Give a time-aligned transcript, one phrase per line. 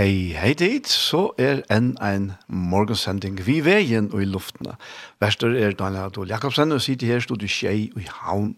[0.00, 4.78] Hei, hei dit, så er enn ein morgensending vi veien og i luftene.
[5.20, 8.54] Verster er Daniel Adol Jakobsen, og sitter her stod i skjei og i Havn.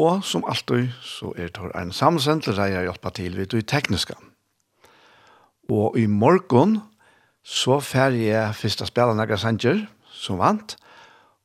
[0.00, 3.60] Og som alltid så er det en samsend til deg jeg hjelper til vidt og
[3.60, 4.16] i tekniska.
[5.68, 6.78] Og i morgen
[7.44, 10.78] så fer jeg først å spille Naga Sanger, som vant.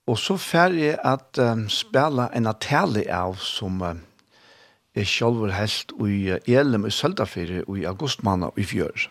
[0.07, 3.99] Og så fer jeg at um, spille en atale av som um,
[4.95, 9.09] er sjálfur helst i Elum i Søldarfyrir i augustmanna i fjør.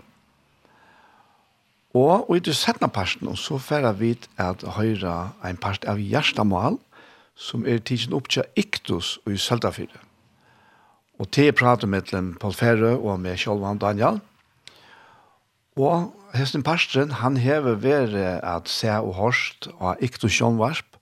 [1.97, 6.77] Og, i det settende parten, så får vi at høyre en part av Gjerstamal,
[7.39, 10.03] som er tidsen opp til Iktus og i Søltafyrre.
[11.19, 12.11] Og til jeg prater med
[12.41, 14.21] Paul Ferre og med Kjolvan Daniel.
[15.79, 20.99] Og hesten parten, han hever ved at se og hørst av Iktus Kjolvarp,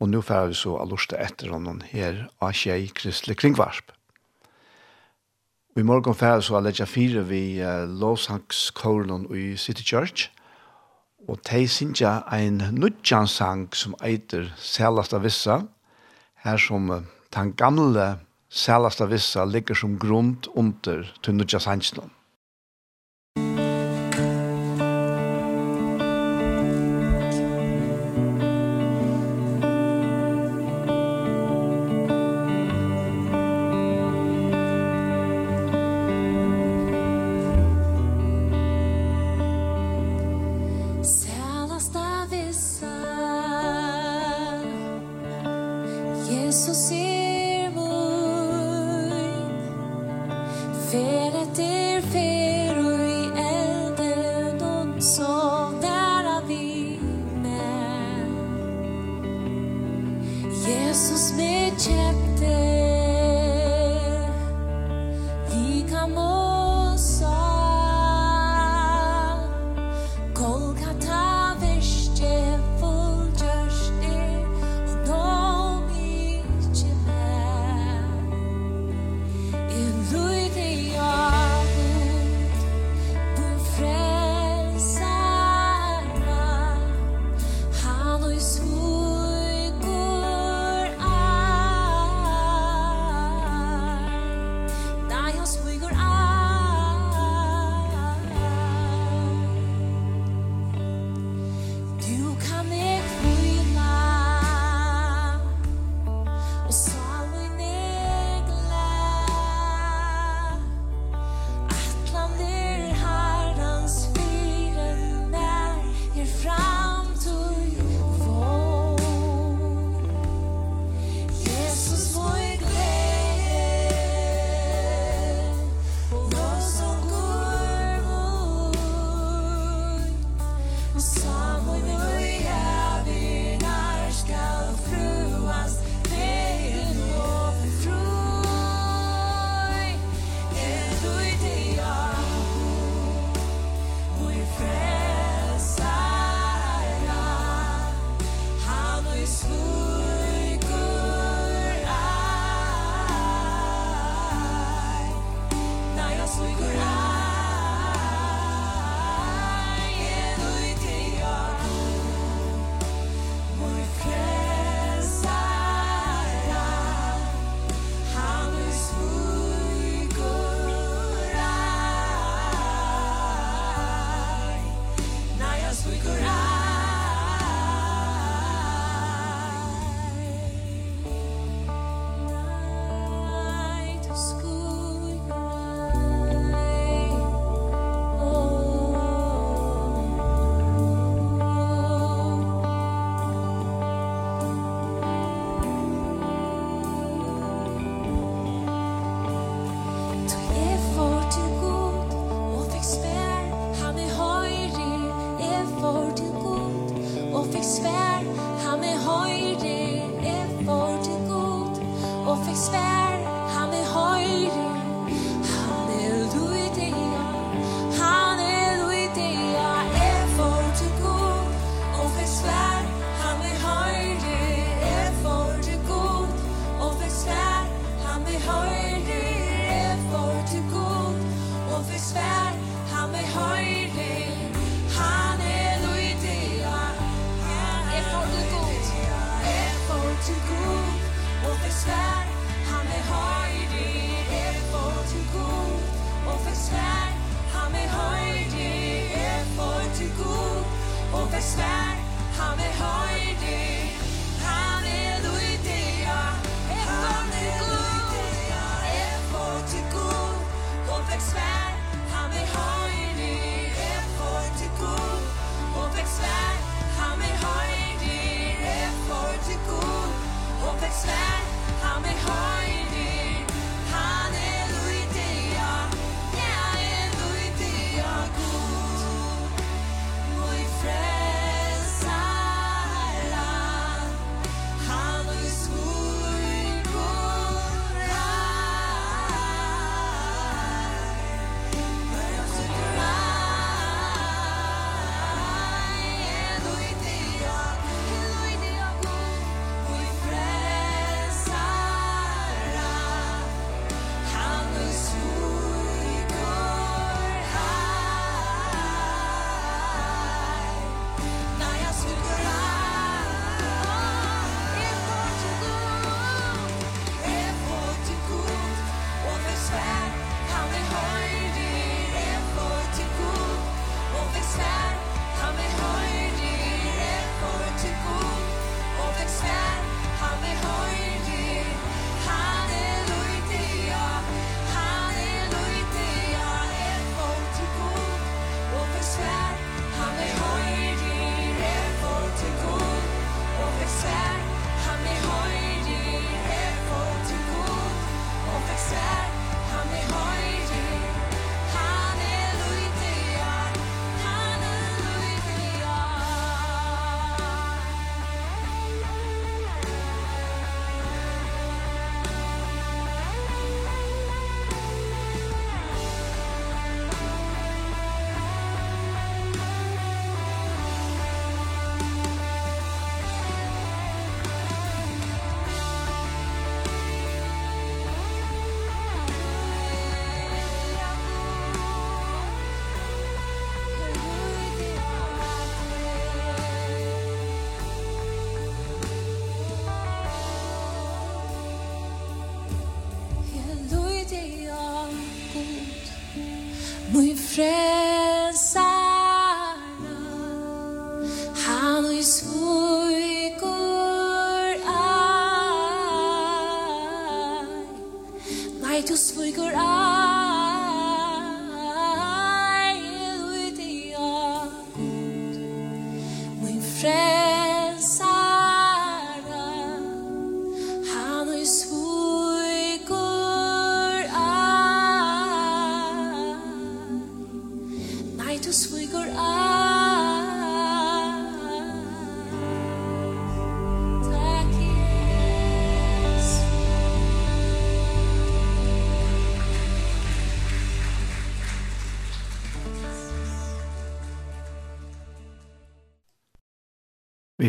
[0.00, 3.92] og nå får vi så av lortet etter honom her av Kjei Kristelig Kringvarsp
[5.76, 7.88] i morgen færre så er det fire vi uh,
[9.26, 10.30] og i City Church.
[11.28, 15.58] Og de synger en nudjansang som eiter Sælasta Vissa,
[16.44, 17.02] her som uh,
[17.34, 18.18] den gamle
[18.48, 22.10] Sælasta Vissa ligger som grunn under til nudjansangen.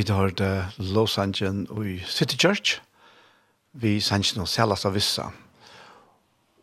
[0.06, 2.80] Vi har det Los Angeles i City Church.
[3.74, 5.32] Vi sannsyn og selast av vissa.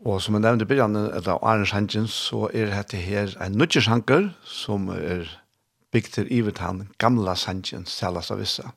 [0.07, 4.29] Og som jeg nevnte i begynnelsen, eller Arne Sangen, så er dette her en nudgersanker
[4.47, 5.27] som er
[5.91, 8.71] bygd til ivet han gamla Sangen, selast av vissa.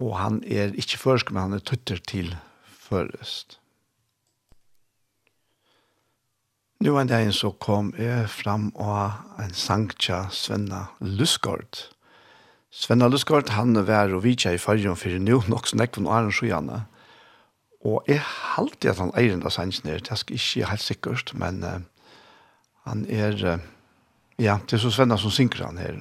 [0.00, 2.34] Og han er ikke først, men han er tutter til
[2.66, 3.60] først.
[6.82, 11.86] Nå en dag så kom jeg fram og en sang til Svenna Lusgård.
[12.70, 16.32] Svenna Lusgaard, han var og vidtja i fargen for nu, nok så nekvun og Arne
[16.32, 16.84] Sjøjane.
[17.84, 21.64] Og jeg halte at han eier enda sannsyn her, det er ikke helt sikkert, men
[21.66, 21.80] uh,
[22.86, 23.58] han er, uh,
[24.38, 25.98] ja, det er så Svenna som synker han her.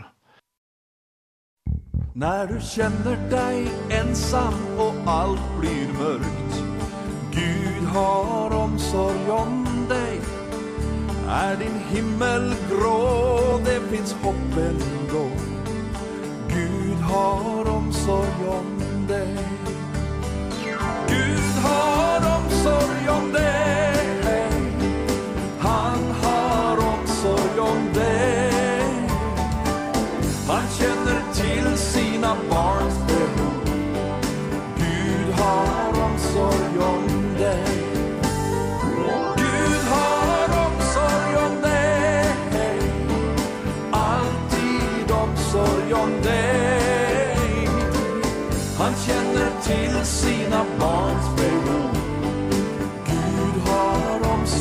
[2.13, 6.63] När du känner dig ensam och allt blir mörkt
[7.31, 10.21] Gud har omsorg om dig
[11.27, 15.58] Är din himmel grå, det finns hopp ändå
[17.09, 19.37] har omsorg om dig.
[21.07, 24.59] Gud har omsorg om dig.
[25.59, 28.51] Han har omsorg om dig.
[30.47, 33.53] Han känner till sina barns behov.
[34.77, 36.68] Gud har omsorg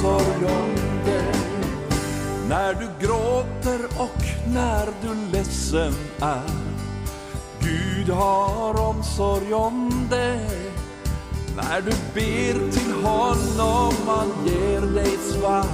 [0.08, 0.68] för
[2.48, 4.22] När du gråter och
[4.54, 6.50] när du ledsen är.
[7.60, 10.72] Gud har omsorg om dig.
[11.56, 15.66] När du ber till honom han ger dig svar.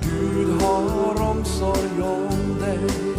[0.00, 3.13] Gud har omsorg om dig.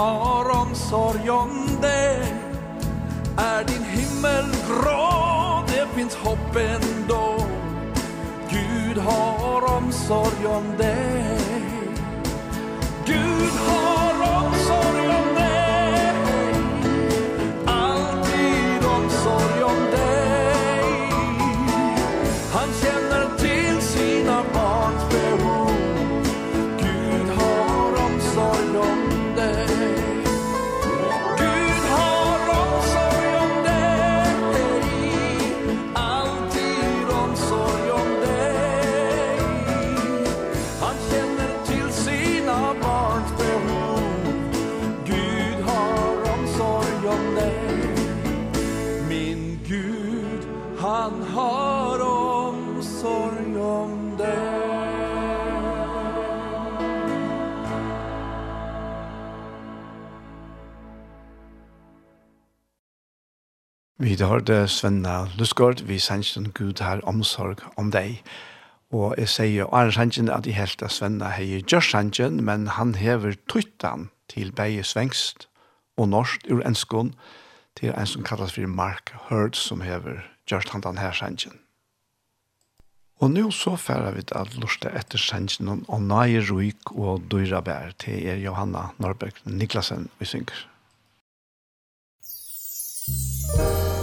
[0.00, 2.34] har omsorg om dig
[3.36, 7.46] Är din himmel grå, det finns hopp ändå.
[8.50, 11.29] Gud har omsorg om dig
[64.20, 68.18] vidt jeg hørte Svenna Lusgård, vi sannsyn Gud har omsorg om deg.
[68.92, 72.66] Og jeg sier jo Arne Sanchen at jeg helt at Svenna heier Gjørs Sanchen, men
[72.68, 75.46] han hever tøytan til beie svengst
[75.96, 77.14] og norsk ur enskån
[77.80, 81.56] til en som kallas for Mark Hurd som hever Gjørs han her Sanchen.
[83.24, 87.96] Og nå så færer vi til lortet etter sannsyn og nøye ruik og døyra bær
[87.96, 90.66] til er Johanna Norberg Niklasen vi synger.
[93.56, 93.99] Thank you.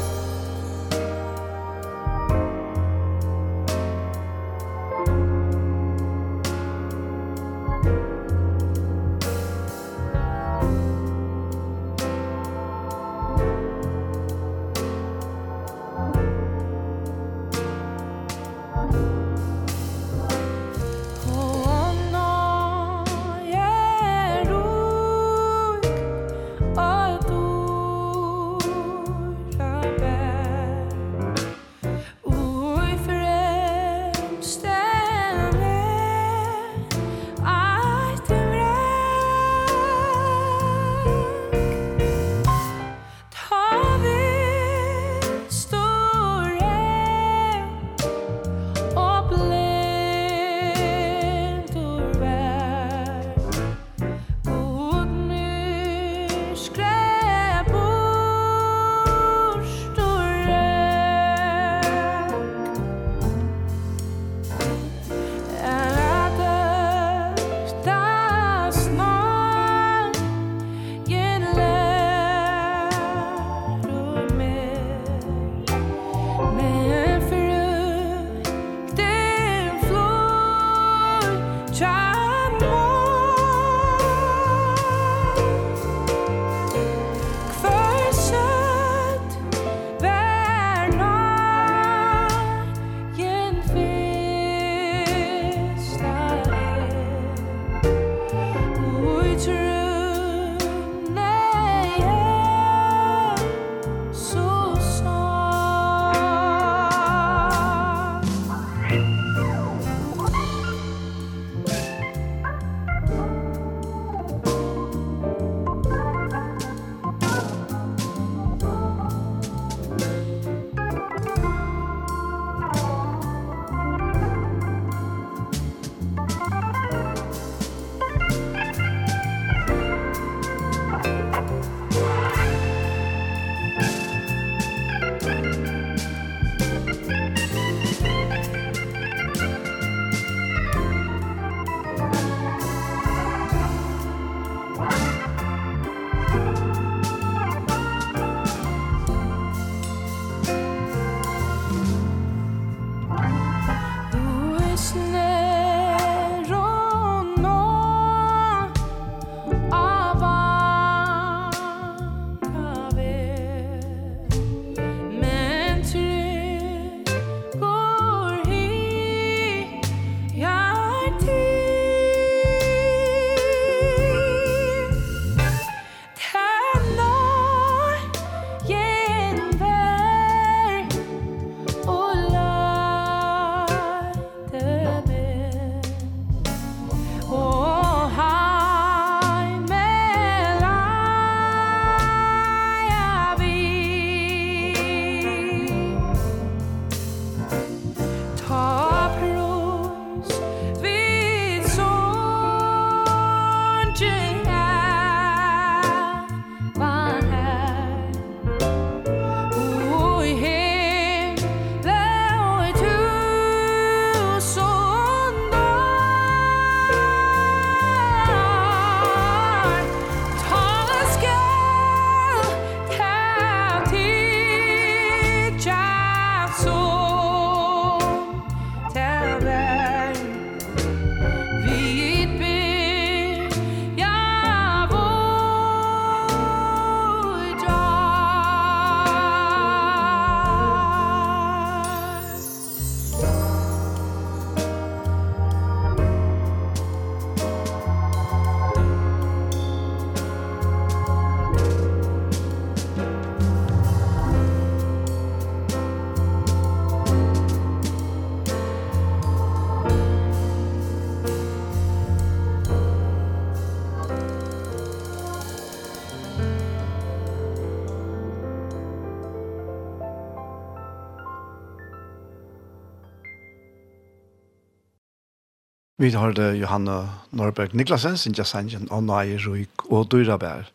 [276.08, 280.70] Vi har det Johanna Norberg Niklasen, sin Sanjen, og Nøye Ruik og Dyrabær.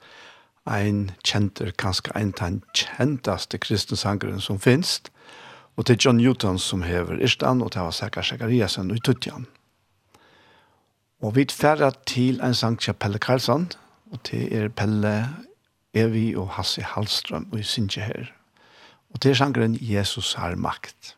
[0.69, 5.01] Ein kjenter, kanskje ein av den kjentaste kristensangeren som finnes.
[5.77, 9.47] Og det John Newton som hever Irstan, og til var Sækka og Tutjan.
[11.23, 13.71] Og vi færre til en sang til Pelle Karlsson,
[14.13, 15.29] og til er Pelle
[15.95, 18.27] Evi og Hasse Hallstrøm og Sinje her.
[19.15, 21.17] Og det er sangeren Jesus har makt.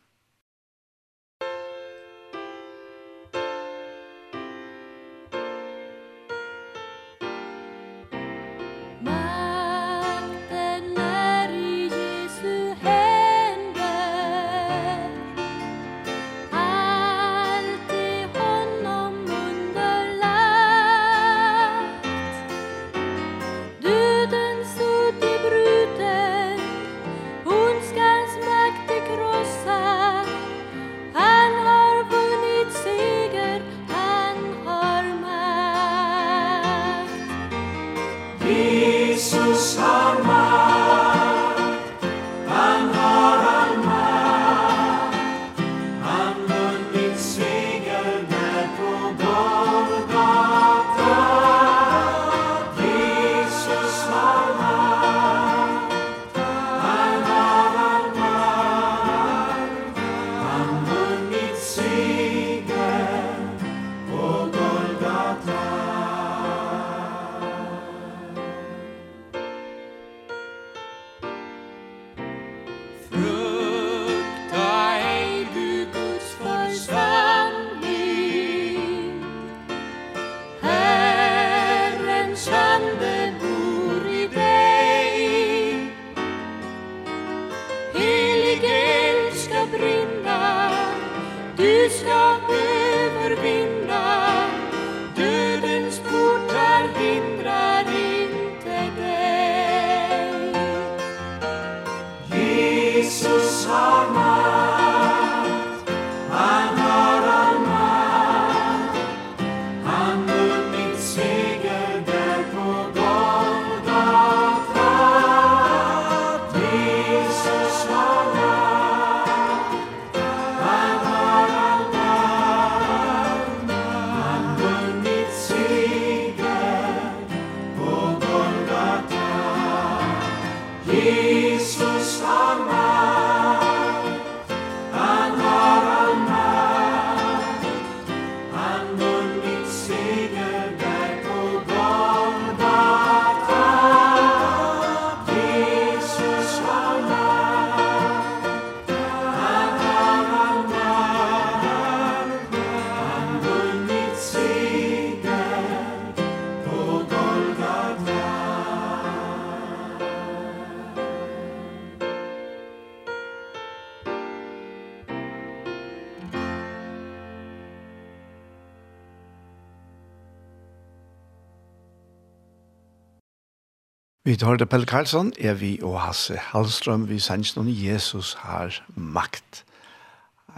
[174.34, 178.80] Vi tar det Pelle Karlsson, er vi og Hasse Hallstrøm, vi sender noen Jesus har
[178.98, 179.60] makt.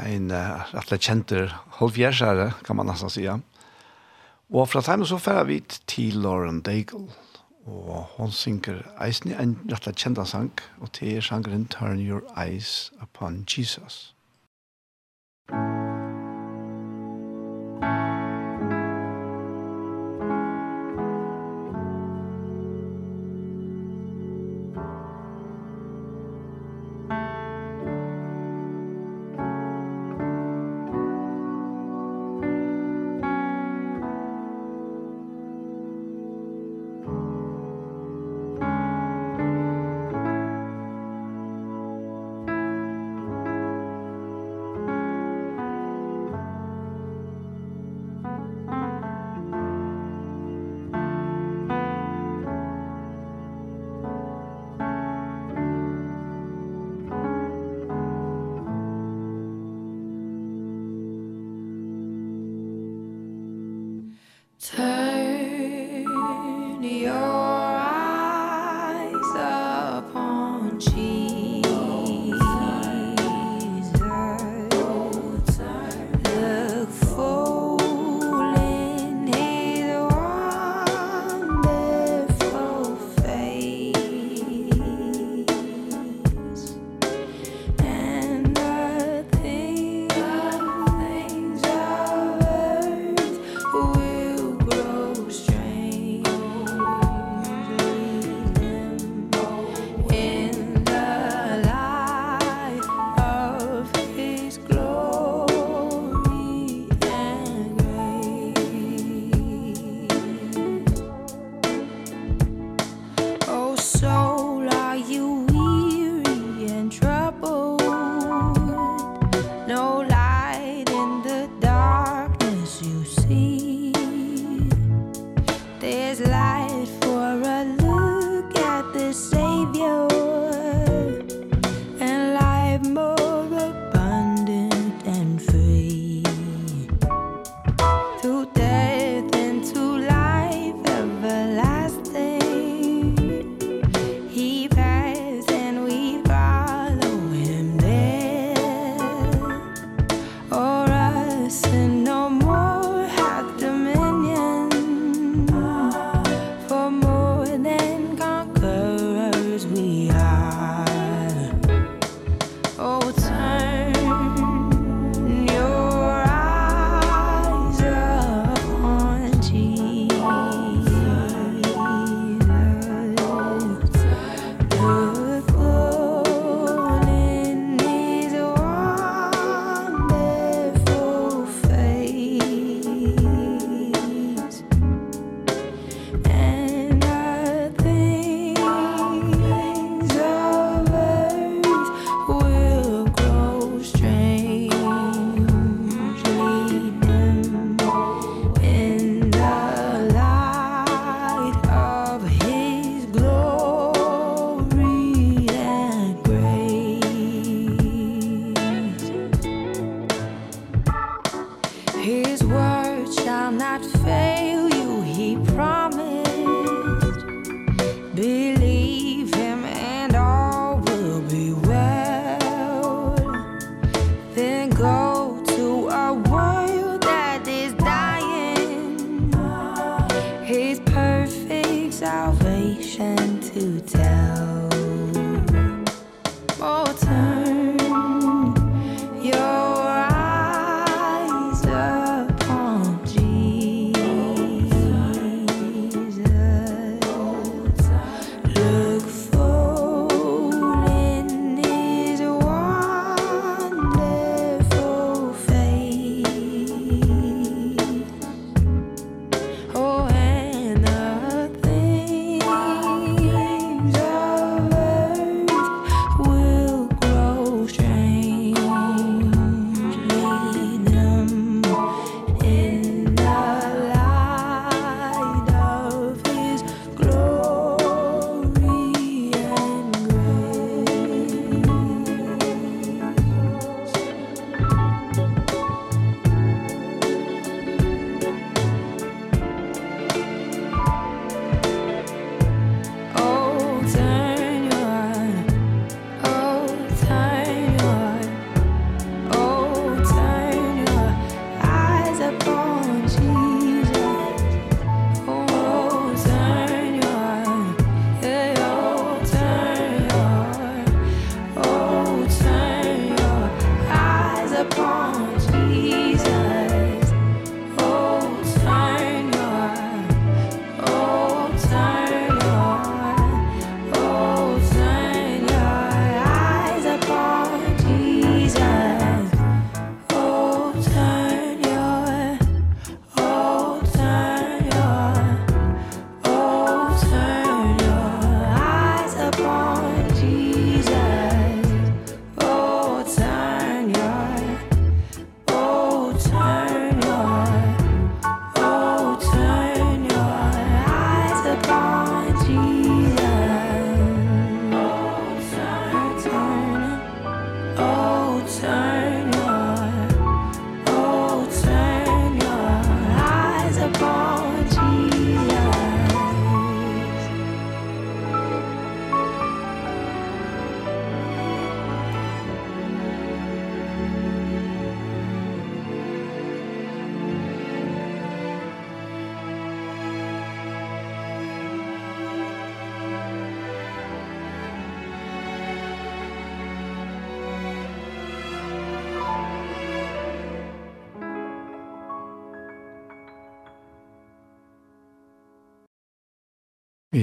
[0.00, 3.26] En uh, rettelig kjenter halvfjerdsjære, kan man nesten si.
[3.28, 5.60] Og fra time så færer vi
[5.92, 7.04] til Lauren Daigle,
[7.68, 12.94] og hun synger eisen i en rettelig kjenta sang, og til sangeren Turn Your Eyes
[13.02, 14.15] Upon Jesus.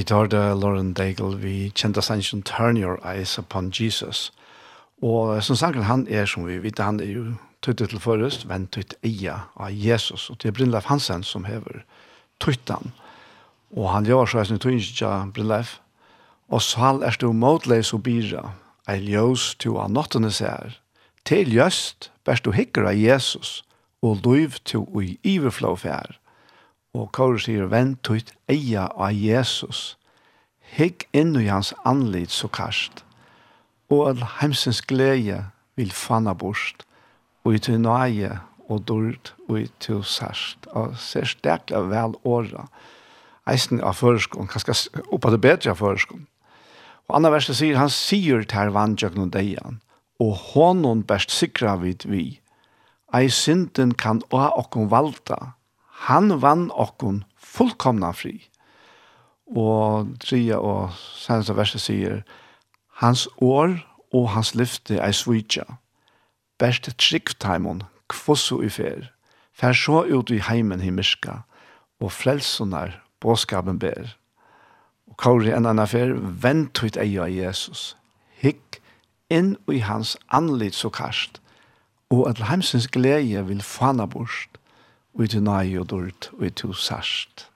[0.03, 4.33] Vi tar det Lauren Daigle, vi kjente sannsyn Turn Your Eyes Upon Jesus.
[5.01, 7.23] Og som sagt, han er, som vi vet, han er jo
[7.63, 10.25] tøytet til forrest, venn tøyt eia av Jesus.
[10.27, 11.85] Og det er Brynleif Hansen som hever
[12.43, 12.91] tøytan.
[13.71, 15.77] Og han gjør så eisen i ikke Brynleif.
[16.51, 18.57] Og sval er stå motleis og byra,
[18.91, 20.81] ei ljøs to av nottene ser.
[21.23, 23.63] Til jøst, bæst du hikker av Jesus,
[24.01, 26.19] og løyv to i iverflå fjer.
[26.93, 29.95] Og Kåre sier, vent tøyt eia av Jesus.
[30.77, 33.01] Hikk inn i hans anlid så karst.
[33.89, 35.39] Og all heimsens glede
[35.77, 36.85] vil fanna bort.
[37.43, 38.37] Og i til nøye
[38.69, 40.69] og dord og i til sørst.
[40.77, 42.67] Og ser dekla vel åra.
[43.49, 46.27] Eisen av førskån, kanskje oppa det bedre av førskån.
[47.09, 49.81] Og andre verset sier, han sier til vandjøk og deian.
[50.21, 52.39] Og hånden best sikra vid vi.
[53.13, 54.87] Ei synden kan å ha okkom
[56.07, 58.35] han vann okkon fullkomna fri.
[59.47, 62.21] Og tria og seneste verset sier,
[62.99, 63.77] hans år
[64.13, 65.65] og hans lyfte er svitja.
[66.59, 69.09] Best tryggtaimon, kvosso i fer,
[69.55, 71.43] fer så ut i heimen himmerska,
[72.03, 74.15] og frelsunar båskapen ber.
[75.07, 77.93] Og kauri en annan fer, vent ut eia Jesus.
[78.43, 78.81] Hikk
[79.31, 81.39] inn i hans anlit så karst,
[82.11, 84.52] og at heimsens glede vil fana bort
[85.13, 87.47] og i til nei og dørt, og i til sørst.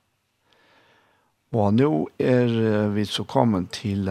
[1.56, 4.10] Og nå er vi så kommet til,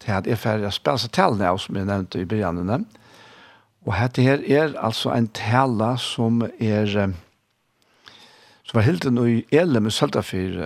[0.00, 2.86] til at jeg ferdig å spille seg spiller tallene, som jeg nevnte i begynnelsen.
[3.88, 7.12] Og dette her er altså en tale som er,
[8.64, 10.60] som var helt nå i ele med Søltafyr,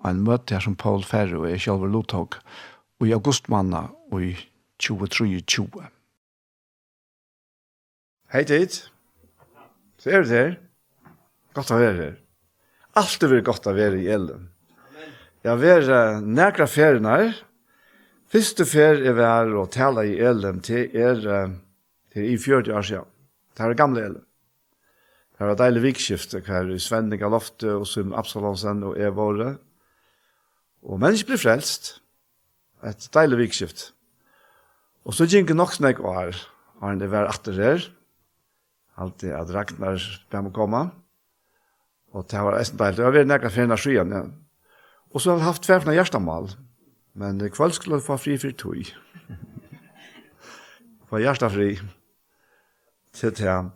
[0.00, 2.38] og en møte her som Paul Ferre og jeg selv var Lothog,
[3.00, 4.34] og i augustmanna og i
[4.82, 5.86] 2023.
[8.30, 8.82] Hei, Tid.
[10.00, 10.56] Så er det her.
[11.56, 12.16] Godt å være her.
[12.96, 14.48] Alt er godt å være i elden.
[15.44, 17.34] Jeg var uh, nærkere ferien her.
[18.30, 21.52] Første ferie er vær å tale i elden til er uh,
[22.12, 23.12] til i 40 år siden.
[23.56, 24.26] Det er gamle elden.
[25.36, 29.54] Det var deilig vikskifte hver i Svenning av Lofte og Sum Absalonsen og Evåre.
[30.84, 31.94] Og mennesker blir frelst.
[32.84, 33.86] Et deilig vikskift.
[35.08, 36.36] Og så gikk nok snakk år.
[36.84, 37.88] Han det vært atter her
[39.00, 40.84] alltid at Ragnar spem å komme.
[42.14, 42.98] Og det var eisen deilig.
[42.98, 44.24] Det var veldig nekka fyrir skyen, ja.
[45.10, 46.50] Og så har vi haft tverfna hjertamal.
[47.18, 48.90] Men i kvöld skulle vi få fri fri tog.
[51.10, 51.72] Få hjertafri.
[53.18, 53.70] Til til.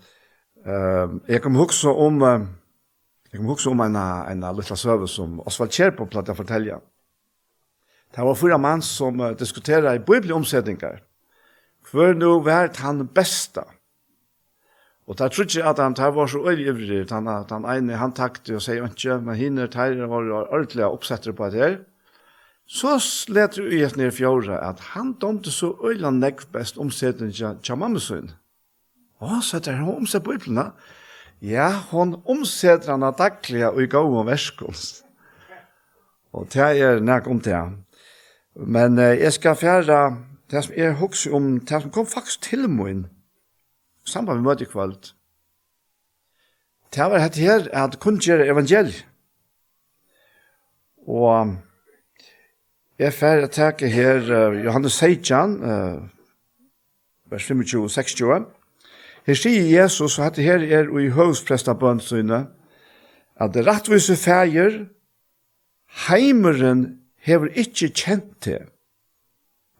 [0.62, 2.22] Uh, jeg kom hukse om...
[2.22, 2.46] Uh,
[3.32, 6.78] jeg kom hukse om en, en lilla søve som Osvald Kjerpo platt jeg fortelle.
[8.14, 11.02] Det var fyra mann som uh, diskutera i bibliomsetningar.
[11.90, 13.66] Hver nu vært han besta
[15.06, 18.14] Og det trodde jeg at han tar var så øyelig ivrig, han, han ene han
[18.16, 21.76] takte og sier ikke, men hinner tar var ordentlig oppsetter på det her.
[22.66, 22.96] Så
[23.28, 27.76] leter vi ut ned i fjordet at han domte så øyelig nekk best omsetningen til
[27.76, 28.30] mammasun.
[29.20, 30.70] Å, så det er hun omsett på yplene.
[31.44, 35.04] Ja, hon omsetter han av og i gode og verskons.
[36.32, 37.60] Og det er nek om det.
[38.56, 39.98] Men eh, jeg skal fjerde
[40.50, 43.06] det som jeg husker om, det som kom faktisk til min,
[44.04, 45.12] samband med møte i kvöld.
[46.94, 49.06] Det var hette her at kun gjøre evangeliet.
[51.06, 51.56] Og
[52.98, 56.04] jeg fer å takke her uh, Johannes Seidjan, uh,
[57.28, 58.44] vers 25-26.
[59.26, 62.44] Her sier Jesus, og dette her er i høvsprestabønd syne,
[63.40, 64.84] at det rettvise feir,
[66.06, 66.84] heimeren
[67.24, 68.68] hever ikkje kjent til,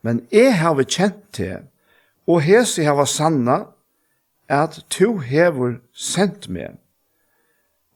[0.03, 1.69] men jeg har kjent til,
[2.27, 3.61] og hese hever sanna,
[4.49, 6.79] at to hever sendt meg.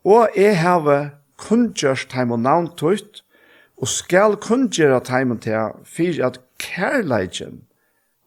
[0.04, 3.22] Og jeg hava kunngjørst heim og navn tøyt,
[3.78, 7.62] og skal kunngjøra heim og tøy for at kærleikjen,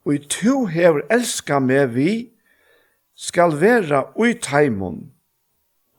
[0.06, 2.12] og i tu hevur elska meg vi,
[3.16, 5.12] skal vera ui taimon,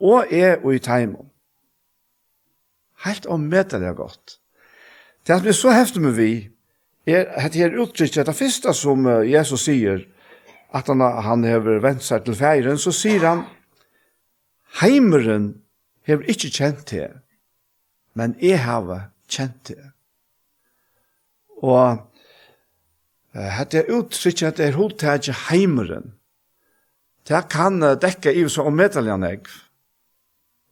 [0.00, 1.28] og er ui taimon.
[3.04, 4.38] Helt om møter det godt.
[5.26, 6.32] Det som er så heftig med vi,
[7.06, 10.02] er at her uttrykket, det første som Jesus sier,
[10.72, 13.44] at han, han hever vent seg til feiren, så sier han,
[14.80, 15.50] heimeren
[16.08, 17.18] hever ikke kjent til,
[18.16, 19.82] men jeg hever kjent til.
[21.62, 22.00] Og
[23.32, 26.12] hette jeg uttrykket at jeg til ikke heimeren.
[27.28, 29.46] Det kan dekke i så om medeljene jeg.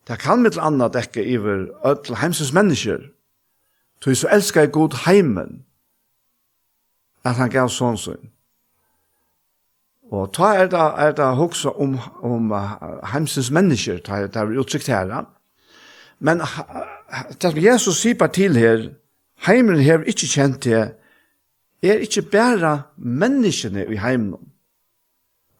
[0.08, 3.04] Det kan mitt annet dekke i ødel heimsens mennesker.
[4.02, 5.64] Så jeg så elsker jeg god heimen
[7.24, 8.30] at han gav sånn sånn.
[10.10, 12.54] Og ta er det, er det også om, om
[13.12, 15.12] heimsens mennesker, ta er det uttrykt her.
[16.18, 16.42] Men
[17.42, 18.88] det som Jesus sier bare til her,
[19.46, 20.82] heimen her ikke kjent det,
[21.82, 24.50] er ikke bare menneskene i heimen,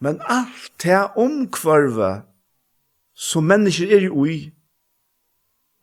[0.01, 2.23] men alt det omkvarve
[3.15, 4.51] som mennesker er jo i,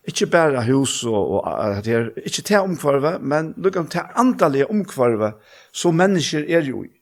[0.07, 5.31] ikke bare hus og, og det er, ikke det omkvarve, men lukkan det andalige omkvarve
[5.73, 6.96] som mennesker er jo i.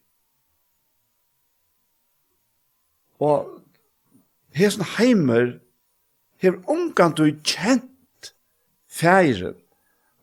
[3.20, 3.62] Og
[4.56, 5.58] hesen heimer
[6.42, 8.32] hever omgang du kjent
[8.88, 9.56] feiren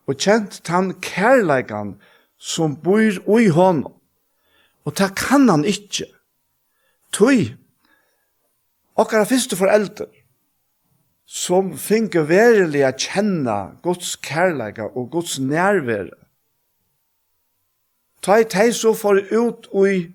[0.06, 1.94] og kjent tann kærleikan
[2.38, 3.94] som bor ui honom.
[4.84, 6.10] Og det kan han ikkje.
[7.14, 7.54] Tøy,
[8.98, 10.10] okkara fyrste foreldre,
[11.24, 16.12] som finke verilig a kjenne Guds kærleika og Guds nærvere.
[18.20, 20.10] Ta i teg så for ut ui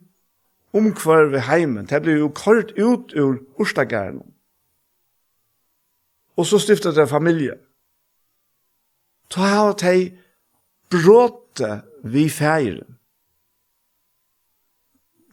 [0.73, 1.85] omkvar ved heimen.
[1.85, 4.21] Det ble jo kort ut ur Ørstagæren.
[6.37, 7.57] Og så stiftet det familie.
[9.29, 10.11] Ta har de
[10.89, 12.95] bråte vi feiren.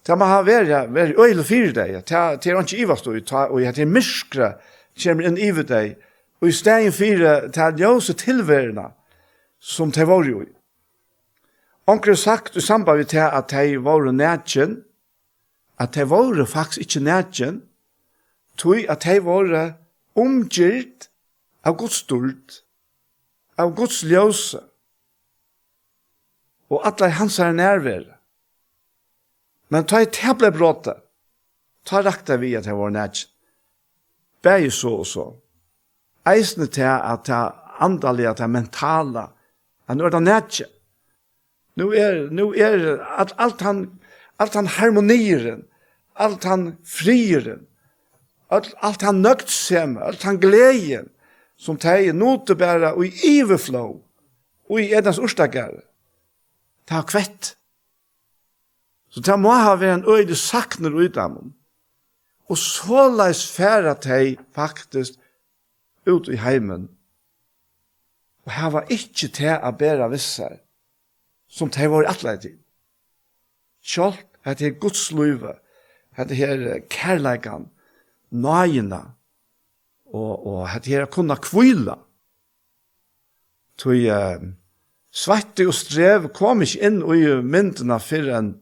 [0.07, 1.97] Det må ha vært, vært øyne fire deg.
[2.07, 4.53] Det er ikke ivast og det til myskre
[5.03, 5.97] kommer inn ivet deg.
[6.41, 8.91] Og i stegen fire, det er ljøse tilværende
[9.59, 10.53] som det var jo i.
[12.14, 14.82] Sagt i samband med at de var nætjen,
[15.79, 17.62] at de var faktisk ikke nætjen,
[18.57, 19.74] tog at de var
[20.16, 21.11] omgjert
[21.64, 22.62] av Guds stort,
[23.59, 24.61] av Guds ljøse,
[26.70, 28.16] og at de hans er nærvære.
[29.68, 30.95] Men ta et heble bråte,
[31.87, 33.31] ta rakta vi at de var nætjen.
[34.43, 35.27] Begge så og så.
[36.27, 37.43] Eisne til at det
[37.83, 39.27] andalige, at det mentale,
[39.89, 40.70] at nå er det nætjen.
[41.77, 44.01] Nu er, nu er at alt han
[44.37, 45.64] allt han harmonieren,
[46.14, 47.66] allt han frieren,
[48.49, 51.11] allt, allt han nøgtsem, allt han glejen,
[51.57, 54.01] som teg note bæra og i iverflow,
[54.68, 55.82] og i edans urstakare.
[56.87, 57.55] Ta har kvett.
[59.09, 61.55] Så ta må ha vært en øyde sakner ut av dem.
[62.47, 65.16] Og så leis færa teg faktisk
[66.07, 66.91] ut i heimen.
[68.47, 70.61] Og her var ikkje til å bæra vissar,
[71.49, 72.47] som de var i atleid.
[73.87, 75.55] Kjolt, at det er Guds løyve,
[76.16, 77.68] at det er kærleikan,
[78.30, 79.03] nøyina,
[80.07, 81.99] og, og at det er kunna kvila.
[83.76, 84.41] Tui uh,
[85.12, 88.55] sveitte og strev kom ikke inn i myndena fyrir en,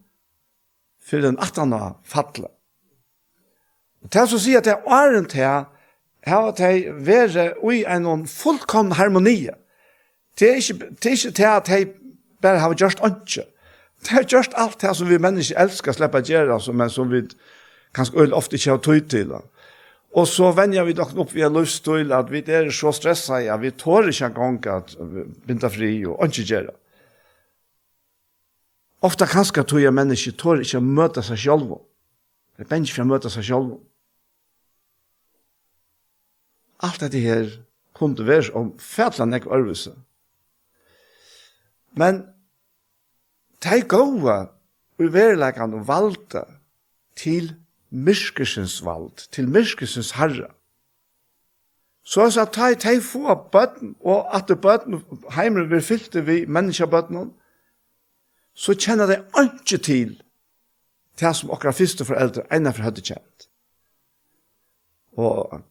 [1.02, 2.50] fyrir en atana fatle.
[4.04, 5.64] Og til å si at det er åren til
[6.24, 9.48] her at de være i en fullkomn harmoni.
[10.38, 11.80] Det er ikke det, er ikke det at de
[12.42, 13.46] bare har gjort ønske.
[14.04, 17.08] Det er just alt det som vi mennesker elsker å slippe å gjøre, men som
[17.08, 17.22] vi
[17.96, 19.32] kanskje ofte ikke har tøyt til.
[20.14, 23.72] Og så venner vi dere opp via løvstøyl at vi er så stresset, ja, vi
[23.74, 24.94] tår ikke en gang at
[25.46, 26.74] binda fri og ikke gjøre.
[29.04, 31.74] Ofta kanskje tøyer mennesker tår ikke å møte seg selv.
[32.54, 33.74] Det er bensje for å møte seg selv.
[36.84, 37.50] Alt dette her
[37.96, 39.92] kunne være om fætlan ikke øvelse.
[41.98, 42.22] Men
[43.64, 44.36] de gode
[45.00, 46.44] i verilegan og valda
[47.16, 47.54] til
[47.90, 50.50] myskesens vald, til myskesens herre.
[52.04, 55.00] Så jeg sa, ta i teg få bøtten, og at det bøtten,
[55.32, 57.30] heimer vi fyllte vi menneskebøtten,
[58.54, 60.12] så kjenner de ikke til
[61.20, 63.48] det som akkurat første foreldre enn for hadde kjent.
[65.16, 65.62] Og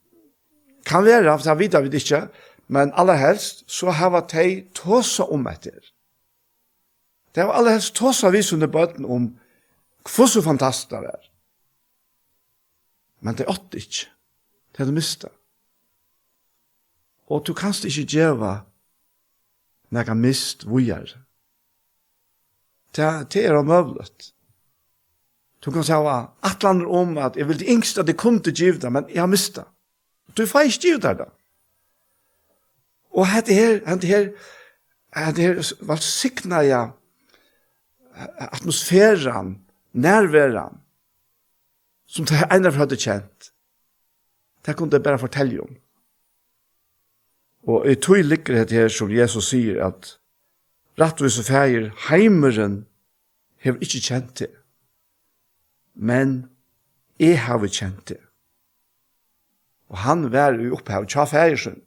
[0.87, 2.25] kan være, for det vet vi ikke,
[2.67, 5.92] men aller helst så har de tåsa om etter
[7.35, 9.31] Det var alle helst tåsa vi under bøtten om
[10.03, 11.29] hvor så fantastisk det er.
[13.23, 14.09] Men det åtte ikke.
[14.73, 15.29] Det er det miste.
[17.31, 18.53] Og du kanst ikke djeva
[19.93, 21.13] jeg mist vujer.
[22.95, 24.33] Det, det er omøvlet.
[25.61, 28.55] Du kan si at lander om at jeg vil det yngste at jeg kom til
[28.55, 29.63] djevda, men jeg har mista.
[30.37, 31.29] Du får ikke djevda da.
[33.13, 34.31] Og hette her, hette her,
[35.15, 36.91] hette her, var signa jeg
[38.37, 39.57] atmosfæran,
[39.93, 40.77] nærværan,
[42.05, 43.51] som det ene for hadde kjent,
[44.65, 45.75] det kunne jeg bare fortelle om.
[47.67, 50.17] Og i tog ligger det her som Jesus sier at
[50.99, 52.85] rettvis og feir, heimeren,
[53.63, 54.51] har ikke kjent det.
[55.95, 56.49] Men
[57.19, 58.19] jeg har kjent det.
[59.89, 61.81] Og han var jo opphavet, tja fægersen.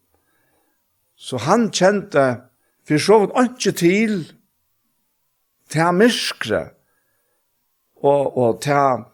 [1.16, 2.41] Så han kjente,
[2.87, 4.33] for så vidt ikke til,
[5.73, 6.62] til myskre,
[7.97, 9.07] og, og til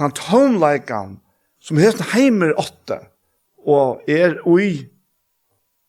[0.00, 1.18] den tomleikan,
[1.60, 2.98] som heter heimer åtte,
[3.60, 4.88] og er ui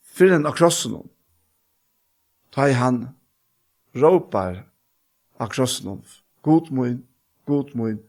[0.04, 1.08] fyrren av krossen hon.
[2.52, 3.06] Ta i han
[3.96, 4.66] råpar
[5.40, 6.02] av krossen hon.
[6.44, 7.00] God mun,
[7.48, 8.02] god mun,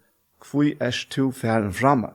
[0.43, 2.11] kvui er tu færen framme.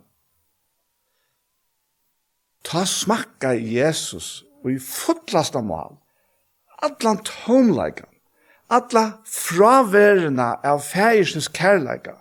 [2.68, 5.96] Ta smakka Jesus og i fullasta mal,
[6.84, 8.10] atlan tomleikan,
[8.68, 12.18] alla fraverna av fægisnes kærleika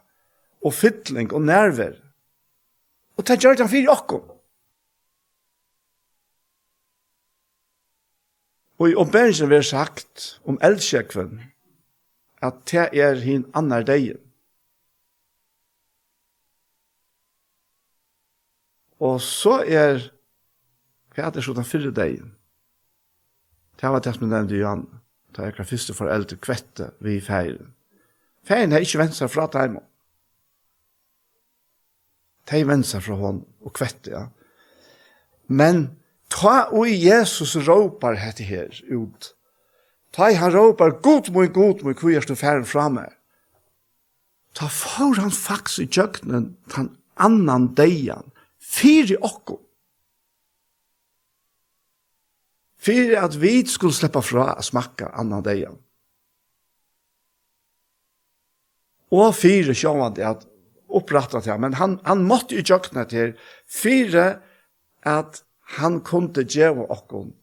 [0.65, 1.99] og fytling og nerver.
[3.17, 4.25] Og det gjør det fyrir okkom.
[8.79, 11.41] Og i omberingen vi har sagt om eldsjekven
[12.45, 14.21] at det er hin annar deien.
[19.01, 20.13] Og så er
[21.17, 22.35] hva er det så den fyrre deien?
[23.81, 25.06] Det var det som jeg nevnte i Johanne
[25.37, 27.75] da jeg kan første foreldre kvette vi feiren.
[28.47, 29.79] Feiren har ikke vendt seg fra dem.
[32.47, 34.27] De vent seg fra hånd og kvette, ja.
[35.47, 35.89] Men
[36.31, 39.33] ta og Jesus råpar hette her ut.
[40.15, 43.11] Ta i han råpar, god mot god mot hvor jeg du feiren fra meg?
[44.57, 48.31] Ta for han faktisk i kjøkkenen, den annan deian,
[48.63, 49.61] fyri okkur.
[52.87, 55.79] for at vi skulle slippe fra å smakke annan degen.
[59.15, 60.47] Og fire sjåan det at
[60.87, 63.35] opprattet til men han, han måtte jo tjøkne til
[63.67, 64.39] fire
[65.07, 65.43] at
[65.79, 67.35] han kunne och okken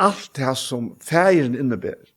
[0.00, 2.08] alt det som feiren innebærer.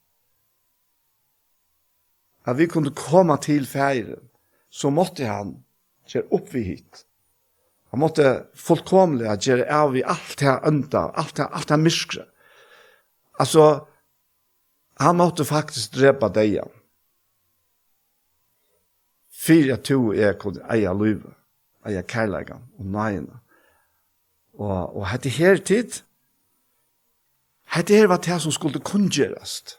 [2.47, 4.29] At vi kunne komme til feiren,
[4.69, 5.57] så måtte han
[6.07, 7.03] gjøre opp vi hit.
[7.93, 12.23] Han måtte fullkomlig at gjøre av i alt det ønda, alt det, alt det myskre.
[13.37, 13.85] Altså,
[14.97, 16.63] han måtte faktisk drepa deg.
[19.29, 21.35] Fyra to er kunne eie løyve,
[21.85, 23.37] eie kærleggen og nøyene.
[24.57, 25.99] Og, og hette her tid,
[27.77, 29.77] hette her var det som skulle kunngjøres.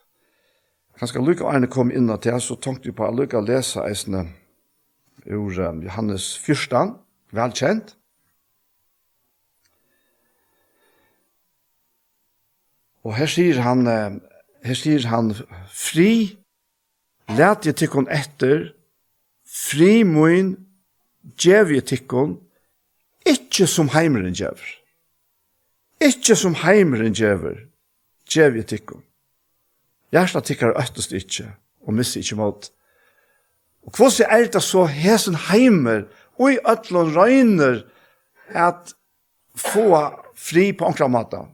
[1.02, 4.28] Kanskje Luka Arne kom inn til det, så tenkte vi på at Luka lese eisene
[5.26, 6.94] ur Johannes 14,
[7.34, 7.96] velkjent.
[13.04, 13.84] Og her sier han,
[14.64, 15.34] her sier han,
[15.68, 16.38] fri,
[17.36, 18.70] let jeg tikkun etter,
[19.44, 20.54] fri moin,
[21.40, 22.38] djev jeg tikkun,
[23.28, 24.70] ikkje som heimeren djever.
[26.04, 27.60] Ikkje som heimeren djever,
[28.28, 29.04] djev jeg tikkun.
[30.14, 31.48] Gjersta tikkar øttest ikkje,
[31.84, 32.68] og missi ikkje mot.
[33.84, 36.06] Og hvordan er det så hesen heimer,
[36.40, 37.82] og i øtlån røyner,
[38.48, 38.94] at
[39.56, 39.86] få
[40.36, 41.53] fri på ankra måten.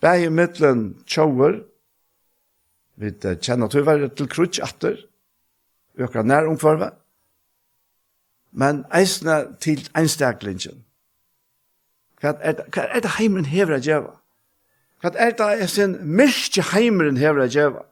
[0.00, 1.62] Bæg i middelen tjauer,
[2.98, 3.10] vi
[3.42, 4.98] kjenner tyverre til krutsk atter,
[5.98, 6.92] økra nær omkvarve,
[8.52, 10.84] men eisne til einstaklingen.
[12.18, 14.14] Hva er, hva er det heimeren hever å gjøre?
[15.02, 17.84] Hva er det er sin myrke heimeren hever å gjøre?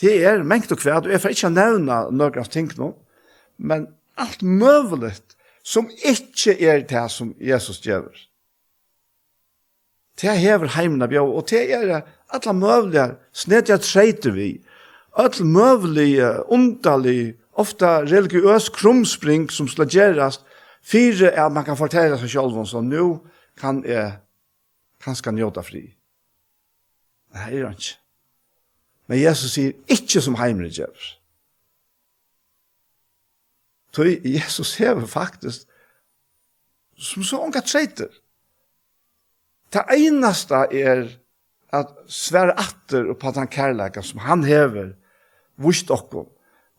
[0.00, 2.94] Det er mengt og kvært, og jeg får ikke nevne noen av ting nå,
[3.60, 3.90] men
[4.20, 5.18] alt møvelig
[5.66, 8.08] som ikke er det som Jesus gjør.
[10.18, 12.00] Det hever heimene bjør, og det er
[12.30, 14.50] alle møvelige snedja treiter vi.
[15.18, 20.44] Alle møvelige, underlige, ofta religiøs krumspring som slagerast,
[20.82, 23.06] fire er at man kan fortelle seg selv om så nå
[23.60, 24.18] kan jeg
[25.04, 25.82] kanskje njøte fri.
[27.34, 27.96] Nei, det er ikke.
[29.10, 31.08] Men Jesus sier, ikke som heimere gjør.
[33.90, 35.66] Så Jesus hever faktisk
[37.00, 38.10] som så unga treiter.
[39.72, 41.04] Det eneste er
[41.72, 44.92] at svære atter og på den kærleika som han hever
[45.60, 46.26] vust okkom,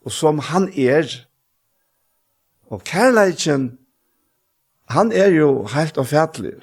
[0.06, 1.08] og som han er.
[2.72, 3.78] Og kærleiken,
[4.89, 6.54] han er jo helt og avfætlig.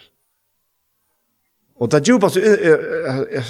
[1.81, 2.39] Og det djupast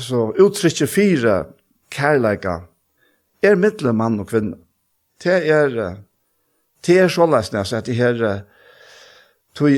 [0.04, 1.44] så uttrykket fire
[1.90, 2.58] kærleika
[3.42, 4.58] er mittel mann og kvinne.
[5.22, 5.96] Det er,
[6.86, 8.40] det er så næst at det her,
[9.54, 9.70] tog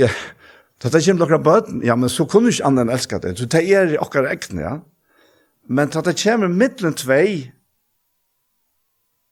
[0.81, 3.35] Så det kommer noen bøten, ja, men så kunne ikke andre enn elske det.
[3.39, 4.77] Så det er akkurat ekne, ja.
[5.69, 7.51] Men så det kommer middelen tvei,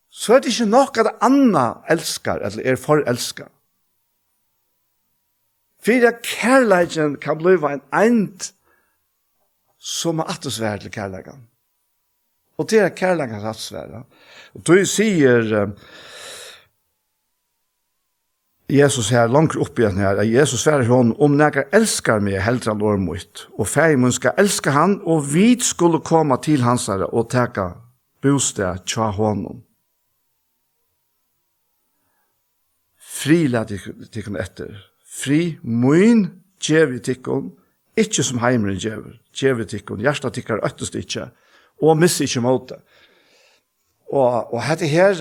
[0.09, 3.49] så er det ikke nok at andre elsker, eller er for forelsker.
[5.85, 8.51] Fyra kærleiken kan bli en eind
[9.79, 11.47] som er atesvær til kærleiken.
[12.59, 14.03] Og det er kærleiken atesvær.
[14.55, 15.71] Og du sier, uh,
[18.69, 22.75] Jesus her langt oppi den her, at Jesus sverre hon, om nekker elskar meg, heldra
[22.77, 27.31] lår mot, og feimun skal elska han, og vi skulle komme til hans herre og
[27.33, 27.71] teka
[28.21, 29.63] bostad tja honom.
[33.19, 33.73] Fri lad
[34.13, 34.77] tikkun etter.
[35.09, 36.27] Fri mun
[36.61, 37.55] djevi tikkun,
[37.99, 41.31] ikkje som heimren djevi, djevi tikkun, hjärsta tikkar øttest ikkje,
[41.81, 42.83] og missi ikkje måte.
[44.13, 45.17] Og, og hette her,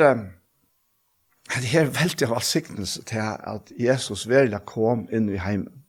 [1.47, 5.83] Det er veldig av allsiktens til at Jesus verla kom inn i heimen.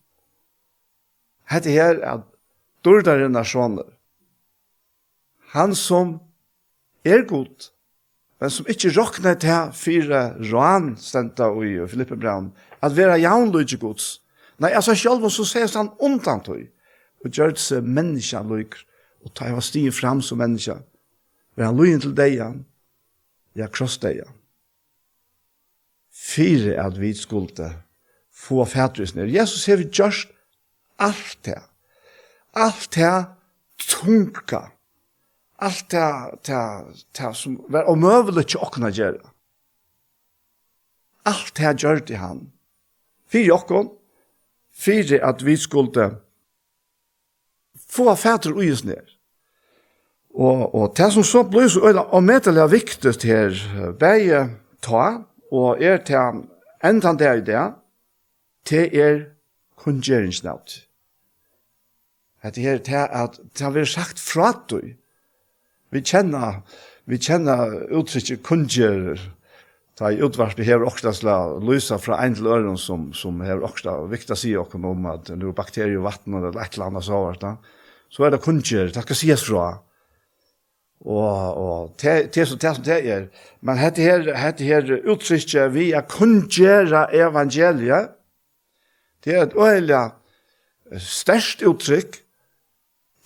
[1.51, 2.27] Det er at
[2.85, 3.89] dårdere nasjoner,
[5.53, 6.19] han som
[7.05, 7.71] er god,
[8.39, 12.53] men som ikke råkner til fire råan stendte og i Filippe Brown,
[12.85, 14.21] at vera jaunløyde gods.
[14.59, 16.69] Nei, altså selv om så sier han undan tøy,
[17.25, 18.85] og gjør det seg menneska løyker,
[19.25, 20.79] og tar jeg stien fram som menneska.
[21.59, 22.39] Vær han løyen til deg,
[23.59, 24.38] ja, kross deian
[26.29, 27.71] for at vi skulle
[28.33, 29.33] få fætrysene.
[29.33, 30.29] Jesus har gjort
[30.99, 31.63] alt det.
[32.55, 33.27] Alt det
[33.79, 34.61] tunga.
[35.59, 36.61] Alt det, det,
[37.19, 39.25] det som var omøvelig til åkna gjøre.
[41.27, 42.53] Alt det gjør det han.
[43.29, 43.91] Fyre åkken,
[44.73, 46.11] fyre at vi skulle
[47.89, 49.03] få fætre uisner.
[50.35, 53.57] Og, og det som så blir så øyla og medelig er viktig her,
[53.99, 54.45] begge
[54.83, 56.45] ta, og er til
[56.85, 57.65] enda det i det,
[58.65, 59.25] til er
[59.77, 60.85] kundgjeringsnavt.
[62.55, 64.81] Det er til at det har vært sagt fra du.
[65.91, 66.61] Vi kjenner,
[67.07, 69.19] vi kjenner uttrykket kundgjerer,
[69.99, 73.97] Ta i utvarsli hever oksta sla lysa fra ein til øren som, som hever oksta
[74.07, 77.19] vikta si okkur om at nu bakterier i vatten eller et eller annet så,
[78.07, 79.81] så er det kundgjør, det skal sies fra.
[81.05, 83.29] Og, og te te så te som te er.
[83.63, 88.09] Men hette her, hette her uttrykket vi er kun evangelia
[89.25, 90.11] det er et øyelig
[90.99, 92.25] størst uttrykk.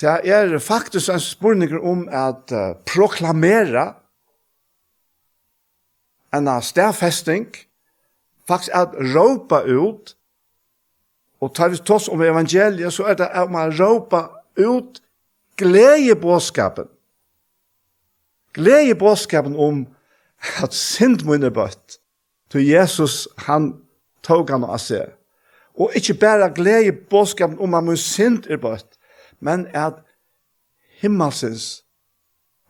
[0.01, 3.95] Det er faktisk en spurning om at uh, proklamera
[6.35, 7.47] en stærfesting
[8.49, 10.17] faktisk at råpa ut,
[11.41, 15.03] og tar vi tås om evangeliet, så er det at man råpa ut
[15.57, 16.89] gledebåskapen
[18.55, 19.87] glede bådskapen om
[20.63, 21.99] at synd mun er bøtt.
[22.51, 23.75] Til Jesus, han
[24.23, 25.15] tog han av seg.
[25.75, 28.99] Og ikke bare glede bådskapen om at min synd er bøtt,
[29.41, 30.03] men at
[31.01, 31.85] himmelsens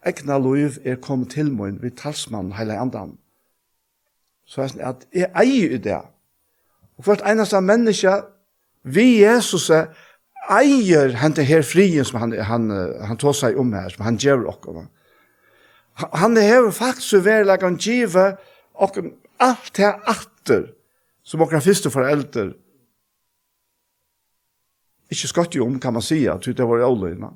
[0.06, 3.16] egna liv er kommet til mun vid talsmannen heile andan.
[4.46, 6.00] Så er det at jeg eier i det.
[6.98, 8.14] Og hvert eneste menneske,
[8.82, 9.92] vi Jesus er,
[10.50, 14.18] eier hente her frien som han, han, han, han tog seg om her, som han
[14.18, 14.82] gjør okkur
[15.94, 18.40] han hever faktisk vært lagt han givet
[18.74, 18.98] og
[19.42, 20.68] alt det atter
[21.22, 22.52] som okra første foreldre
[25.12, 27.28] ikke skott jo om, kan man si, at det var åløyna.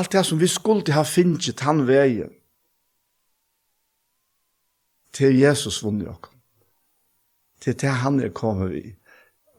[0.00, 2.32] Alt det som vi skulle ha finnet han veien
[5.12, 6.30] til Jesus vunnet oss.
[7.60, 8.94] Til det han er kommet vi.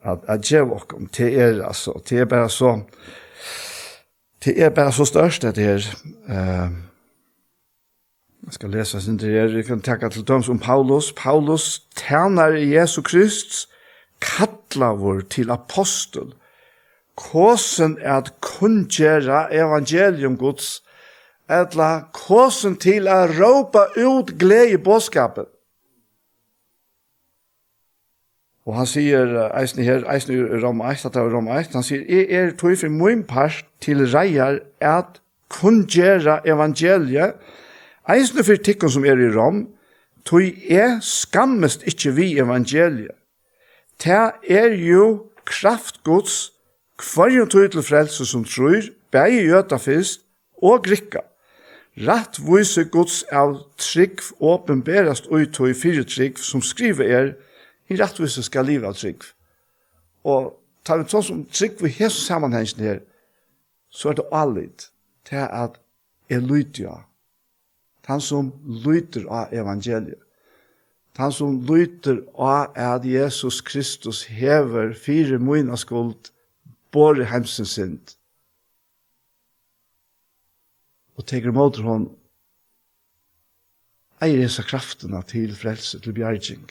[0.01, 1.93] At, at gjør oss til er, altså.
[2.05, 2.73] Til er bare så,
[4.41, 5.93] til er bare så størst det er,
[6.23, 6.71] Uh,
[8.45, 9.55] Jeg skal lese sin til er.
[9.55, 11.13] Jeg kan takke til dem som Paulus.
[11.13, 13.69] Paulus tjener Jesu Krist
[14.21, 16.33] kattlar vår till apostel.
[17.15, 20.81] Kåsen är att kundgöra evangelium Guds,
[21.49, 25.45] etla kåsen til å råpa ut glede i bådskapet.
[28.65, 29.27] Og han sier,
[29.59, 32.53] eisen her, eisen i Rom 1, at det er Rom 1, han sier, «Jeg er
[32.57, 35.19] tog for min part til reier at
[35.51, 37.35] kun gjøre evangeliet,
[38.09, 39.67] Eisne for tikkun som er i Rom,
[40.27, 43.15] tog er skammest ikkje vi evangeliet.
[44.03, 46.51] Det er jo kraftgods
[46.99, 50.23] kvarjon tog til frelse som tror, bæg jøta fyrst
[50.61, 51.23] og grikka.
[51.93, 57.31] Rett vise gods av trygg åpenberast ui tog fire trygg som skriver er
[57.91, 59.21] i rattvise skal liva av trygg.
[60.25, 63.01] Og tar vi sånn som trygg vi hese sammanhengen her,
[63.93, 64.89] så er det allit
[65.29, 65.77] til at
[66.33, 67.03] Eludia
[68.05, 68.51] han som
[68.85, 70.19] lyter av evangeliet.
[71.17, 76.31] Han som lyter av at Jesus Kristus hever fire møyna skuld,
[76.91, 78.15] både hemsen sint.
[81.13, 82.07] Og teker mot hon,
[84.23, 86.65] eier hesa kraftene til frelse, til bjergjeng.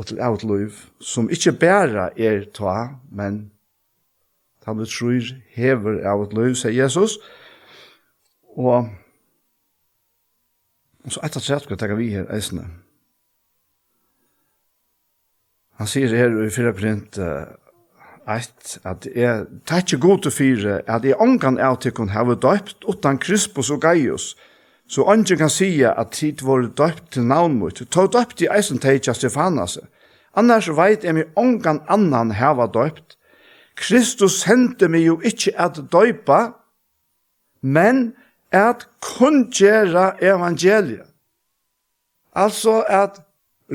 [0.00, 3.44] Og til outliv, som ikkje bæra er ta, men
[4.66, 7.41] han vi tror hever outliv, sier Jesus, og
[8.56, 8.88] Og
[11.08, 12.66] så etter at jeg skal takke vi her, eisene.
[15.80, 17.48] Han sier her i 4 print uh,
[18.26, 22.84] at jeg tar ikke god til fire, at jeg ångan av til kun hava døpt
[22.86, 24.36] utan Krispus og Gaius,
[24.86, 28.78] så ånden kan sige at tid var døpt til navn mot, ta døpt i eisen
[28.78, 29.78] teitja Stefanas.
[30.36, 33.16] Annars veit jeg meg ångan annan hava døpt.
[33.76, 36.52] Kristus sendte meg jo ikke at døypa,
[37.62, 38.12] men
[38.52, 41.08] at kun gjøre evangeliet.
[42.32, 43.20] Altså at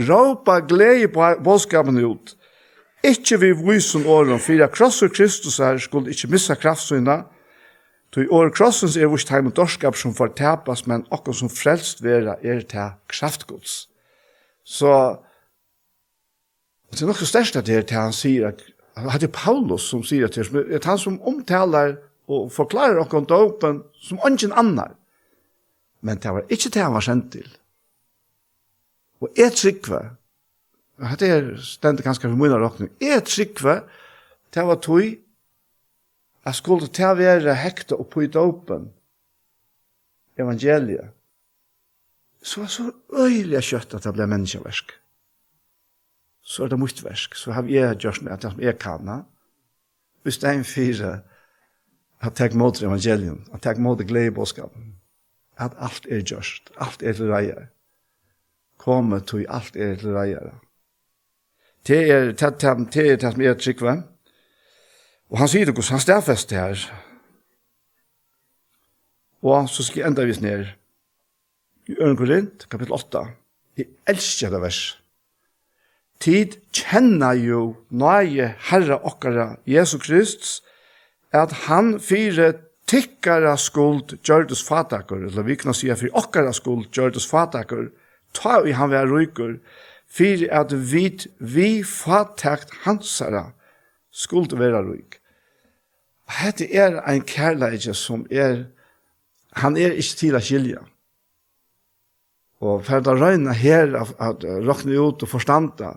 [0.10, 2.36] råpa glede på bådskapen ut.
[3.04, 7.26] Ikke vi vysen åren, for jeg krosser Kristus her skulle ikke missa kraftsynet,
[8.12, 12.00] Tui år krossens er vårt heim og dorskap som får tapas, men okkur som frelst
[12.04, 13.90] vera er ta kraftgods.
[14.64, 14.92] Så,
[16.94, 18.64] det er nokko størst at det er til han sier at,
[18.96, 21.98] at det er Paulus som sier at det er han som omtalar
[22.28, 24.96] og forklarer okkur dopen som ungen annar.
[26.02, 27.48] Men det var ikkje det han var sendt til.
[29.24, 30.02] Og et tryggve,
[30.98, 33.80] og dette er stendet ganske for munna råkning, jeg tryggve,
[34.54, 35.16] det var tog,
[36.48, 38.92] at skulle det være hekta og på i dåpen,
[40.38, 41.10] evangeliet,
[42.42, 44.94] så var så øyelig kjøtt at det ble menneskeversk.
[46.48, 49.10] Så er det mitt versk, så har jeg gjort det som jeg kan.
[50.24, 51.10] Hvis det er en fire,
[52.22, 54.96] at tek mot evangelium, at tek mot glede boskapen,
[55.58, 57.68] at alt er gjørst, alt er til reier.
[58.78, 60.54] Komme til alt er til reier.
[61.88, 63.96] Det er det, det, det, er det som er tryggve.
[65.30, 66.84] Og han sier det hos, han stedfest det her.
[69.44, 70.66] Og så skal jeg enda vis ned
[71.88, 73.26] i Øren Korint, kapittel 8.
[73.78, 74.82] Jeg elsker det vers.
[76.20, 77.62] Tid kjenner jo
[77.94, 80.62] nøye Herre okkara Jesu Kristus,
[81.36, 82.54] at han fyre
[82.88, 87.90] tikkara skuld gjørdes fatakur, eller vi kan si at fyre okkara skuld gjørdes fatakur,
[88.34, 89.58] ta vi han var rykur,
[90.08, 91.10] fyre at vi,
[91.40, 93.52] vi fatakt hansara
[94.12, 95.20] skuld vera ryk.
[96.28, 98.66] Hette er ein kærleidje som er,
[99.56, 100.84] han er ikke til å skilja.
[102.64, 105.94] Og for å røyna her, at råkne ut og forstanda,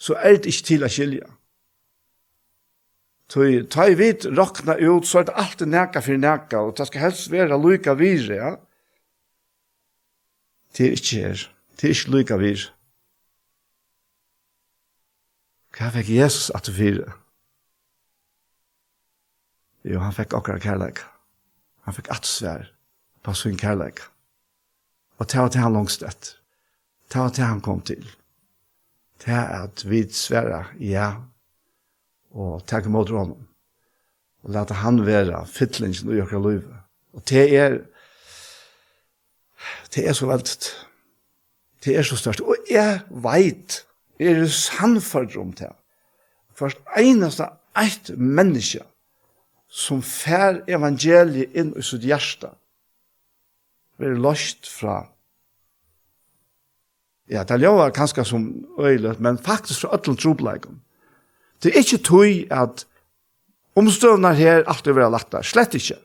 [0.00, 1.28] så er det ikke til å skilja.
[3.30, 6.88] Tøy ta i vit rokna ut så er det alltid neka for neka, og det
[6.88, 8.50] skal helst være lukka vire, ja.
[10.74, 11.46] Det er ikke her.
[11.78, 12.72] Det er ikke lukka vire.
[15.78, 17.06] Hva fikk Jesus at du fire?
[19.86, 20.98] Jo, han fikk akkurat kærleik.
[21.86, 22.66] Han fikk atsvær
[23.24, 24.02] på sin kærleik.
[25.22, 28.02] Og det var til han langst Det var til han kom til.
[29.22, 31.14] Det er at vi svære, ja,
[32.34, 33.46] og takk imot honom.
[34.44, 36.62] Og leta han vera fytlingen i okra liv.
[37.16, 37.78] Og det er,
[39.94, 40.56] det er så veldig,
[41.84, 42.40] det er så størst.
[42.40, 43.82] Og jeg veit,
[44.20, 45.72] jeg er sannfart om det.
[46.54, 48.84] Først eneste eit menneske
[49.70, 52.50] som fær evangeliet inn i sitt hjerte,
[54.00, 55.04] blir løst fra
[57.30, 60.80] Ja, det er jo kanskje som øylet, men faktisk fra øtlen trobleggen.
[61.62, 62.86] Det er ikke tog at
[63.76, 65.42] omstøvner her alltid lagt der.
[65.42, 65.98] slett ikke.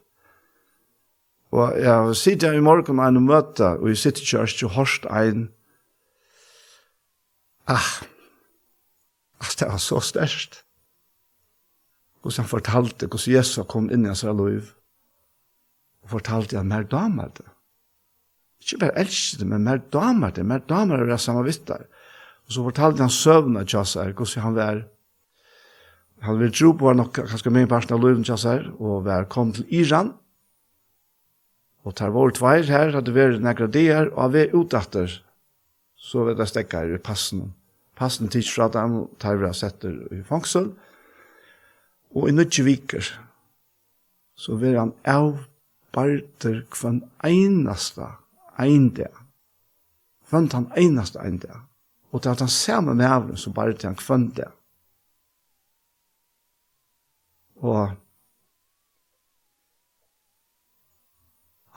[1.51, 5.49] Og jeg sitter i morgen med en møte, og jeg sitter ikke og hørst en,
[7.67, 8.03] ah,
[9.39, 10.61] altså det var så størst.
[12.21, 14.73] Hvordan han fortalte hvordan Jesus kom inn i hans liv,
[16.03, 17.45] og fortalte han mer damer det.
[18.59, 21.85] Ikke bare elsker det, men mer damer det, mer damer det er samme vittar.
[22.45, 24.83] Og så fortalte han søvnet til oss her, hvordan han var
[26.23, 29.67] han vil tro på nok kanskje min parten av løyden kjassar, og vi kom til
[29.73, 30.13] Iran,
[31.85, 35.11] og tar vår tveir her, hadde vært nekra dier, og vi utatter,
[35.95, 37.51] så vet jeg stekker i passen.
[37.95, 40.71] Passen tids fra dem, tar vi setter i fangsel,
[42.15, 43.11] og i nødje viker,
[44.35, 48.15] så vil han avbarter kvann einasta
[48.59, 49.11] einde,
[50.29, 51.61] kvann han einasta einde,
[52.11, 54.49] og det er at han samme med med avlen, så bare til han kvann det.
[57.65, 57.95] Og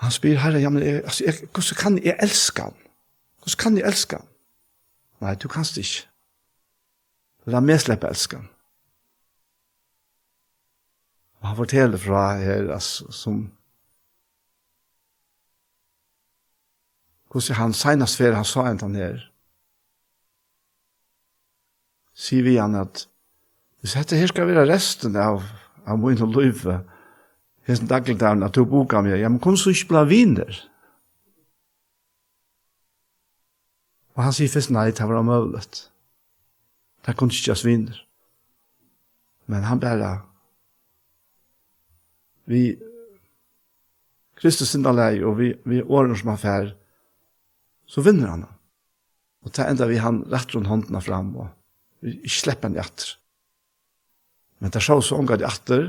[0.03, 2.77] han spyr, herre, ja, men jeg, altså, jeg, hvordan kan jeg elske han?
[3.39, 4.29] Hvordan kan jeg elske han?
[5.25, 6.05] Nei, du kanst ikke.
[7.49, 8.51] La meg slippe elske han.
[11.41, 13.47] Og han forteller fra her, altså, som
[17.29, 19.21] hvordan han senest før han sa en han her,
[22.19, 23.05] sier vi han at
[23.81, 25.45] hvis dette her skal være resten av
[25.89, 26.83] av min løyve,
[27.69, 30.61] hesten dagligdagen, at du boka meg, ja, men kom så ikke bla viner.
[34.17, 35.85] Og han sier først, nei, det var omøvlet.
[37.07, 38.01] Det kunne ikke just viner.
[39.49, 40.11] Men han bare,
[42.51, 42.63] vi,
[44.41, 46.73] Kristus sinda lei, og vi, vi årene som han fær,
[47.89, 48.45] så vinner han.
[49.47, 51.49] Og ta enda vi han rett rundt håndene fram, og
[52.05, 53.18] vi slipper han i atter.
[54.59, 55.89] Men det er så sjås unga de atter,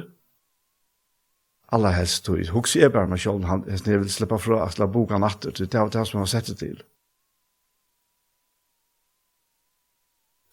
[1.73, 2.51] alla helst tog ut.
[2.53, 5.53] Hoks er bare med sjålen, han er vil slippe fra at la boka han atter,
[5.53, 6.79] det er det som han sett det til.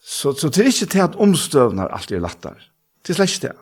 [0.01, 2.61] Så, så det er ikke til at omstøvnar alt er lettere.
[3.03, 3.55] Det er slett ikke det.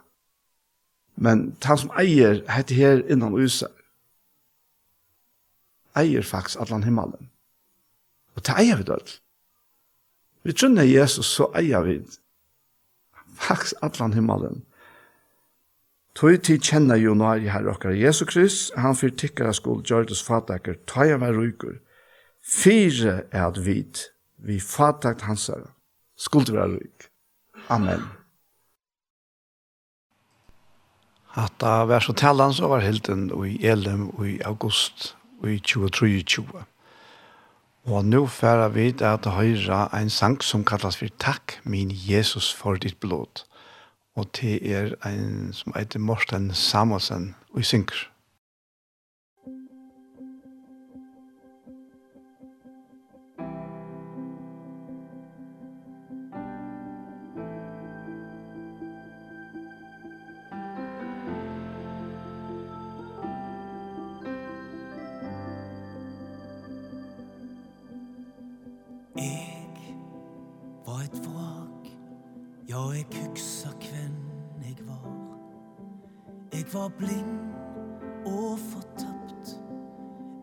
[1.15, 3.71] Men han som eier, heter her innan user,
[5.95, 7.31] eier faktisk allan himmelen.
[8.35, 9.15] Og det eier vi død.
[10.43, 12.19] Vi trunner Jesus, så eier vi det
[13.35, 14.63] faktisk atlan himmelen.
[16.15, 20.23] Tøy tid kjenner jo når i herre okkar Jesu Krist, han fyrt tikkara skol Gjordes
[20.23, 21.81] fatakker, tøy av er ryker.
[22.39, 24.05] Fyre er at vit,
[24.37, 25.73] vi fatakt hans herre.
[26.15, 27.09] Skuld være ryk.
[27.67, 28.05] Amen.
[31.35, 36.63] At da var så talan så var helten i Elem i august i 2023.
[37.85, 42.47] Og nå færer vi til at høyre en sang som kallas for Takk, min Jesus
[42.53, 43.43] for ditt blod.
[44.17, 48.07] Og det er en som heter Morten Samuelsen og synger.
[73.11, 74.15] jeg hugsa kven
[74.63, 75.11] jeg var.
[76.51, 77.53] Eg var blind
[78.25, 79.59] og fortapt.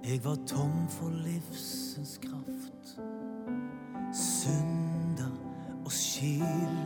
[0.04, 2.96] Eg var tom for livsens kraft.
[4.12, 5.30] Synda
[5.84, 6.81] og skil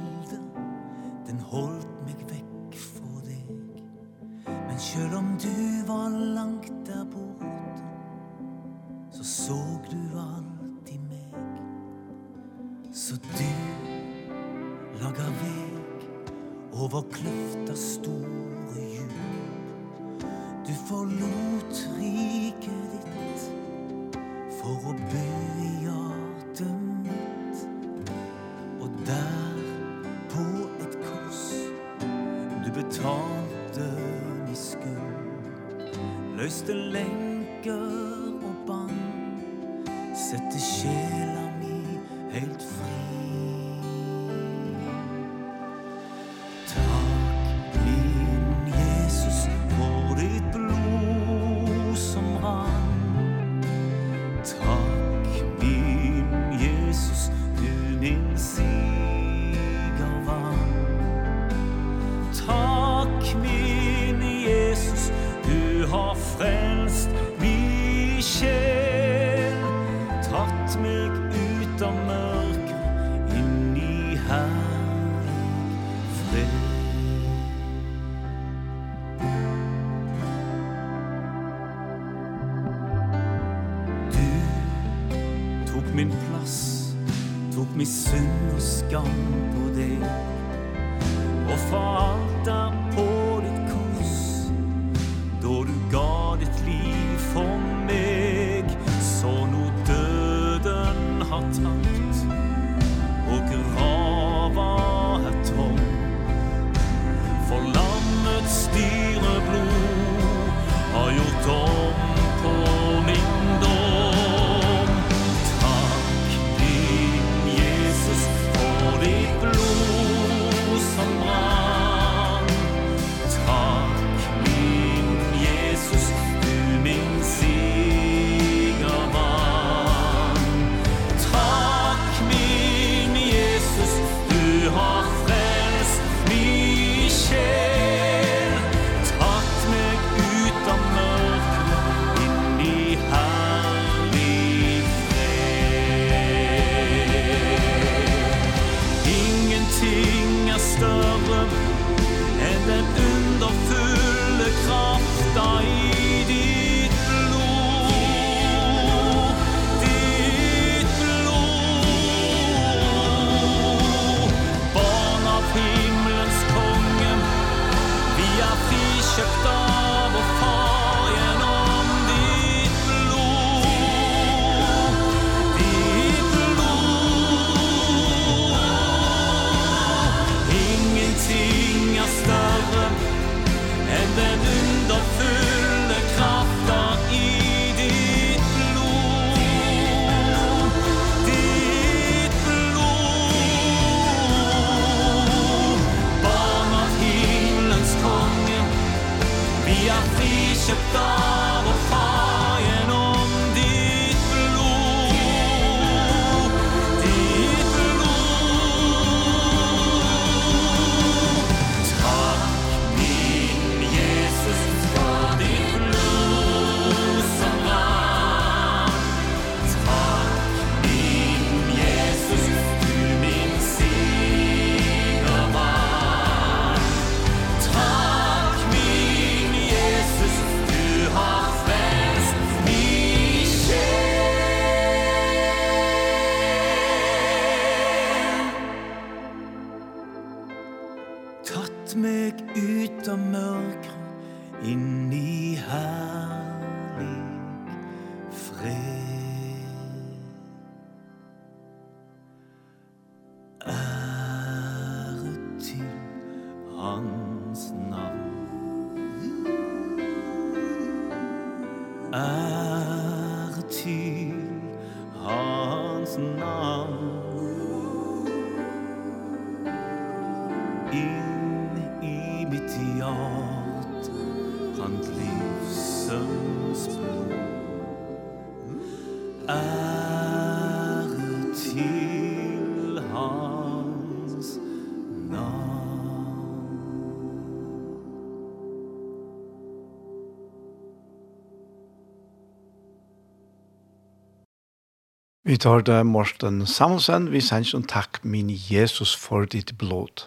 [295.56, 300.26] Vi tar det Morten Samuelsen, vi sender en takk min Jesus for ditt blod.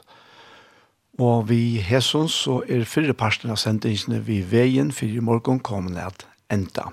[1.21, 5.99] Og vi hesons så er fyrre parten av sendingene vi veien for i morgen kommer
[6.01, 6.87] at enda.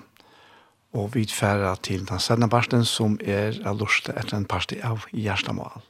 [0.93, 5.07] Og vi tfærer til den sendende parten som er av lorste etter en parti av
[5.09, 5.81] hjertemål.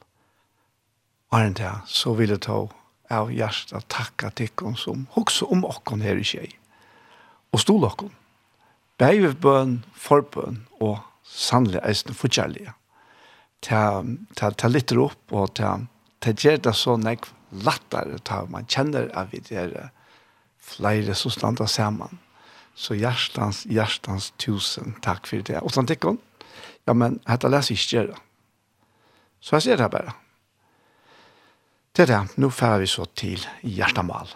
[1.28, 2.62] Og enn det, så vil jeg ta
[3.12, 6.56] av hjertet takka til oss som også om oss her i tjej.
[7.52, 8.08] Og stol oss.
[8.96, 12.74] Beiv bøn, forbøn og sannelig eisen forkjærlige.
[13.64, 14.02] Ta,
[14.38, 15.74] ta, ta litt opp og ta,
[16.22, 17.26] ta gjør det så nek
[17.64, 19.90] lattare ta man kjenner at vi er
[20.62, 22.20] flere som standa sammen.
[22.78, 25.58] Så hjertans, hjertans tusen takk for det.
[25.64, 26.20] Og sånn tikkun,
[26.86, 28.18] ja, men dette leser ikke gjøre.
[29.42, 30.14] Så jeg ser det bare.
[31.92, 32.20] Det er det.
[32.38, 34.30] Nå får vi så til hjertemal.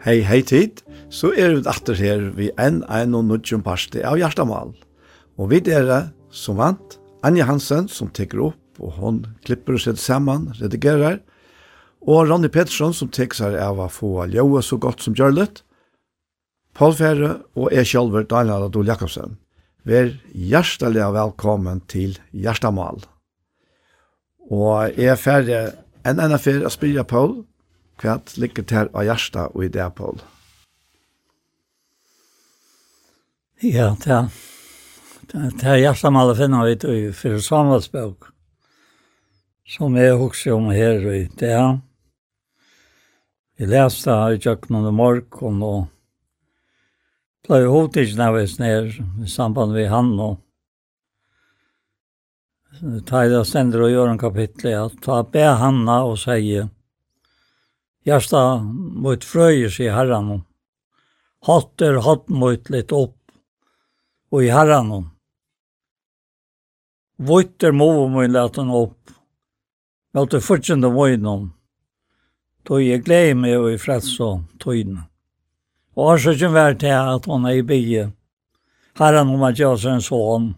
[0.00, 0.78] Hei, hei tid,
[1.12, 4.70] så er vi atter her vi enn ein og nudgjum parste av Hjertamal.
[5.36, 10.00] Og vi dere, som vant, Anja Hansen som teker opp og hon klipper og setter
[10.00, 11.18] saman, redigerer,
[12.00, 15.60] og Ronny Pettersson som teker seg av å få ljøa så godt som gjørlet,
[16.72, 19.36] Paul Fære og jeg selv, Daniel Adol Jakobsen.
[19.84, 23.04] Vær hjertelig velkommen til Hjertamal.
[24.48, 25.62] Og jeg er ferdig
[26.08, 27.42] enn enn affær å spyrja Paul,
[28.00, 30.22] Hva ligger til av hjertet og i det, Paul?
[33.60, 34.30] Ja, det er,
[35.34, 38.30] det er hjertet man finner ut i for samarbeidsbøk,
[39.68, 41.60] som jeg husker om her i det.
[43.60, 45.90] Jeg leste i kjøkkenen i morgen, og
[47.44, 50.40] ble hodtidene hvis ned i samband med han og
[53.04, 56.70] ta i det stender og gjøre en kapittel, at ta be hanna og sier,
[58.04, 58.58] Hjärsta
[59.02, 60.42] mot fröjers sier herren.
[61.44, 63.16] Hatt er hatt mot litt opp
[64.32, 65.10] og i herren.
[67.20, 69.12] Vått er mot mot liten opp.
[70.16, 71.50] Mot det fortsatte vojnom.
[72.64, 75.04] Tog jeg glede meg og i freds og tøyne.
[75.96, 78.06] Og har så ikke vært til at hun er i bygge.
[78.96, 80.48] Herren om at jeg er en sånn.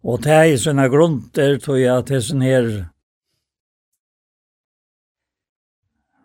[0.00, 2.70] Og det er i sånne grunter, tog jeg, til sånn her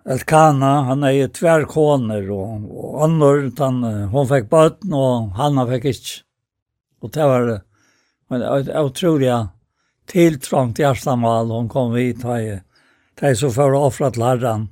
[0.05, 5.67] Elkana, han er i tvär koner och, och annor, han, hon fick böten och han
[5.71, 5.99] fick inte.
[6.99, 7.61] Och det var
[8.27, 9.33] en otrolig
[10.05, 12.61] tilltrångt hjertemål, hon kom vid här.
[13.19, 14.69] Det är så för att offra till herran.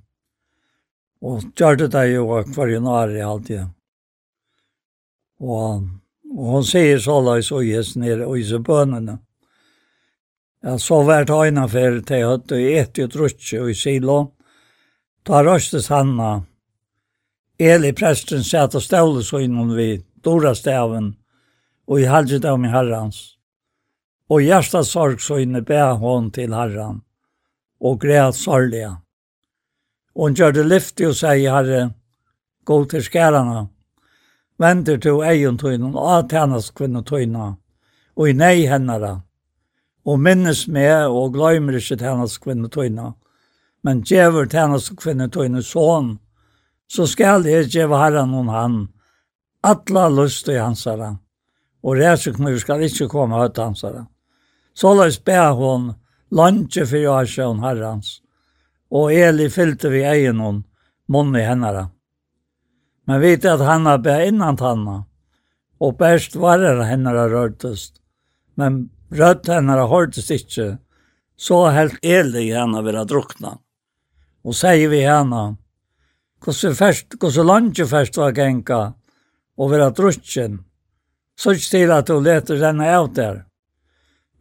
[1.22, 3.66] Och gjorde det ju och var ju nära alltid.
[5.40, 5.74] Och,
[6.38, 9.18] och hon säger så lås så ges ner og i bønene.
[10.64, 14.32] Ja, så vært hajna för det hade ett och ett rutsch och i silo.
[15.24, 16.44] Da røstes Hanna.
[17.60, 21.14] Eli presten satt og stålet så innom vi, dora staven,
[21.88, 23.38] og i halget av min herrens.
[24.28, 27.00] Og hjertet sorg så inne bæ hon til herren,
[27.80, 28.98] og græt sorgliga.
[30.16, 31.94] Og hun gjør det lyftig og sier, herre,
[32.68, 33.68] gå til skærene,
[34.60, 37.54] venter til egen tøyne, og atjenes kvinne tøyne,
[38.20, 39.22] og i nei hennere,
[40.04, 43.14] og minnes med og glemmer ikke til hennes kvinne tøyne,
[43.84, 46.18] men djever tjenes kvinne tøyne sån,
[46.88, 48.76] så skal jeg djeve herren om han,
[49.64, 51.16] atla lust i hans herre,
[51.84, 54.06] og reseknur skal ikke komme høyt hans herre.
[54.74, 55.94] Så løs be hon,
[56.32, 58.20] lantje for jeg sjøen herrens,
[58.94, 60.64] og Eli fyllte vi egen hon,
[61.10, 61.90] munn i hennere.
[63.08, 65.02] Men vite at hanna be innan tanna,
[65.84, 68.00] og best varer hennere rørtest,
[68.56, 70.78] men rødt hennere hørtest ikke,
[71.36, 73.58] så helt Eli henne vil ha drukna
[74.44, 75.56] og sier vi henne,
[76.44, 78.82] hvordan først, hvordan lunge først var genka,
[79.58, 80.60] og vera drutjen,
[81.38, 83.44] så ikke til at hun leter henne av der.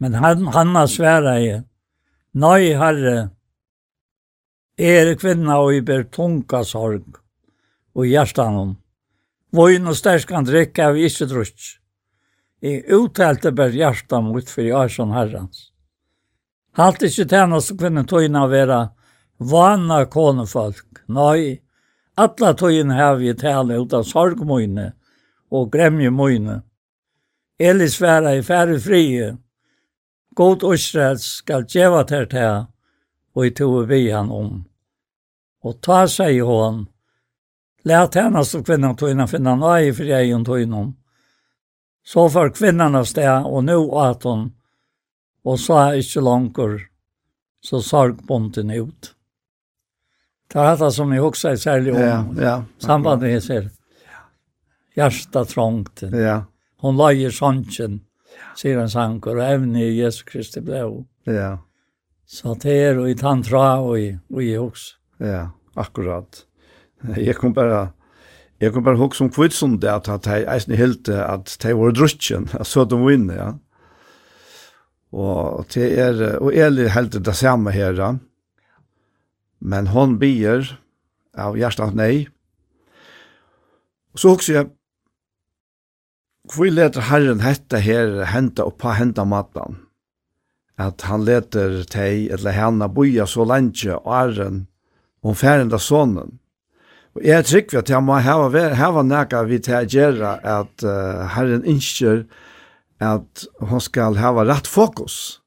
[0.01, 1.53] Men han, hanna sværa i,
[2.35, 3.31] nei herre,
[4.79, 7.21] er kvinna og i ber tunga sorg,
[7.95, 8.73] og hjertan hon.
[9.53, 11.77] Voin og sterskan drikke av ikke drutj.
[12.65, 15.69] I uttalte ber hjertan mot for jeg er herrans.
[16.79, 18.81] Halt ikke tjena så kvinna tøyna vera,
[19.39, 21.05] vana konefolk.
[21.07, 21.61] Nei,
[22.15, 24.93] alla tøyen har vi tale ut av sorgmøyne
[25.53, 26.63] og gremjemøyne.
[27.59, 29.37] Elis sværa i færre frie.
[30.35, 32.65] God Israels skal djeva ter til,
[33.35, 34.65] og i tog vi han om.
[35.63, 36.87] Og ta seg i hon,
[37.85, 40.95] lät henne så kvinnan tog innan finna nøye for jeg hon tog innom.
[42.05, 44.53] Så for kvinnan av steg och nu åt hon
[45.45, 46.89] och sa ikke langer,
[47.61, 49.15] så sorg bonten ut.
[50.53, 52.01] Det er dette som jeg også er særlig om.
[52.03, 52.57] Ja, ja.
[52.83, 53.69] Sambandet jeg ser.
[54.99, 56.03] Hjärsta trångt.
[56.13, 56.43] Ja.
[56.85, 58.03] Hon lajer sånchen,
[58.59, 61.07] sier en sanker, og evne i Jesu Kristi blå.
[61.25, 61.55] Ja.
[62.29, 64.91] Så det er og i tantra og i, og i hos.
[65.23, 65.47] Ja,
[65.79, 66.45] akkurat.
[67.17, 67.87] Jeg kom bare,
[68.61, 72.51] jeg kom bare hos om kvitsen det at jeg eisen helt at det var drutjen,
[72.53, 73.49] at så de vinner, ja.
[75.13, 78.13] Og det er, og jeg er helt det samme her, ja
[79.63, 80.67] Men hon bier
[81.39, 82.27] av hjertet nei.
[84.13, 84.71] Og så också jeg,
[86.53, 89.79] hvor leter Herren hette her henta og på henta matan?
[90.81, 94.65] At han leter teg eller henne boja så lenge og æren
[95.23, 96.41] om færenda sonen.
[97.15, 101.29] Og jeg trykker at jeg må hava, hava nækka vi til å gjøre at uh,
[101.37, 102.25] Herren innskjer
[103.03, 105.42] at hun skal hava rett fokus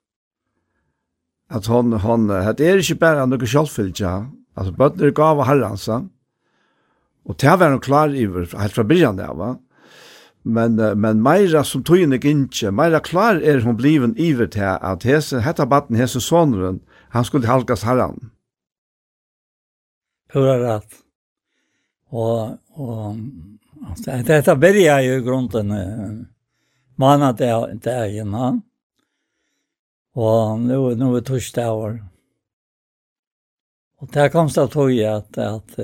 [1.49, 4.15] at hon, hon, det er ikke bare noe kjølfylgja,
[4.57, 6.01] altså bøtten er gav av herransa,
[7.25, 9.55] og det var hun klar iver, helt fra byrjan det va?
[10.45, 15.41] men, men meira som tøyne ikke, meira klar er hun bliven iver til at hese,
[15.41, 18.29] hette batten hese sonren, han skulle halkas herran.
[20.29, 21.01] Pura rett.
[22.13, 23.17] Og, og
[23.89, 26.29] altså, dette byrja jo grunden, er
[27.81, 28.61] dagen, han,
[30.15, 31.97] Og nu, nu er torsdag år.
[33.99, 35.77] Og det kom det tog jeg at, at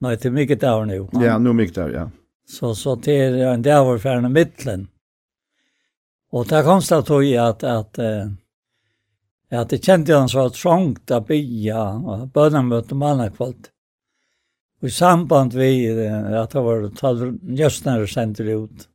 [0.00, 0.98] nå er det mye dager nu.
[1.22, 2.08] Ja, nå er mye ja.
[2.46, 4.88] Så, så det er en dag var ferdig midtelen.
[6.32, 8.00] Og det kom det tog jeg at, at,
[9.50, 13.70] at det kjente han så trångt å bya, og bønner møtte mannakvalt.
[14.82, 16.84] Og i samband vi, at det var
[17.56, 18.86] just når det sendte ut.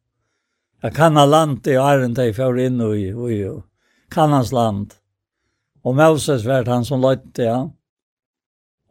[0.82, 3.62] Jeg kan ha landet i Arendt, jeg får inn og i, og i, og
[4.12, 4.96] Kanans land.
[5.84, 7.60] Og Moses var han som løyte, ja.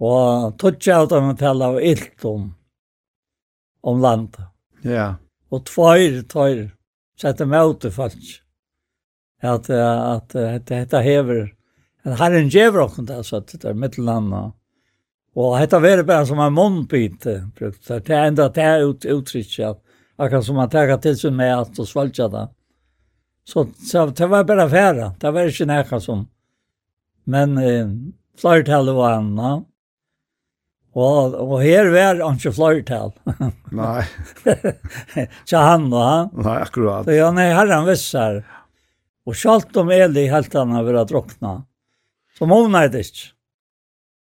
[0.00, 2.48] Og tog tutsi av dem tala av ilt om,
[3.84, 4.46] om landet.
[4.82, 5.12] Ja.
[5.52, 6.62] Og tvær, tvær,
[7.20, 8.30] sette møte folk.
[9.40, 11.50] At, at, at dette hever,
[12.04, 14.56] at herren djever okken det, så at det er mittellandet.
[15.36, 17.84] Og dette var bare som en munnbyte, brukt.
[17.86, 19.78] Det er enda det er ut, uttrykket,
[20.16, 22.48] akkurat som man tar til sin med at og svalgja det.
[23.50, 25.14] Så, så det var bare färra.
[25.18, 26.28] Det var ikke näka som.
[27.24, 27.88] Men eh,
[28.38, 29.64] flörtall var annan.
[30.94, 33.10] Og, og her var han ikke flertall.
[33.80, 34.04] Nei.
[35.48, 36.30] så han og han.
[36.34, 37.10] Nei, akkurat.
[37.10, 38.40] Så ja, nei, herren vissar.
[39.26, 41.60] Og sjalt om Eli helt han har vært drukna.
[42.38, 43.32] Så må hun er det ikke.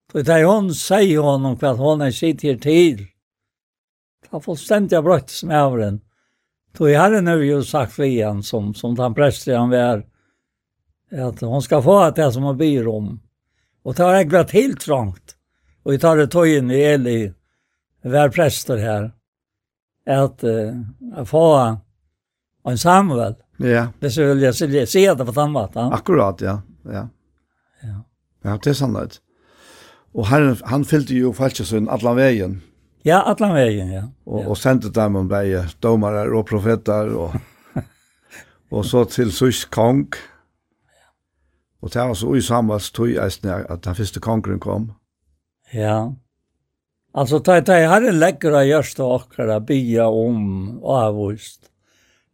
[0.08, 3.04] Så det er hun sier honom hva hun er sitt her til.
[4.24, 6.00] Det er fullstendig brøtt som er over den.
[6.78, 10.04] Då jag hade vi ju sagt vi han som som han präster han var
[11.12, 13.20] att hon ska få att det som har byr om.
[13.82, 15.36] Och det har jag glatt helt trångt.
[15.82, 17.32] Och vi tar det tog in i Eli
[18.02, 19.12] var präster här.
[20.06, 21.76] Att uh, få
[22.64, 23.34] en Samuel.
[23.56, 23.88] Ja.
[24.00, 25.70] Det så vill jag se, se det på annat.
[25.74, 25.92] Ja.
[25.92, 26.62] Akkurat, ja.
[26.84, 27.08] Ja.
[27.82, 28.04] Ja,
[28.42, 29.20] ja det är sant.
[30.12, 32.60] Och han, han fyllde ju falskesyn alla vägen.
[33.08, 34.02] Ja, alla vägen, ja.
[34.24, 34.48] Och, ja.
[34.48, 37.34] och sände dem om bäge domare och profeter och,
[38.70, 40.08] och så till Sys kong.
[41.80, 43.30] Och det var så i samband tog jag
[43.68, 44.92] att den första kongen kom.
[45.72, 46.16] Ja.
[47.12, 51.60] Alltså, ta ta har en läckra görst och akra bya om avvist.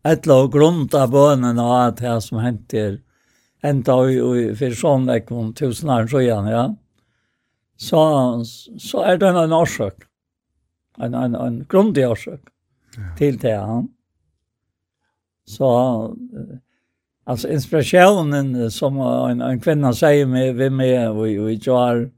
[0.04, 3.00] Ett lag grunda bönen och att det som hänt er
[3.62, 6.76] ända i för sån ekon tusen år sedan, ja.
[7.76, 8.44] Så,
[8.78, 9.94] så är det en orsak
[10.98, 12.50] en, en, en grundig årsøk
[12.96, 13.08] ja.
[13.18, 13.88] til det han.
[15.46, 15.68] Så
[17.24, 22.10] alltså inspirationen som en, en kvinna säger med vi med och vi gör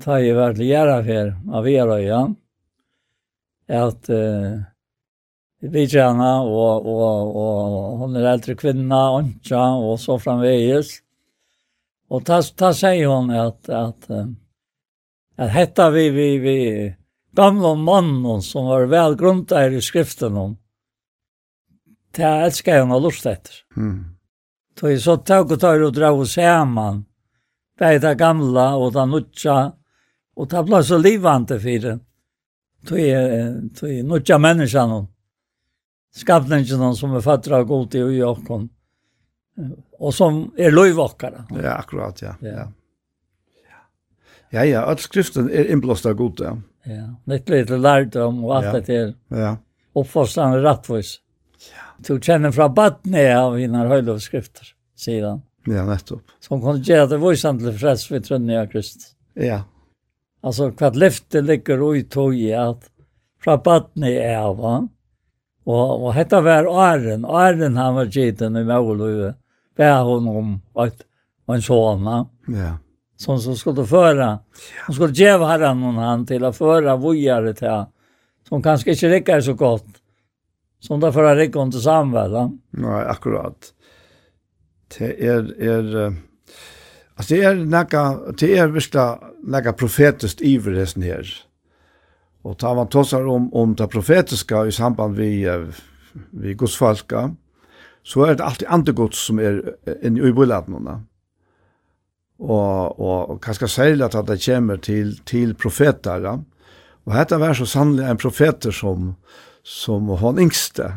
[0.00, 2.34] ta ju verkligen gjøre för av era ja
[3.68, 4.60] att uh,
[5.60, 9.22] vi gärna och, och, och hon är eldre kvinna och
[9.90, 11.02] och så framvägs.
[12.08, 14.28] Och ta, ta säger hon att, att, att,
[15.36, 16.94] at hetta vi, vi, vi,
[17.38, 20.56] gamla mannen som var väl grundad i skriften om.
[22.10, 23.54] Det här älskar jag och lust efter.
[23.76, 24.04] Mm.
[24.80, 26.36] Så är så tog och tar och drar oss
[26.66, 27.04] man.
[27.78, 29.72] Det är det gamla och det nutja.
[30.34, 31.98] Och det blev så livande för det.
[32.80, 33.18] Då är
[33.80, 35.06] det nutja människan.
[36.14, 38.38] Skapningen som är fattra och god i och.
[39.98, 41.44] Och som är löjvåkare.
[41.62, 42.34] Ja, akkurat, ja.
[42.40, 42.64] Ja, ja,
[44.50, 46.56] ja, ja all skriften är inblåst av god, ja.
[46.88, 49.14] Ja, nytt lite lärdom och allt det til.
[49.28, 49.56] Ja.
[49.94, 51.18] Uppfostran rattvis.
[51.72, 51.84] Ja.
[51.98, 55.42] Du kjenner fra badne av innan höjdlovskrifter, sier han.
[55.66, 56.22] Ja, nettopp.
[56.40, 59.10] Som kunne gjøre det vojsamt til frälst vid trønne av Krist.
[59.34, 59.64] Ja.
[60.40, 62.90] Alltså, kvart lyfte ligger i tog i att
[63.42, 64.88] från badne av han.
[65.64, 67.24] Och, och detta var Arren.
[67.24, 69.34] Arren han var gitten i Mövlöve.
[69.76, 71.02] Bär honom ett,
[71.46, 72.26] en son.
[72.46, 72.78] Ja
[73.18, 74.38] som som skulle föra.
[74.86, 77.84] Hon skulle ge herran någon hand till att föra vojare till
[78.48, 79.86] som kanske inte räcker så gott
[80.80, 82.60] som det förra räcker inte samvällan.
[82.70, 83.72] Nej, akkurat.
[84.98, 86.14] Det är, är
[87.18, 91.26] Alltså det är några det är vissa några profetiskt iver det här.
[92.42, 95.46] Och tar man tossar om om det profetiska i samband vi
[96.30, 97.34] vi godsfolka,
[98.02, 101.02] så är det alltid andegods som är i i bullarna
[102.38, 106.22] og, og kanskje særlig at det kommer til, til profeter.
[106.22, 106.36] Ja.
[107.06, 109.14] Og dette var så sannelig en profeter som,
[109.64, 110.92] som han yngste.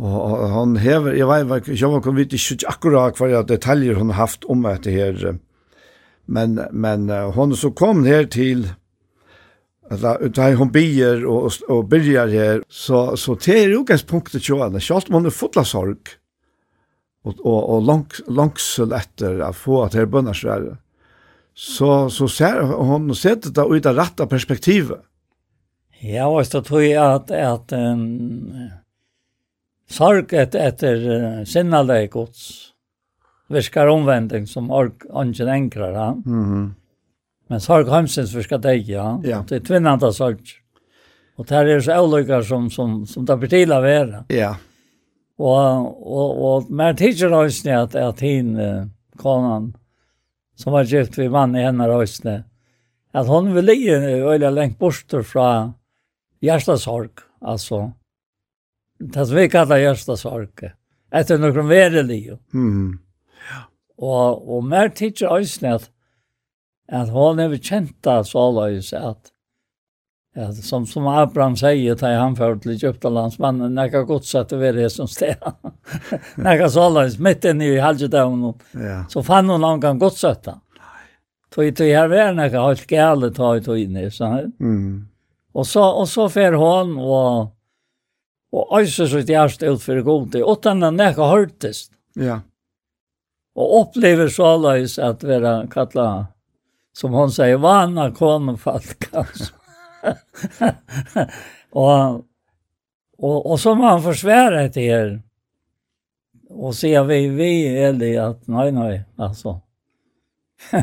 [0.00, 4.22] Og han hever, jeg vet ikke, jeg kom vidt ikke akkurat hva detaljer hun har
[4.24, 5.36] haft om dette her.
[6.26, 8.70] Men, men hun så kom her til,
[9.90, 14.60] Da hon bier og, og byrjar her, så, så det er jo gans punktet jo
[14.62, 16.12] anna, sjalt om hon er fotla sorg,
[17.26, 20.78] og, og, og langs, langsel etter å få at her bønner svære,
[21.54, 25.02] så, så ser hon sett det ut av rette perspektivet.
[26.00, 28.70] Ja, og så tror jeg at, at um,
[29.90, 32.70] sorg et, etter uh, sinnade gods
[33.52, 35.92] viskar omvending som ork ønsken enkler.
[35.92, 36.08] Ja?
[36.24, 36.70] Mm.
[37.50, 39.18] Men sorg hemsens virker deg, ja.
[39.26, 39.42] ja.
[39.44, 40.54] Det er tvinnende sorg.
[41.36, 43.72] Og det er så avlykker som, som, som det blir til.
[43.72, 44.50] Ja, ja.
[45.40, 48.88] Og, og, og mer tidser høysene at, at hin, uh,
[49.20, 49.70] konan,
[50.60, 52.42] som var gift vi mann i henne høysene,
[53.16, 55.72] at hon vil ligge øyla lengt borster fra
[56.44, 57.88] hjertesorg, altså,
[59.00, 60.66] det som vi kallar hjertesorg,
[61.10, 62.36] etter noen verelig.
[62.52, 63.00] Mm.
[63.48, 63.64] Ja.
[63.96, 65.88] Og, og mer tidser høysene at,
[66.90, 69.32] at hon er kjent av så løys at
[70.34, 74.48] Ja, som, som Abraham säger till han för till Egyptalandsmannen, när jag gott så att
[74.48, 75.36] det som steg.
[76.34, 79.04] när jag sålades mitt inne i halvdagen, ja.
[79.08, 80.60] så fann hon någon gång gott satt han.
[81.54, 84.50] Tog det här var när jag helt galet tog tog inne så här.
[84.60, 85.08] Mm.
[85.52, 87.56] Och så och så för hon och
[88.52, 91.92] och alltså så det är ställt för god det åt den när jag hörtest.
[92.14, 92.40] Ja.
[93.54, 96.26] Och upplever så alltså att vara kalla
[96.92, 99.54] som hon säger vana kommer falkast.
[101.70, 102.24] og,
[103.18, 105.22] och, och så må han forsvære till her.
[106.50, 109.60] Och ser vi, vi er det att nej, nej, alltså.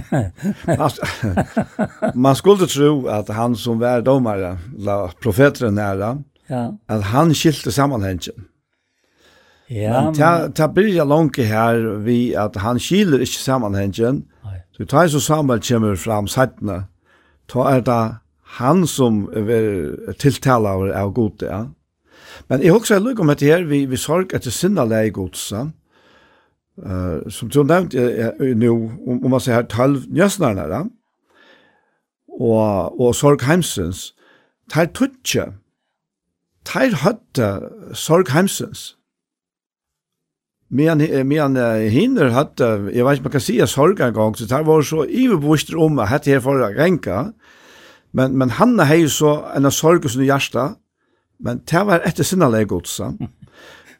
[2.14, 6.78] man skulle tro att han som var domare, la profeteren nära, ja.
[6.86, 8.46] att han skilte sammanhängen.
[9.68, 14.26] Ja, men ta ta byrja långt här vi att han skiljer inte sammanhängen.
[14.78, 16.84] Så tar så Samuel kommer fram sättna.
[17.46, 18.16] Ta är det
[18.48, 21.66] han som er tiltalar av god, ja.
[22.48, 25.68] Men jeg husker jeg om dette her, vi, vi sorg etter sinna leie godsa,
[26.86, 28.04] uh, som du nevnte
[28.40, 30.84] uh, nå, om, om man sier her, talv njøsnerne, ja.
[32.38, 34.12] og, og sorg heimsens,
[34.72, 35.50] tar tutje,
[36.68, 37.52] tar høtte
[37.98, 38.94] sorg heimsens.
[40.70, 41.56] Men, men
[41.88, 45.06] hinner hade jag vet inte man kan säga sorg en gång så tar var så
[45.06, 46.74] iverbostet om at det här for å
[48.12, 50.76] Men, men han har ju så en sorg som i hjärsta.
[51.40, 53.12] Men det var etter sinna godsa.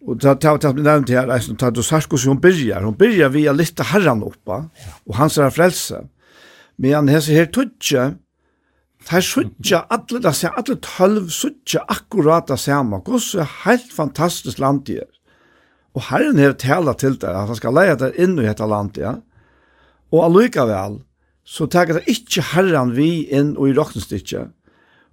[0.08, 2.86] Og det har jeg nevnt her, det er Sarkos hun byrjar.
[2.86, 4.68] Hun byrjar via litt herran oppa,
[5.06, 6.06] og hans er frelse.
[6.78, 8.14] Men han hese her tutje,
[9.08, 13.02] her sutja, alle, det ser alle tølv sutja akkurat det samme.
[13.06, 15.12] Gås er helt fantastisk land det er.
[15.98, 19.02] Og herren har tala til det, at han skal leie det inn i dette landet,
[19.02, 19.16] ja.
[20.14, 21.02] Og allikevel,
[21.48, 24.52] så tar det ikke herren vi inn og i rocknestykket.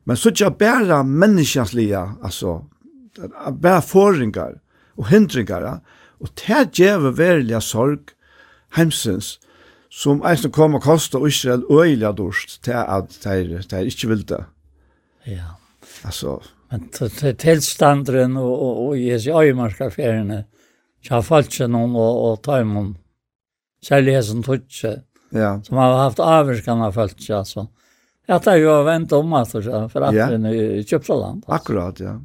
[0.05, 2.59] Men så ikke bare menneskenslige, altså,
[3.63, 4.59] bare forringer
[4.99, 5.79] og hindringer,
[6.21, 8.13] og det gjør verilige sorg
[8.77, 9.39] hemsens,
[9.91, 14.43] som eisen kom og kostet Israel øyelig dårst til at de, de ikke vil det.
[15.27, 15.55] Ja.
[16.05, 16.41] Altså.
[16.73, 16.91] Men
[17.39, 20.45] tilstanderen og, og, og i disse øymarskaferiene,
[21.05, 22.97] så har falt seg noen og, og ta imot.
[23.85, 24.65] Særlig som tog
[25.35, 25.63] ja.
[25.63, 27.67] som har haft avskan av folk alltså.
[28.27, 30.27] Jag tar ju och vent om alltså för att ja.
[30.27, 31.45] den i Köpsaland.
[31.47, 32.21] Akkurat ja.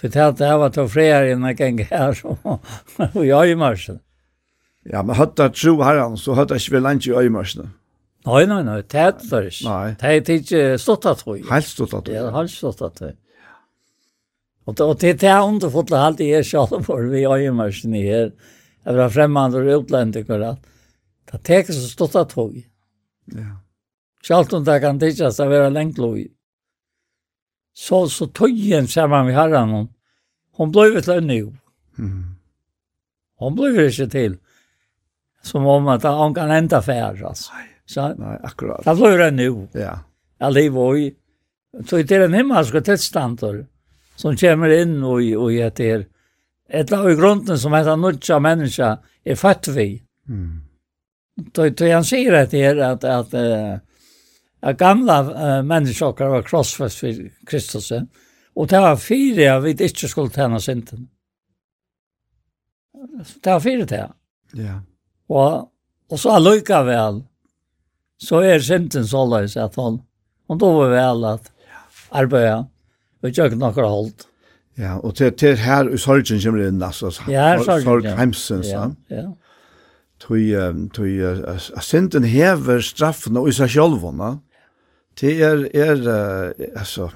[0.00, 2.38] Så det här det var då fler än jag kan här så
[3.14, 3.98] och jag i marschen.
[4.82, 7.70] Ja, men hade det tro här så hade jag väl inte i marschen.
[8.26, 9.94] Nej, nej, nej, det är det inte.
[10.00, 11.50] Det är inte stått att tro.
[11.50, 12.14] Helt stått att tro.
[12.14, 13.10] Ja, helt stått att tro.
[14.64, 18.32] Och då det är underfullt underfotlet alltid jag så för vi har i marschen här.
[18.84, 20.58] Jag var främmande och utlänningar att
[21.30, 22.56] Det teker så stått at tog.
[23.30, 23.60] Ja.
[24.22, 26.26] Sjalt om det kan tidsas av vera lengt lov i.
[27.76, 29.88] Så, så tøyen sammen med herren, hon,
[30.58, 31.52] hon blei vi til jo.
[31.98, 32.36] Mm.
[33.40, 34.38] Hon blei vi ikke til.
[35.46, 37.62] Som om at hon kan enda fær, altså.
[37.88, 38.84] Så, Nei, akkurat.
[38.84, 39.66] Det blei vi nu.
[39.78, 40.00] Ja.
[40.40, 41.10] Ja, det og i.
[41.86, 43.62] Så det er en himmelske tilstander
[44.18, 46.08] som kommer inn og, og heter,
[46.68, 49.92] et av grunden som heter nødja menneska er født vi.
[50.28, 50.69] Mm
[51.52, 53.34] då då han säger att det är att att
[54.60, 57.92] att gamla uh, människor var krossfäst för Kristus
[58.54, 61.08] och det var fyra vi inte skulle tjäna synden.
[63.42, 64.10] Det var fyra det.
[64.52, 64.82] Ja.
[65.26, 65.72] Och
[66.10, 67.22] och så lycka väl.
[68.18, 70.02] Så är synden så lös att hon
[70.46, 71.52] hon då var väl att
[72.08, 72.66] arbeta
[73.22, 74.26] och jag kan några hållt.
[74.74, 77.12] Ja, och till till här i sorgen kommer det nästan.
[77.28, 77.82] Ja, sorgen.
[77.82, 78.14] Sorg ja.
[78.14, 78.66] hemsens.
[78.66, 78.92] Ja.
[79.08, 79.36] ja
[80.20, 80.50] tui
[80.94, 84.36] tui uh, synden hever straffen og isa sjálvona
[85.20, 86.04] det er er
[86.76, 87.10] altså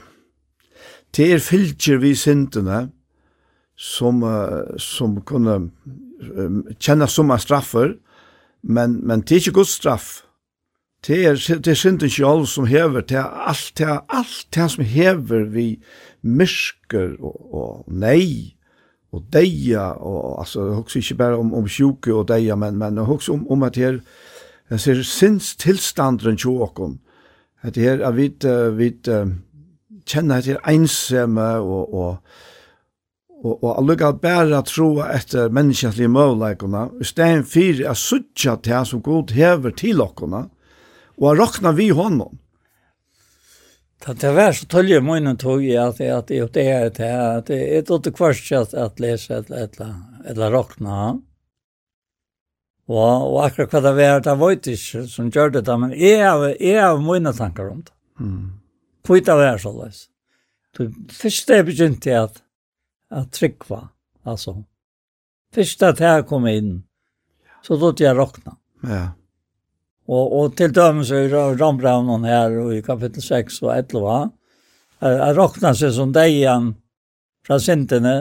[1.16, 2.88] det er fylgjer vi syndene
[3.76, 4.22] som
[4.78, 5.70] som kunne
[6.80, 7.94] kjenna som a straffer
[8.64, 10.22] men men det er ikke god straff.
[11.06, 14.70] Det er det er synden sjálv som hever det er alt det er alt det
[14.72, 15.66] som hever vi
[16.22, 18.53] mysker og, og nei
[19.14, 23.32] och deia och alltså hugsa inte bara om om sjuke och deia men men hugsa
[23.32, 24.02] om om att her
[24.68, 26.98] jag ser sinns tillstånden sjukon
[27.60, 28.34] att här är vi
[28.76, 28.98] vi
[30.06, 32.16] känner att det är ensamma och och
[33.44, 39.02] og, og alluga berre troa etter menneskelige møvleikona, i stedet for a suttja til som
[39.04, 40.46] god hever til okkona,
[41.20, 42.38] og a rokna vi honom.
[44.06, 47.46] Det det var så tølge munnen tog i at att det är det här att
[47.46, 49.94] det er inte kvart at att läsa et eller
[50.24, 51.20] eller rockna.
[52.88, 56.56] Og, og akkurat hva det var det var ikke som gjør det men jeg har,
[56.60, 57.92] jeg har mine tanker om det.
[58.20, 58.60] Mm.
[59.04, 60.08] Kvita er så läs.
[60.76, 62.42] Du första begynte at
[63.10, 63.88] att tryckva
[64.22, 64.64] alltså.
[65.54, 66.82] Första att jeg kom inn,
[67.62, 68.56] Så då jeg rockna.
[68.82, 69.08] Ja.
[70.04, 74.16] Og, og til dømes i Rambraunen her og i kapittel 6 og 11,
[75.00, 76.74] er, er råkna seg som deian
[77.44, 78.16] fra sintene,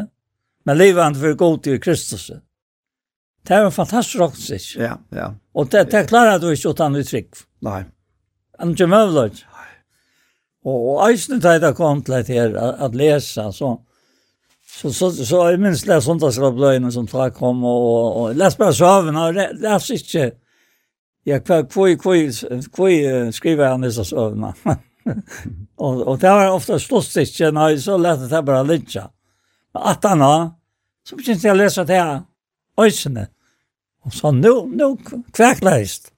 [0.63, 2.29] men livand for god til Kristus.
[3.43, 4.69] Det er en fantastisk råkna seg.
[4.79, 5.33] Ja, ja.
[5.53, 7.43] Og det, det klarer du ikke utan uttrykk.
[7.67, 7.81] Nei.
[8.61, 9.43] Han er møvlert.
[10.63, 13.73] Og, og eisen tar det kom til det her at lesa, så,
[14.63, 18.75] så, så, så jeg minst les sundagsrabløyene som tar kom, og, og, og les bare
[18.77, 20.29] søvn, og les ikke
[21.23, 24.53] Ja, kvar kvar kvar kvar skriver han dessa sövna.
[25.75, 29.09] och och det var ofta slåsstickje när så lät det bara litcha.
[29.71, 30.51] Att han har
[31.03, 32.21] så precis jag läsa det här.
[32.77, 33.27] Ösne.
[34.03, 34.97] Och så nu nu
[35.33, 36.11] kväckläst.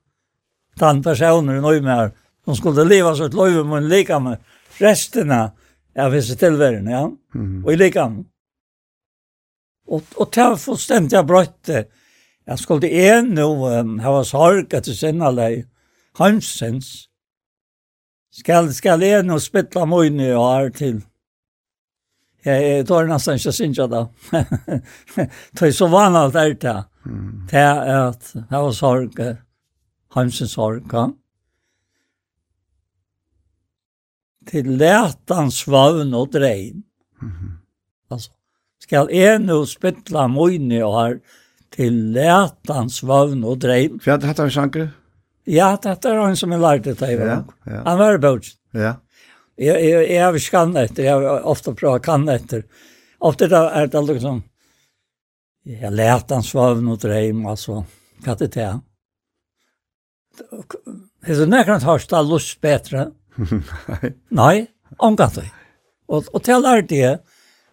[0.76, 2.11] Den personen nu mer
[2.45, 4.38] som skulle leva så ett liv med en lika med
[4.77, 5.52] resterna
[5.98, 7.11] av hans tillvärden, ja.
[7.36, 7.65] Mm.
[7.65, 8.26] Och i likan.
[9.88, 11.86] Och, och det var fullständigt jag brötte
[12.45, 13.47] Jeg skulle en nå
[13.80, 15.65] um, hava sorg etter sinnalei
[16.19, 17.09] hansens.
[18.35, 20.99] Skal, skal en nå spittla møyne og her til.
[22.45, 24.03] Jeg jeg tar nesten ikke sinja da.
[24.30, 26.76] Det er så vanlig vanalt er det.
[27.49, 29.17] Det er at hava sorg,
[30.13, 31.07] hansens sorg, ja.
[34.45, 36.84] Til letan svavn og dreim.
[37.22, 37.51] Mm -hmm.
[38.11, 38.30] Altså,
[38.80, 41.44] skal en nå spittla møyne og her til
[41.76, 43.99] til lætans vavn og dreim.
[44.03, 44.88] For det heter en sjanker?
[45.45, 47.49] Ja, dette er han som er lært det i vavn.
[47.65, 47.81] Ja, ja.
[47.85, 48.57] Han var bøtjen.
[48.76, 48.93] Ja.
[49.56, 52.65] Jeg, jeg, jeg har ikke kan etter, jeg har ofte prøvd kan etter.
[53.23, 54.41] Ofte da er det liksom,
[55.65, 57.84] jeg lætans vavn og dreim, altså,
[58.26, 58.81] hva det er.
[60.35, 63.07] Det er nekrant hørst av lust betre.
[63.38, 64.11] Nei.
[64.41, 64.56] Nei,
[64.99, 65.47] omgatt det.
[66.11, 67.14] Og, og til er det,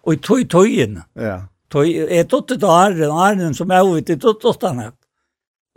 [0.06, 1.04] og i tog togene.
[1.18, 1.42] Ja.
[1.72, 4.98] Tog jeg tog det Arren, Arren som er ute, tog til han opp.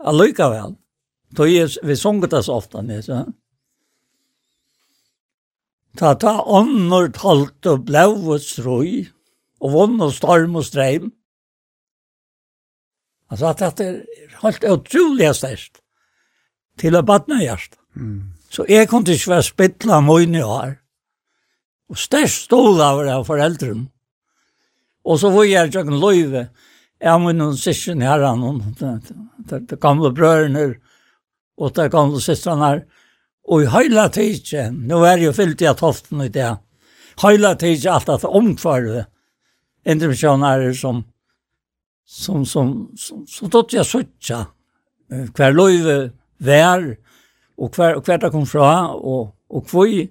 [0.03, 0.75] Allikevel.
[1.35, 3.23] Tog jeg, vi sunget det så ofte, ne, så.
[5.95, 9.05] Ta ta ånder talt og blau og strøy,
[9.63, 11.13] og vonn og storm og streim.
[13.31, 15.79] Han sa at det er helt utrolig størst
[16.79, 17.79] til å badne hjert.
[17.95, 18.35] Mm.
[18.51, 20.75] Så jeg kunne ikke være spittla mine år.
[21.89, 23.87] Og størst stod av det av foreldrene.
[25.05, 26.47] Og så var jeg ikke løyve.
[27.01, 28.61] Jeg må noen sysken her, noen
[29.45, 30.67] de gamle brødene
[31.57, 32.85] og de gamle syskene her.
[33.45, 36.55] Og i hele tiden, nå er jeg jo fyllt i at hoften i det,
[37.21, 39.05] hele tiden alt at omkvarve
[39.85, 41.03] intermisjoner som
[42.05, 44.45] som som som så tot jag sötja
[45.33, 46.97] kvar löve vär
[47.57, 50.09] och kvar och kvar där kom fra och och kvoi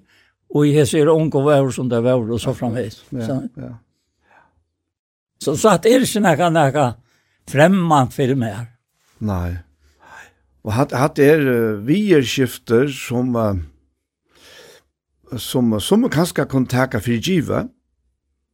[0.49, 3.03] och i hese är onkel vär som där vär och så framvis.
[3.09, 3.41] Ja.
[3.55, 3.77] ja.
[5.39, 6.93] Så så att är det såna kan där
[7.47, 8.55] främman för mig.
[9.17, 9.57] Nej.
[10.61, 11.39] Och hatt hat er
[11.75, 13.61] vi vierskifter som
[15.37, 17.67] som som kanske kan tacka för giva.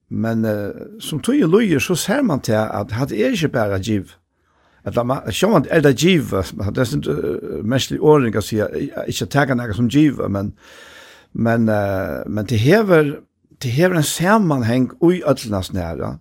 [0.07, 0.45] Men
[0.99, 4.11] som tog i lojer så ser man till att hatt er inte bara giv.
[4.83, 6.29] Att man sjön att det giv,
[6.73, 7.11] det är inte
[7.63, 8.63] mänsklig åring å si,
[9.07, 10.53] inte tacka något som giv, men
[11.31, 11.65] men
[12.27, 13.19] men det hever
[13.61, 16.19] det hever en sammanheng ui öllnas nära.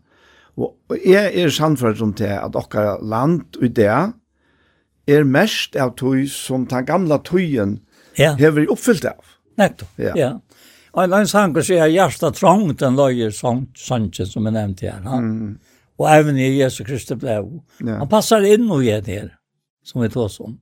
[0.60, 3.90] Og, og jeg er samfunnet om det at okkara land og det
[5.10, 7.78] er mest av tøy som den gamla tøyen
[8.18, 8.34] ja.
[8.38, 9.36] hever oppfyllt av.
[9.60, 10.14] Nettopp, ja.
[10.18, 10.30] ja.
[10.90, 15.02] Og en sanger sier hjertet trångt den løyer Sanchez som jeg nevnte her.
[15.06, 15.52] Han, mm.
[16.00, 17.38] Og even i Jesu Kristi blei.
[17.84, 18.00] Ja.
[18.00, 19.30] Han passar inn og gjør det her,
[19.84, 20.58] som vi tog som.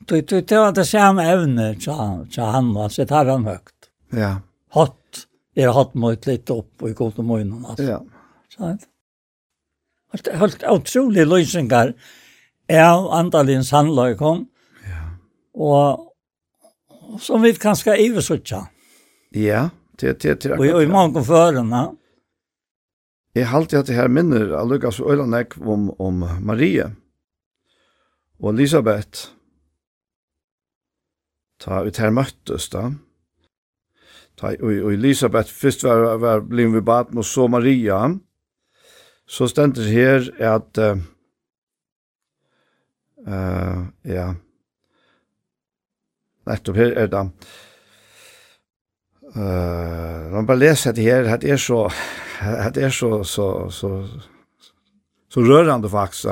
[0.00, 3.90] Det, det, det var det samme evne til han, og han sitter han högt.
[4.16, 4.32] Ja.
[4.74, 7.62] Hatt, er hatt mot litt opp og i god om morgenen.
[7.64, 7.86] Altså.
[7.86, 8.00] Ja.
[8.50, 8.86] Sant?
[10.10, 11.92] Helt, helt utrolig løsninger
[12.70, 14.44] av andalins handløykom,
[14.86, 15.02] ja.
[15.54, 16.08] og,
[16.90, 18.64] og som vi kanskje iversutja.
[19.34, 19.68] Ja,
[20.00, 20.74] det til, til akkurat.
[20.74, 21.82] Og i mange førene.
[23.34, 26.88] Jeg halte at det her minner av Lukas og Øylanek om, om Marie
[28.40, 29.28] og Elisabeth.
[31.62, 32.88] Ta ut her møttes da.
[34.40, 38.00] Ta, og, og Elisabeth først var, var blivet ved baden og så Maria.
[38.08, 38.18] Maria
[39.30, 40.98] Så stendur her at uh,
[43.28, 44.32] uh, ja.
[46.50, 47.22] Nettopp her er det.
[49.30, 51.30] Uh, man bare leser det her.
[51.30, 51.84] At det er så
[52.40, 54.08] at det er så så, så,
[55.28, 56.26] så rørende faktisk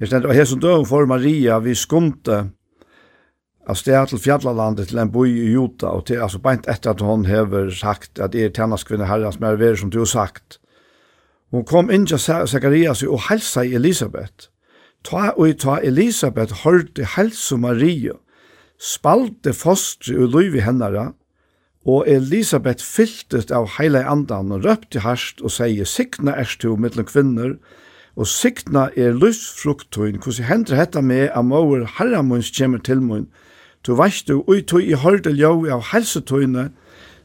[0.00, 2.50] Jeg stendur, og her som døren for Maria vi skumte
[3.68, 7.00] av sted til fjallalandet til en boi i Jota og til, altså beint etter at
[7.00, 10.58] hun hever sagt at er tjennaskvinne herren som er ver som du har sagt.
[11.50, 14.50] Hon kom inn til Zacharias og helsa i Elisabeth.
[15.04, 18.18] Ta og ta Elisabeth hørte helsa Maria,
[18.78, 21.12] spalte fostre og løyvi hennara,
[21.86, 27.08] og Elisabeth fyltes av heile andan og røpte harst og sier, «Sikna er stu mittlom
[27.08, 27.56] kvinner,
[28.18, 33.28] og sikna er lysfruktuin, hvordan hender hetta med at mauer herramunns kommer til munn,
[33.82, 33.94] Tu
[34.26, 36.72] du, ui tui i hørte ljau av helsetøyne,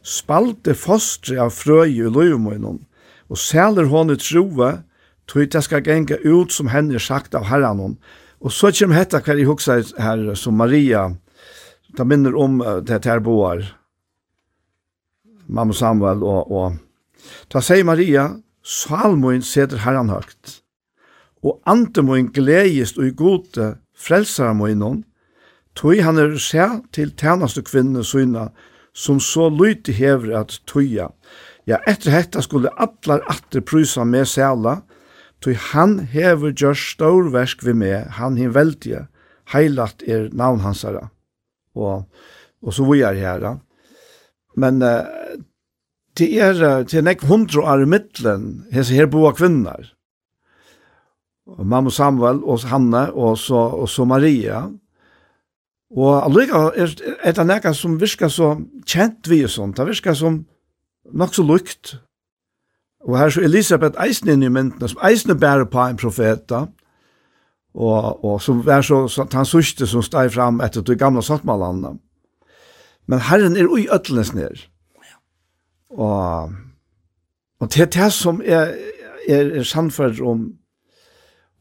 [0.03, 2.85] spalte fostre av frøy i løyumunnen,
[3.29, 4.71] og sæler hon i trove,
[5.27, 7.97] tog det skal genga ut som henne er sagt av herran
[8.43, 11.15] Og så kjem hetta hver i huksa her som Maria,
[11.95, 13.63] ta minner om det her boar,
[15.47, 16.75] mamma Samuel og, og.
[17.49, 20.59] Ta sier Maria, salmoin seder herran høgt,
[21.43, 25.03] og antemoin gledest og i gode frelsaramoinon,
[25.75, 28.49] tog han er seg til tjeneste kvinne syna,
[28.93, 31.09] som så lyte hever at tøya,
[31.69, 34.81] Ja, etter hetta skulle atlar atter prysa med sæla,
[35.43, 39.05] tog han hever gjør stårversk vi med, han hin veldige,
[39.53, 41.07] heilat er navn hansara.
[41.75, 42.03] Og,
[42.63, 43.57] og så vi er herre.
[44.59, 45.07] Men uh,
[46.19, 49.89] det er, det er nek hundra år i middelen, hese her boa kvinner.
[51.49, 54.67] Og mamma Samuel, og Hanne, og så, og så Maria.
[55.93, 58.55] Og allika er, er det nekka som virka så
[58.87, 60.43] kjent vi og sånt, det virka som
[61.11, 61.97] nok så lukt.
[63.03, 66.65] Og her så Elisabeth eisen inn i myndene, som eisen bærer på en profeta,
[67.73, 71.97] og, og som er så, så han sørste som steg fram etter det gamle sattmallandet.
[73.09, 74.61] Men Herren er ui øtlenes ned.
[75.89, 76.53] Og,
[77.59, 78.75] og det er det som er,
[79.27, 80.53] er, er sannferd om,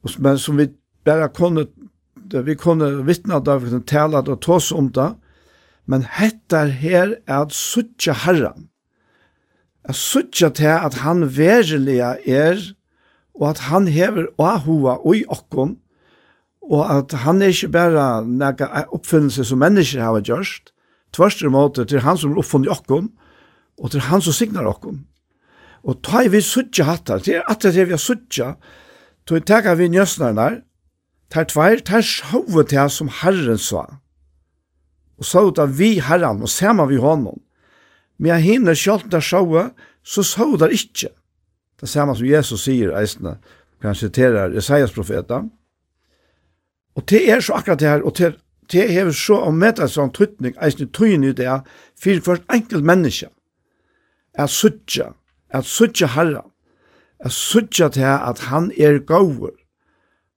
[0.02, 0.69] og, men som vi
[1.05, 1.66] bare kunne,
[2.44, 5.10] vi kunne vittne av det, vi kunne tale det og ta oss om det,
[5.90, 8.69] men hettar her er at suttje Herren
[9.88, 12.60] Jeg sutja til at han verilega er,
[13.34, 15.78] og at han hever ahua ui okkon,
[16.62, 20.70] og at han er ikke bare nega oppfinnelse som mennesker har gjørst,
[21.12, 23.10] tvørst i måte til han som er oppfunnet okkon,
[23.82, 25.02] og til han som signar okkon.
[25.82, 28.54] Og ta i vi sutja hattar, til at det er vi sutja,
[29.26, 30.60] to i teka vi njøsnarnar,
[31.32, 33.88] tar tveir, tar sjove til som Herren sa,
[35.18, 37.40] og så ut av vi Herren, og sema vi honom,
[38.23, 39.73] Men jeg hinner sjalt der sjåa,
[40.07, 41.11] så sjå der ikkje.
[41.82, 43.40] Det samme som Jesus sier eisne,
[43.82, 45.40] kan jeg siterer Isaias profeta.
[46.94, 48.36] Og det er så akkurat det her, og det,
[48.70, 51.57] det hever så å møte en sånn tøytning, eisne tøyne i det,
[51.99, 53.32] for hvert enkelt menneske,
[54.39, 55.09] er suttje,
[55.51, 56.44] er suttje herre,
[57.19, 59.57] er suttje til at han er gaver,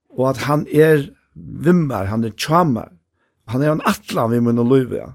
[0.10, 2.90] og at han er vimmer, han er tjammer,
[3.54, 5.14] han er en atlan vi munne løyve, ja.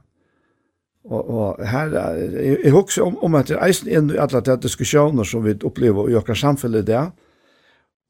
[1.09, 4.43] Og, og her, jeg, jeg husker om, om at det er eisen inn i alle
[4.45, 7.07] de diskusjoner som vi opplever i åker samfunnet det.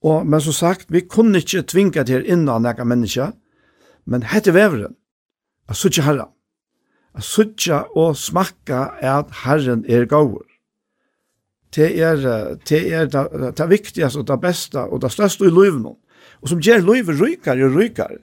[0.03, 3.35] Og, men som sagt, vi kunne ikke tvinga til innan nekka mennesker,
[4.11, 4.97] men hette veveren,
[5.71, 6.27] at suttje herra,
[7.15, 10.43] at suttje og smakka at herren er gaur.
[11.71, 12.17] Det er
[12.67, 15.95] det, er det, det viktigaste og det beste og det største i livet nå.
[16.43, 18.19] Og som gjør livet rykere og rykere.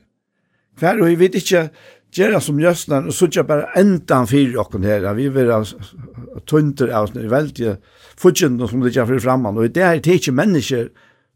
[0.77, 1.69] Hver og vi vet ikke,
[2.17, 5.65] Gjera som jösnan och såg bara ändan för och her, Vi vill
[6.49, 7.79] tunter av det väldigt
[8.17, 10.89] fudgen som det gör för framman och det är inte mennesker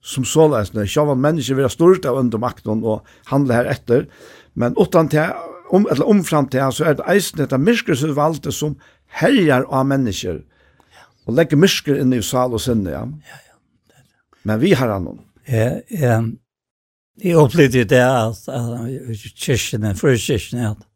[0.03, 3.65] som så läs när jag mennesker vil ha stort av under makten och handle her
[3.65, 4.07] efter.
[4.53, 5.29] Men utan til,
[5.69, 8.75] om eller om til, så er det eisen det myrskersvalde som
[9.07, 10.41] herjar av människor.
[11.25, 12.91] Och legger mysker inn i sal og sinne.
[12.91, 13.05] Ja.
[13.29, 13.37] Ja.
[14.43, 15.19] Men vi har annan.
[15.45, 16.23] Ja, ja.
[17.23, 20.87] Jeg opplevde det at, at kyrkene, før kyrkene, at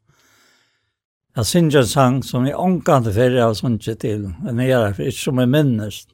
[1.36, 5.00] jeg synger en sang som jeg omkant før jeg har sunget til, men jeg er
[5.00, 6.06] ikke som jeg minnes.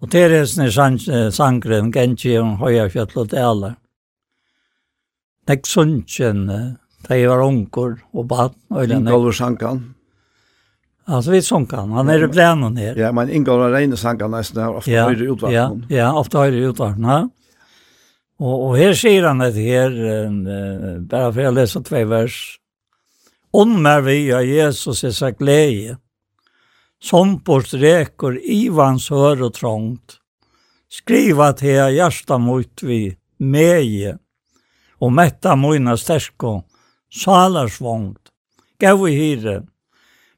[0.00, 3.74] Og til det er en sangren, Genji og Høya Fjall og Dæle.
[5.48, 6.76] Jeg sunget
[7.08, 8.54] da jeg var unger og bad.
[8.90, 9.94] Ingolver sankan?
[11.06, 11.92] Altså, vi sankan.
[11.92, 12.94] Han Han er i plenen her.
[12.96, 15.84] Ja, men Ingolver Reine sankan nesten her, ofte ja, høyre utvarten.
[15.88, 17.04] Ja, ja, ofte høyre utvarten.
[17.04, 17.26] Ja.
[18.40, 22.36] Og, og her sier han et her, uh, bare for jeg leser tve vers.
[23.56, 25.96] Åndmer vi av Jesus i seg glede,
[27.00, 30.20] som på streker ivans hør og trångt.
[30.88, 34.16] skriva til her hjärsta mot vi, meje,
[35.00, 36.62] og metta mojna stersko,
[37.12, 38.32] salarsvångt,
[38.80, 39.56] gav i hyre,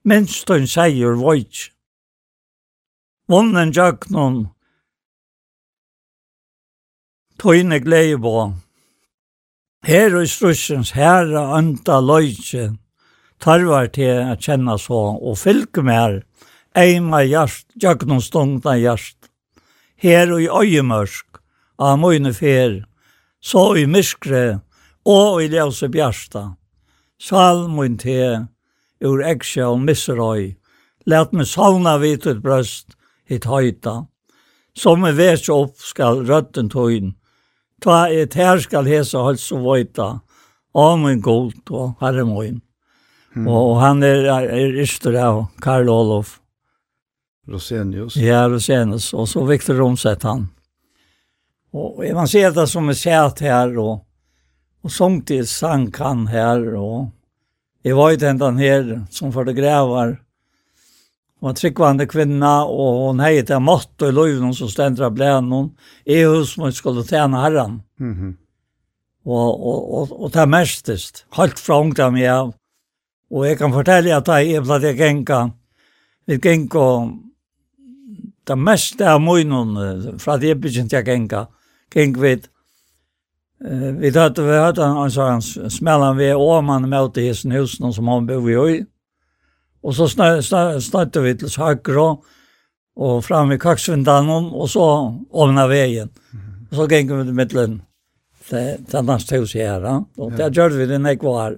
[0.05, 1.69] minst hun seier vojtj.
[3.29, 4.47] Vonnen jøknon,
[7.39, 8.53] tøyne gleibå.
[9.87, 12.73] Her og strussens herre ønta løyse,
[13.39, 16.23] tarvar til å kjenne så, og fylke mer,
[16.75, 19.31] eima hjert, jagnon stungna hjert,
[20.03, 21.39] her og i øyemørsk,
[21.79, 22.81] av møyne fer,
[23.39, 24.61] så i myskre,
[25.07, 26.43] og i ljøse bjersta.
[27.23, 28.49] Salmon til,
[28.99, 30.57] ur eksja og misserøy,
[31.07, 32.99] let meg savna vidt ut brøst,
[33.31, 34.09] hit høyta.
[34.75, 37.15] Som vi vet opp skal røtten tøyn,
[37.83, 40.21] ta et her skal hesa halt så vita.
[40.75, 42.61] min god og herre moin.
[43.35, 43.49] Mm.
[43.49, 46.41] Og han er, er yster av Karl Olof.
[47.49, 48.17] Rosenius.
[48.17, 49.13] Ja, Rosenius.
[49.15, 50.49] Og så Victor Romseth han.
[51.73, 54.05] Og man ser det som er sett her, og,
[54.85, 57.11] og sång i sang han her, og
[57.85, 60.17] jeg var jo den her som fotografer,
[61.39, 65.71] Og en tryggvande kvinna, og hon hei til mått og løyven som stendra blæn hon,
[66.07, 67.83] er hos man skulle tjene herren.
[67.99, 68.33] Mm -hmm.
[69.25, 72.55] Og, og, og, og det er mestest, Halt fra ungdom jeg av.
[73.31, 75.49] Og jeg kan fortelle at jeg er blant jeg genka,
[76.27, 77.09] vi genka,
[78.47, 81.45] det meste av munnen, fra det jeg begynte jeg genka,
[81.95, 82.37] genk vi
[83.65, 88.27] Uh, vi hade vi hade en sånn smällan vi åman mot i husen som han
[88.27, 88.85] bor i.
[89.83, 92.09] Og så snøtte vi til Sakro
[92.99, 94.87] og fram i Kaksvindanen, og så
[95.31, 96.11] ovna veien.
[96.71, 97.79] Og så gikk vi til middelen
[98.49, 99.87] til, til neste hus her.
[100.19, 101.57] Og det gjør vi det jeg var.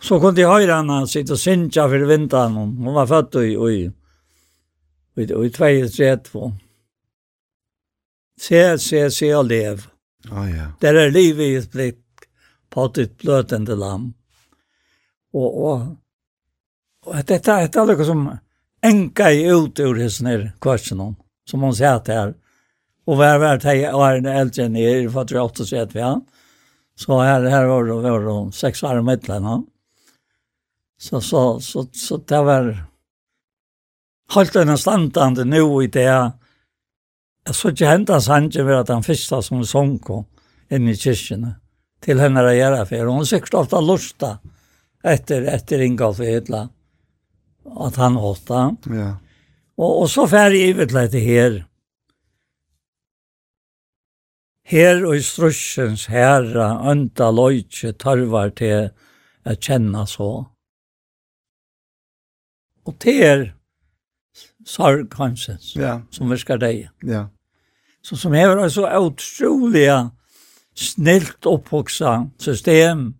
[0.00, 2.56] Så kom de høyre henne sitte og sinja for vinteren.
[2.78, 3.78] Hun var født i, i,
[5.18, 6.52] i, i 232.
[8.38, 9.88] Se, se, se og lev.
[10.30, 10.68] Ah, ja.
[10.80, 12.28] Det er livet i et blikk
[12.70, 14.12] på ditt bløtende lam.
[15.34, 15.82] Og, og
[17.08, 18.38] Och det är ett alla som
[18.82, 21.16] enka i ut ur his ner kvarsen
[21.50, 22.34] som hon säger att här
[23.06, 26.00] och var vart här och är en äldre ner för att jag åter sett vi
[26.00, 26.24] han.
[26.94, 29.66] Så här här var det var de sex år mellan han.
[30.98, 32.84] Så så så så det var
[34.28, 36.32] halt en standande nu i det
[37.44, 40.24] Jag så inte hända Sanche för att han första som sång kom
[40.68, 41.54] in i kyrkan
[42.00, 44.38] till henne att göra för hon sökte ofta lusta
[45.02, 46.70] efter efter Ingolf Hedland
[47.86, 48.68] at han åtta.
[48.92, 49.10] Ja.
[49.78, 51.62] Og, og så færre i utleite her.
[54.68, 58.90] Her og i strussens herre, ønta løytje tørvar til
[59.48, 60.32] å kjenne så.
[62.88, 63.46] Og til er
[64.68, 65.98] sorg kanskje, ja.
[66.12, 66.88] som virker deg.
[67.06, 67.28] Ja.
[68.04, 69.88] Så som hever er så utrolig
[70.78, 73.10] snilt opphoksa system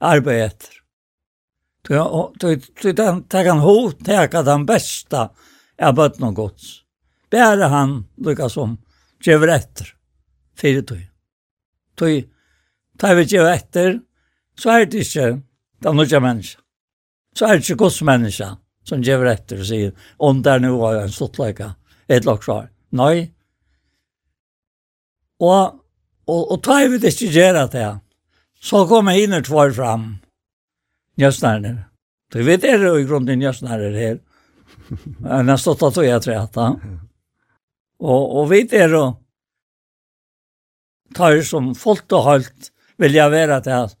[0.00, 0.80] arbeid etter.
[1.88, 5.28] Ja, det kan hon teka den bästa
[5.78, 6.70] av bøtten og gods.
[7.30, 8.78] Bære han lika som
[9.24, 9.90] gjever etter
[10.56, 11.02] fire tog.
[11.98, 12.24] Tog,
[12.98, 13.98] tar vi gjever etter,
[14.56, 15.28] så er det ikke
[15.84, 16.62] den nødja menneska.
[17.36, 18.54] Så er det ikke gods menneska
[18.88, 21.74] som gjever etter og sier, om det er noe av en sluttleika,
[22.08, 22.70] et lagt svar.
[22.96, 23.28] Nei.
[25.42, 25.80] Og,
[26.30, 27.88] og, og tar vi det ikke gjever det,
[28.64, 30.14] så kommer hinner tvær fram
[31.20, 31.76] Njøsnærner.
[32.32, 34.16] Du vet er det jo i grunden njøsnærner her.
[35.20, 36.70] Men jeg stått at jeg treta.
[38.00, 39.04] Og, og vi er jo
[41.14, 43.94] tar som folk og holdt vil jeg være til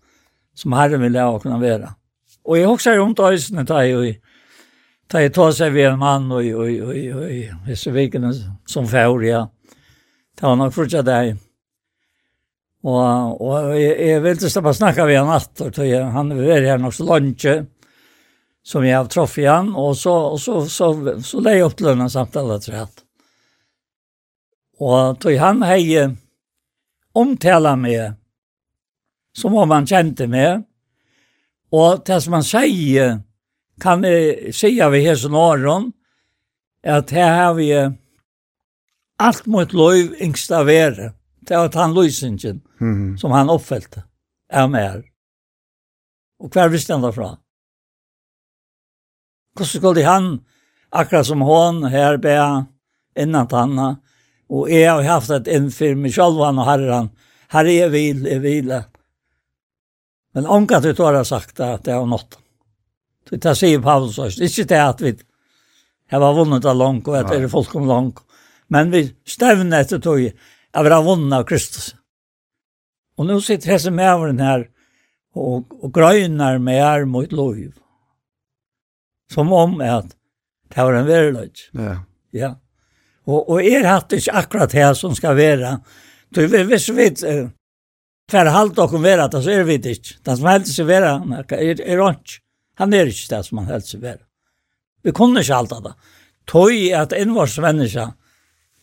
[0.54, 1.94] som Herren vil jeg kunne være.
[2.44, 4.14] Og jeg husker om tøysene tar jeg jo
[5.04, 8.30] Ta jeg tar seg ved en mann og i Hessevikene
[8.66, 9.42] som fjord, ja.
[10.32, 11.36] Det var nok fortsatt deg.
[12.84, 16.82] Og, og jeg, jeg ville slippe å snakke ved han etter, jeg, han var her
[16.82, 17.54] nok så lunge,
[18.64, 21.78] som jeg har truffet igjen, og så, og så, så, så, så la jeg opp
[21.78, 23.02] til denne samtalen til at.
[24.84, 26.04] Og tog han hei
[27.14, 28.16] omtala meg,
[29.36, 30.64] som om han kjente meg,
[31.74, 33.18] og det som han sier,
[33.80, 35.90] kan jeg si av i hese åren,
[36.84, 37.70] at her har vi
[39.24, 41.14] alt mot lov yngst av været.
[41.46, 43.18] Det var han løsningen mm.
[43.18, 44.04] som han oppfelte
[44.52, 45.02] av mer.
[46.42, 47.34] Og hver visste han derfra?
[49.54, 50.30] Hvordan skulle han,
[50.90, 52.34] akkurat som hon, her be
[53.20, 53.94] innan tanna,
[54.50, 57.10] og jeg har haft et innfyr med sjølvan og herran,
[57.54, 58.72] her er vil, jeg vil.
[60.34, 62.38] Men omgat du tar sagt at det er nått.
[63.30, 65.14] Det tar sier Paulus også, ikke det at vi
[66.12, 68.20] har vunnet av langt, og at det er folk om langt,
[68.68, 70.26] men vi stevner etter tog,
[70.74, 71.92] av den vunnen av Kristus.
[73.18, 74.66] Og nå sitter hese mæveren her
[75.34, 77.58] og, og grøyner med er mot lov.
[79.32, 80.14] Som om at
[80.74, 81.60] det var en verløg.
[81.78, 81.96] Ja.
[82.34, 82.54] Ja.
[83.24, 85.76] Og, og er hatt ikke akkurat her som skal være.
[86.34, 87.46] Du, hvis vi uh,
[88.30, 90.18] for halvt dere være, så er vi det ikke.
[90.26, 91.14] Den som helst seg være,
[91.54, 92.40] er, er ikke.
[92.80, 94.24] Han er ikke det som han helst seg være.
[95.04, 95.94] Vi kunne ikke alt det.
[96.50, 98.12] Tøy at innvårsmennesker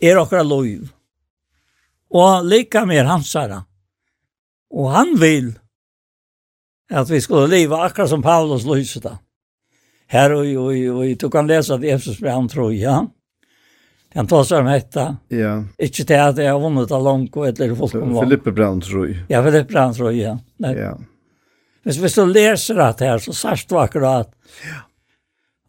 [0.01, 0.65] er akkurat lov.
[0.65, 1.00] Ja
[2.11, 3.63] og lika mer hansara.
[4.71, 5.53] Og han vil
[6.91, 9.15] at vi skulle leva akkurat som Paulus lyser det.
[10.11, 12.97] Her og, og, og, du kan lese at Efsus brann tror jeg, ja.
[14.11, 15.05] Han tar seg om dette.
[15.31, 15.53] Ja.
[15.79, 18.25] Ikke til at jeg har vunnet av langt og etter folk om vann.
[18.25, 19.21] Filippe brann tror jeg.
[19.31, 20.35] Ja, Filippe brann tror jeg, ja.
[20.65, 20.73] Nei.
[20.75, 20.91] Ja.
[21.87, 24.27] Hvis, hvis du leser det her, så sørst du akkurat.
[24.67, 24.81] Ja.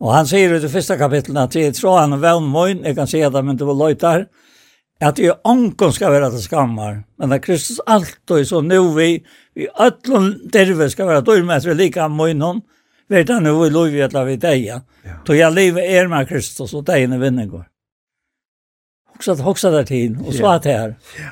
[0.03, 3.07] Og han sier i det første kapitlet at jeg tror han er velmøyn, jeg kan
[3.07, 4.27] si det, men du var løytar.
[4.27, 4.51] Ja
[5.03, 9.25] at jeg onken skal være til skammer, men at Kristus alltid, så nu vi,
[9.55, 12.63] vi ötlun derve skal være dyrmestre lika munnen,
[13.11, 14.81] vet han nu vi lov i alla vi ja.
[15.25, 17.69] Då jag lever er med Kristus och deg är vinner går.
[19.13, 20.95] Hoksa, hoxa där tid, och så att här.
[21.19, 21.31] Ja,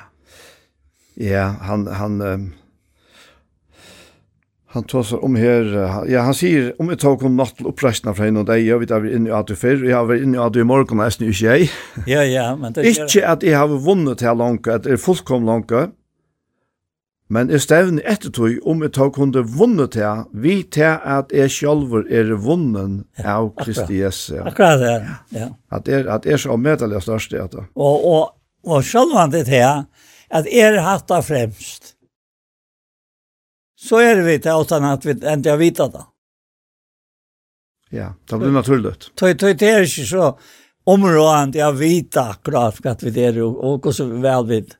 [1.15, 2.55] ja han, han, um,
[4.73, 5.65] Han tåsar om här,
[6.09, 8.91] ja han sier om ett tag om natt oppreisna fra henne og deg, jag vet
[8.91, 10.65] att vi inne i at du att jeg har vært inne i at du i
[10.65, 11.71] morgen, og jeg snur ikke jeg.
[12.07, 14.97] Ja ja, men det är inte att jag har vunnet til langt, at det er
[14.97, 15.73] fullkom langt,
[17.31, 21.51] Men jeg stevner ett tag om ett tag kunde vunnet til, vi till at jeg
[21.51, 24.35] selv er vunnen av Kristi Jesu.
[24.35, 24.49] Ja.
[24.51, 25.07] Akkurat det.
[25.29, 25.47] Ja.
[25.71, 27.65] At Att at att er så medelig medalöst at det.
[27.75, 28.31] Og, og,
[28.67, 29.85] og selv om det här
[30.31, 32.00] att är hatta främst
[33.81, 36.05] så er det vet utan at vi enda jag vet det.
[37.91, 39.11] Ja, det blir naturligt.
[39.15, 40.39] Det det er ikke så
[40.87, 44.75] området jag vet akkurat hva vi det og och så väl vid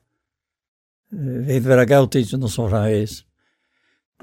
[1.47, 3.07] vet vara gautisen och så där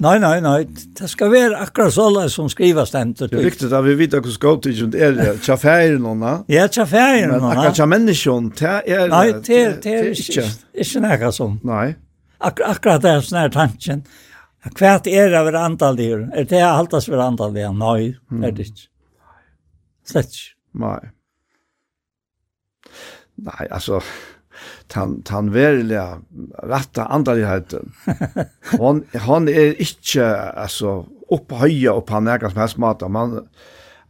[0.01, 0.65] Nei, nei, nei,
[0.95, 3.13] Det skal være akkurat så som skriver den.
[3.13, 5.43] Det er viktigt at vi vet hur skottigen er, det.
[5.43, 6.89] Tjafären och Ja, tja och
[7.29, 7.49] nåna.
[7.49, 9.09] Men akkurat människan, det är...
[9.09, 9.91] Nej, det är inte.
[9.91, 10.41] Det
[10.75, 11.61] är ikke noe som.
[11.65, 11.97] Nej.
[12.41, 14.05] Akkurat det er sånn her tanken.
[14.77, 16.01] Hvert er det hver antall?
[16.01, 17.73] Er det jeg haltas hver antall dyr?
[17.73, 18.89] Nei, er det ikke.
[20.09, 20.55] Slett ikke.
[20.79, 20.99] Nei.
[23.39, 24.01] Nei, altså,
[24.89, 26.19] tan tan veriga
[26.63, 27.93] rätta andligheten.
[28.79, 33.11] Hon hon är inte alltså upphöja och på något som helst mat.
[33.11, 33.49] Man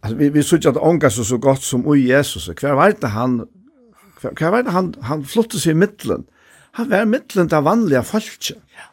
[0.00, 2.50] alltså vi vi söker att ånga så så gott som i Jesus.
[2.56, 3.48] Kvar vart han
[4.34, 6.24] kvar vart han han flyttade sig i mitten.
[6.72, 8.56] Han var mitten där vanliga folket.
[8.76, 8.87] Ja.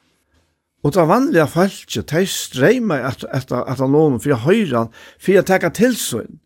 [0.86, 5.40] Og det vanliga falskje, de streimar etter, etter, etter noen for å høre han, for
[5.40, 6.38] å teka tilsyn.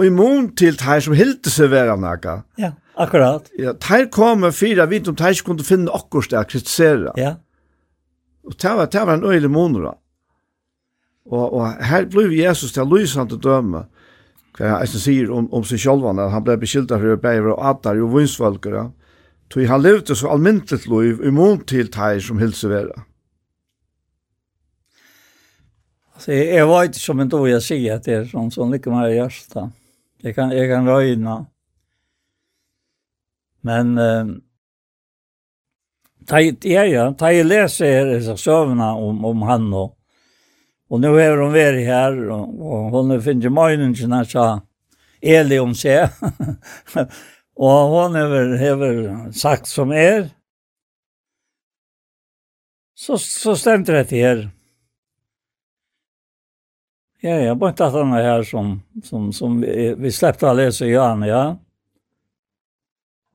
[0.00, 2.38] Og i mån til de som hilde seg være noe.
[2.58, 3.50] Ja, akkurat.
[3.60, 7.12] Ja, de kommer for å vite om de ikke kunne finne akkurat det å kritisere.
[7.20, 7.36] Ja.
[8.48, 10.00] Og det var, det var en øyelig måneder.
[11.28, 13.86] Og, og her ble Jesus til lysende døme,
[14.56, 17.64] hva jeg sier om, om seg selv, at han ble beskyldt for å beiver og
[17.68, 18.90] atar og vinsvalgere,
[19.52, 23.04] Så han levde så almindelig liv i mån til de som hilde seg vera.
[26.14, 28.90] Alltså jag var inte som en då jag säger att det är som som lika
[28.90, 29.72] mer hjärta.
[30.18, 31.46] Jag kan jag kan röjna.
[33.60, 34.24] Men eh
[36.26, 39.98] ta, ja, är jag, tajt läser så sövna om om han och
[40.88, 43.50] och nu är de väl här och, och hon finner
[43.94, 44.60] som när sa
[45.20, 46.02] Eli om sig.
[47.54, 48.28] och hon har
[48.58, 50.30] har sagt som er.
[52.94, 54.50] Så så stämmer det här.
[57.24, 60.56] Ja, ja, bara inte att han är här som, som, som vi, vi släppte att
[60.56, 61.58] läsa i Jan, ja.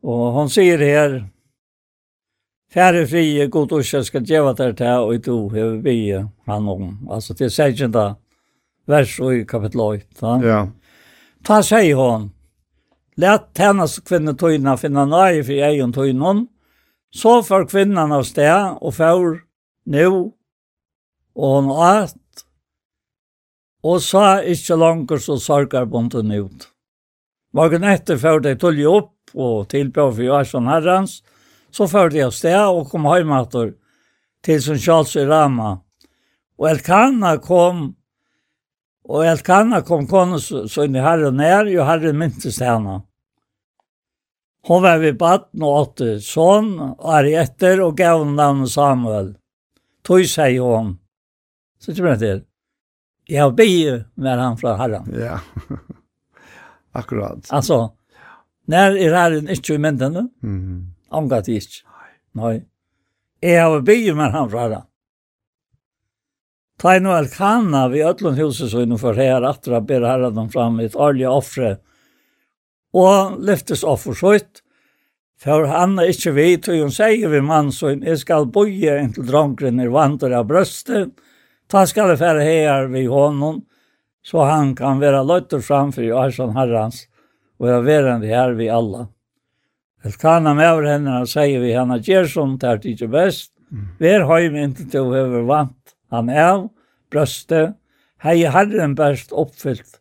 [0.02, 1.30] Och hon säger här,
[2.74, 7.10] Färre frie, god orsak ska djeva där till och i do hever vi han om.
[7.12, 8.16] Alltså till särskilda
[8.86, 10.42] vers i kapitel 8.
[10.44, 10.68] Ja.
[11.44, 12.32] Ta sig hon.
[13.16, 16.48] Lät hennes kvinna tojna finna nöje för egen tojnon.
[17.12, 19.40] Så får kvinnan av sted og får
[19.86, 20.32] nu.
[21.36, 22.19] og hon at
[23.84, 26.68] og sa ikkje langer så sorgar bonden ut.
[27.56, 31.22] Morgen etter før de tullet opp og tilbød for Joachim Herrens,
[31.72, 33.76] så før de av sted og kom heimater
[34.46, 35.78] til som Charles i Rama.
[36.60, 37.84] Og Elkana kom,
[39.10, 43.00] og Elkana kom kone så inn i herren ned, og herren myntes henne.
[44.68, 49.34] Hon var vid baden og åtte sånn, og er etter, og gav henne navnet Samuel.
[50.04, 50.98] Tøy, sier hon.
[51.80, 52.44] Så ikke mer til.
[53.30, 55.14] Jag be med han fra Herren.
[55.14, 55.40] Ja.
[56.92, 57.46] Akkurat.
[57.54, 57.92] Altså,
[58.66, 60.24] når er Herren ikke i mänden nu?
[60.42, 60.80] Mhm.
[61.48, 61.84] ikke.
[62.34, 62.64] Nei.
[63.42, 64.88] Jeg har be med han fra Herren.
[66.80, 70.50] Ta Klein og Elkana vi ødlund huset så innenfor her at atra ber herran dem
[70.50, 71.78] fram et årlig offre
[72.94, 74.64] og lyftes offer søyt
[75.40, 79.28] for han er ikke vidt, og hun sier vi mann så jeg skal boje inntil
[79.28, 81.14] drongren er vandre av brøstet
[81.70, 83.62] Ta skal det fære här vid honom
[84.26, 87.08] så han kan vara løyter framfor i Arsan Herrans
[87.58, 89.08] och jag vet det her vi alla.
[90.04, 93.52] Det kan han över henne og säger vi henne ger som det ikke best.
[93.70, 94.00] bäst.
[94.00, 95.96] Ver har ju inte å över vant.
[96.10, 96.70] Han är
[97.12, 97.74] bröste.
[98.18, 100.00] hei Herren best uppfyllt.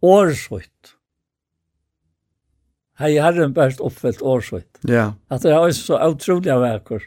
[0.00, 0.94] Årsvitt.
[2.98, 4.78] Hei Herren best uppfyllt årsvitt.
[4.82, 5.14] Ja.
[5.28, 7.02] Att det är så utrolig verkligt.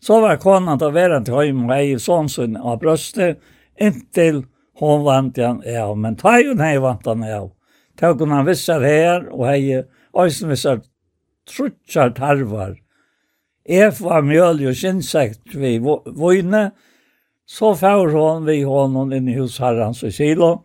[0.00, 3.40] Så var konan til verden til høyme og hei sånn av brøstet,
[3.80, 4.44] inntil
[4.80, 5.96] hon vant han av.
[5.96, 7.50] Men ta jo nei vant han av.
[8.00, 9.82] Ta kunne han vissar her, og hei
[10.16, 10.80] øysen vissar
[11.48, 12.78] trutsar tarvar.
[13.68, 16.70] Ef var mjøl og kinsekt vi vojne,
[17.46, 20.62] så får hon vi honom inn i husherrens i silo,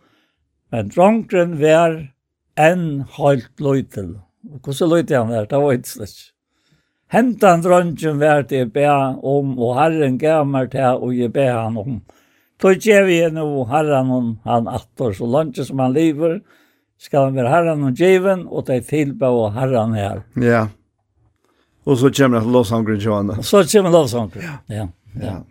[0.72, 1.98] men dronkren var
[2.56, 4.16] enn halt løytel.
[4.62, 5.50] Hvordan løyte han der?
[5.50, 6.35] Det var ikke slik
[7.12, 11.78] hentan dronjen vært jeg be om, og Herren gav meg til, og jeg be han
[11.78, 12.02] om.
[12.62, 16.42] Då ger vi nu Herren om han attor så långt som han lever
[16.98, 20.24] skal han vara Herren og given og det tilbe og Herren her.
[20.42, 20.68] Ja.
[21.86, 23.34] Og så kommer det lovsången Johanna.
[23.38, 24.42] Och så kommer lovsången.
[24.42, 24.76] Ja.
[24.76, 24.88] Ja.
[25.22, 25.44] ja.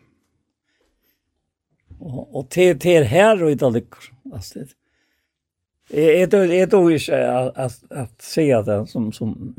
[2.01, 3.82] Og och till till här och i det
[4.32, 4.59] alltså
[5.90, 9.55] jeg, tror jeg tror inte at, at, att se det som som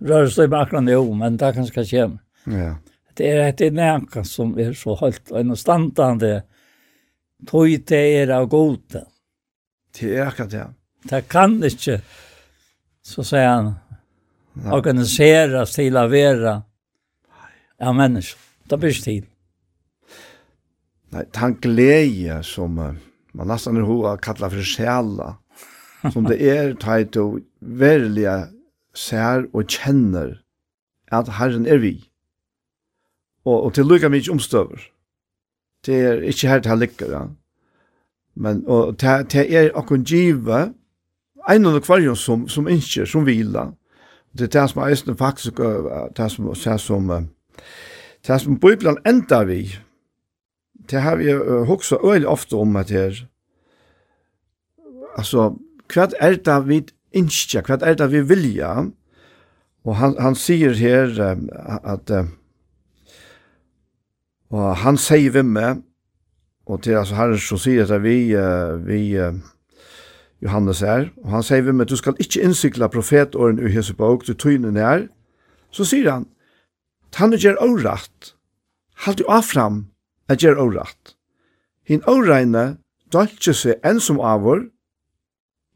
[0.00, 2.10] rör sig med akkurat jo, men det kanske ska ske.
[2.44, 2.76] Ja.
[3.14, 6.42] Det är ett näka som är så helt en standande
[7.46, 9.06] tojte är av gode.
[10.00, 10.66] Det er akkurat det.
[11.02, 12.00] Det kan inte
[13.02, 13.74] så sier han
[14.72, 16.62] organiseras til å være
[17.78, 18.40] av mennesker.
[18.66, 19.26] Det blir tid.
[21.14, 22.74] Nej, han glädje som
[23.32, 25.36] man nesten er hur att kalla för själa
[26.12, 28.46] som det er teit og verliga
[28.96, 30.38] ser og kjenner
[31.12, 31.94] at Herren er vi.
[33.44, 34.86] Og, og til lykka mykje omstøver.
[35.86, 37.26] Det er ikke her til han lykker, ja.
[38.36, 40.74] Men og, det, det er akkur givet
[41.48, 43.70] en av akvarium som, som ikke, som vila.
[44.36, 45.60] Det er det som er eisen faktisk,
[46.16, 47.12] det som, det som,
[48.26, 49.78] det som Bibelen enda vi,
[50.90, 53.24] det har vi uh, hoksa øyelig ofte om at her,
[55.16, 55.54] altså,
[55.92, 56.80] hva er det vi
[57.16, 58.72] innskja, hva er det vi vilja?
[59.86, 61.46] Og han, han sier her um,
[61.86, 62.26] at uh,
[64.50, 65.82] og han sier vi med
[66.66, 69.34] og til altså herren så sier at vi, uh, vi uh,
[70.42, 74.26] Johannes er, og han sier vi med du skal ikke innsikla profetåren i Jesu bok,
[74.26, 75.06] du tøynen er,
[75.70, 76.26] så sier han,
[77.16, 78.34] han er gjør åratt,
[79.06, 79.86] halt jo afram,
[80.28, 81.14] er gjør åratt.
[81.86, 82.76] Hinn åreine
[83.14, 84.66] døltje seg enn som avur,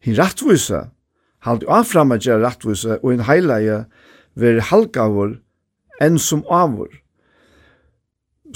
[0.01, 0.89] Hin rattvisa,
[1.45, 3.85] halde avfram at gjøre rattvisa, og hin heileie
[4.35, 5.37] ver halgavur
[6.01, 6.89] enn som avur.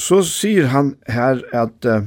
[0.01, 2.07] Så sier han her at uh,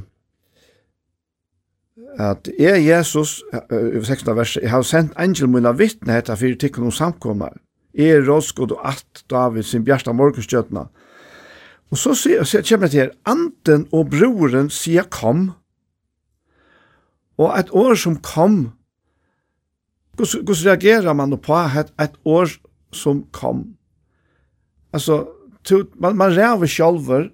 [2.18, 4.36] at jeg, Jesus, i 16.
[4.36, 7.54] verset, jeg har sendt angel munna vittne hetta fyrir tikkun om samkomnar.
[7.94, 10.88] Jeg er rådskod og at David sin bjersta morgenskjøtna.
[11.92, 15.52] Og så sier, sier kommer det her, anden og broren sier kom.
[17.38, 18.74] Og et år som kom
[20.18, 22.49] Hvordan reagerer man på et, et år
[22.91, 23.77] som kom?
[24.94, 25.27] Altså,
[25.64, 27.30] to, man, man ræver sjølver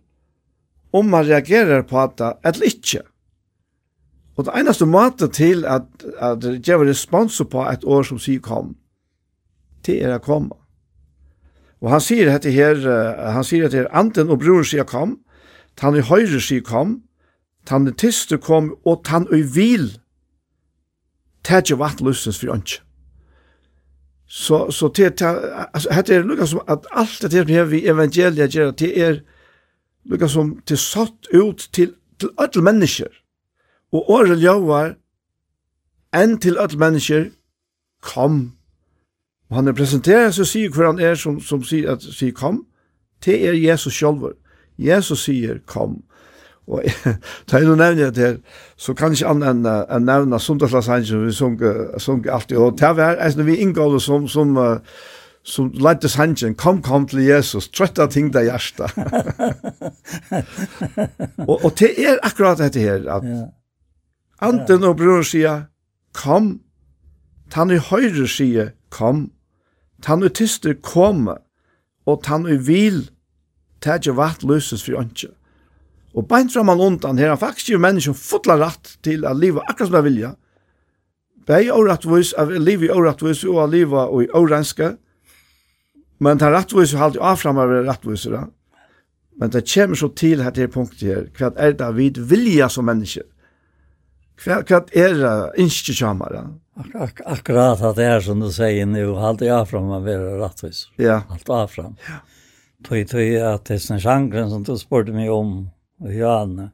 [0.93, 3.01] om man reagerer på det eller ikke.
[4.35, 5.85] Og det eneste måte til at,
[6.17, 8.75] at det gjør respons på et år som sier kom,
[9.85, 10.57] det er å komme.
[11.83, 12.79] Og han sier dette her,
[13.35, 15.19] han sier dette her, anten og broren sier kom,
[15.77, 17.01] tann i høyre sier kom,
[17.67, 19.91] tann i tiste kom, og tann i vil
[21.43, 22.81] tætje vatt løsens for ønske.
[24.27, 25.25] Så, så til, til,
[25.73, 29.19] altså, dette er lukka som at alt det her med vi evangeliet gjør, det er
[30.09, 33.11] lukka som til satt ut til, til alle mennesker.
[33.93, 34.95] Og året ljovar
[36.17, 37.29] enn til alle mennesker
[38.01, 38.55] kom.
[39.49, 42.63] Og han er presenteret, så sier hver han er som, som sier, at, sier kom.
[43.25, 44.33] Det er Jesus sjølver.
[44.81, 46.01] Jesus sier kom.
[46.67, 46.83] Og
[47.47, 48.37] ta inn og nevne det her,
[48.79, 52.57] så kan ikke annet enn uh, en nevne Sundagslassangen som vi sunk alltid.
[52.57, 54.77] Og det var eisen vi inngående som, som, uh,
[55.43, 58.87] som lette sangen, kom, kom til Jesus, trøtta ting der hjärsta.
[61.49, 63.43] og, og det er akkurat dette her, at ja.
[64.43, 65.69] Anten og bror sier,
[66.15, 66.59] kom,
[67.51, 69.29] tann i høyre sier, kom,
[70.03, 71.29] tann i tyster, kom,
[72.03, 73.05] og tann i vil,
[73.83, 75.35] tætje vatt løses for ønskjøk.
[76.13, 79.63] Og beint fram han undan her han faktisk gir mennesken fotla rett til at liva
[79.65, 80.33] akkurat som jeg vilja.
[81.47, 84.93] Bei årettvis, av liv i årettvis og av liva og i årenske.
[86.23, 88.45] Men den rettvis er alltid avfram av rettvisere.
[89.41, 92.85] Men det kommer så til her til punktet her, hva er det vi vilja som
[92.85, 93.25] mennesker?
[94.43, 95.33] Hva, hva er det
[95.65, 96.43] ikke kjamere?
[96.77, 100.87] Ak ak akkurat at det er som du sier nu, alltid avfram av rettvis.
[101.01, 101.21] Ja.
[101.29, 101.97] Alt avfram.
[102.07, 102.21] Ja.
[102.83, 105.69] Tøy, tøy, at det er sånn sjangren som du spurte meg om,
[106.03, 106.71] og Johanne.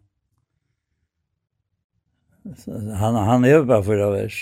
[2.97, 4.39] Han, han er bare fyra vers.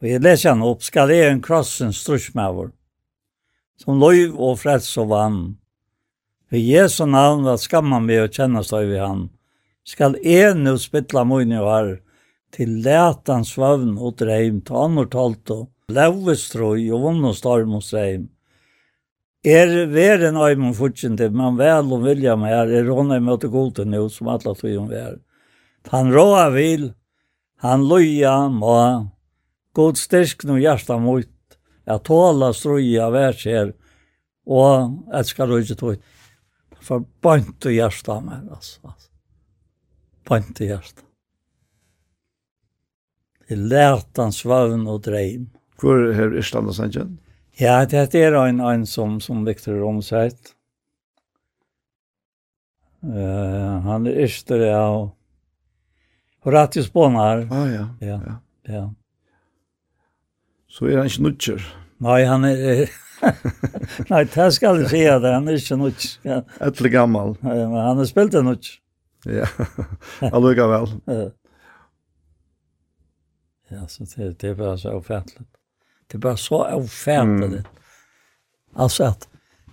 [0.00, 2.70] Og jeg leser han opp, skal jeg en krossen strutsmæver,
[3.80, 5.40] som löv og freds og vann.
[6.50, 9.28] Ved Jesu navn var skamma mig å kjenne seg ved han.
[9.86, 12.00] Skal jeg nu spittla mine og till
[12.50, 17.84] til lætans vavn og dreim, til annor talt og levestrøy og vunn og storm og
[17.86, 18.28] streim.
[19.40, 23.86] Er veren øymon fortjente, men vel og vilja meg er, er råna i møte gode
[23.88, 25.16] nå, som alle tog om vær.
[25.88, 26.90] Han råa vil,
[27.64, 29.08] han loja må,
[29.72, 31.30] god styrk no hjärsta mot,
[31.88, 33.72] at tåla strøya vær her,
[34.44, 35.96] og jeg skal røyde tog.
[36.84, 38.92] For bant og hjärsta meg, altså.
[40.28, 41.06] Bant og hjärsta.
[43.48, 45.48] Jeg lærte han svavn og dreim.
[45.80, 47.16] Hvor er Irstanda sannsjøn?
[47.60, 50.54] Ja, det är en, en som, som Victor Romsheit.
[53.04, 55.10] Uh, han är yster av
[56.42, 57.48] Horatius Bonar.
[57.50, 57.88] Ah, ja.
[58.00, 58.40] Ja, ja.
[58.62, 58.94] ja.
[60.68, 61.76] Så är han ikke nutcher?
[61.98, 62.90] Nej, han är...
[64.10, 66.20] Nej, det skal jeg si at Han är ikke nutcher.
[66.22, 66.42] Ja.
[66.60, 67.36] Ättle gammal.
[67.40, 68.80] Men han har spelat en nutcher.
[69.24, 69.46] Ja,
[70.32, 70.88] alluga väl.
[73.68, 75.59] ja, så det, det er bare så ofattligt.
[76.10, 77.46] Det er bare så avfärdande.
[77.46, 77.64] Mm.
[78.74, 79.28] Alltså att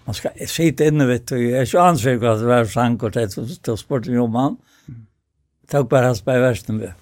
[0.06, 1.50] man skal sitte inne vet du.
[1.50, 3.18] Jag är så ansvarig för att det var sankort.
[3.62, 4.58] Då spurte jag om han.
[5.68, 6.94] Tack bara hans bare versen med.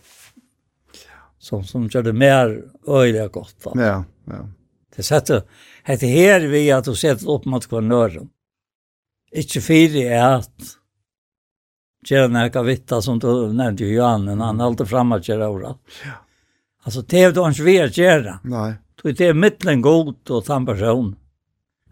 [1.40, 3.56] Som, som gjør det mer öjliga godt.
[3.64, 3.72] Da.
[3.76, 4.48] Ja, ja.
[4.95, 5.41] Det sätter,
[5.86, 8.30] det her vi at du setter opp mot kvarnören.
[9.36, 10.72] Ikke fire er at
[12.07, 15.78] gjøre noe vitta som du nämnde Johan, han alltid framme att göra orat.
[16.06, 16.12] Ja.
[16.86, 18.40] Altså, det er jo ikke vi å gjøre.
[18.44, 18.74] Nej.
[19.06, 21.10] Så det er mittlen god og den person.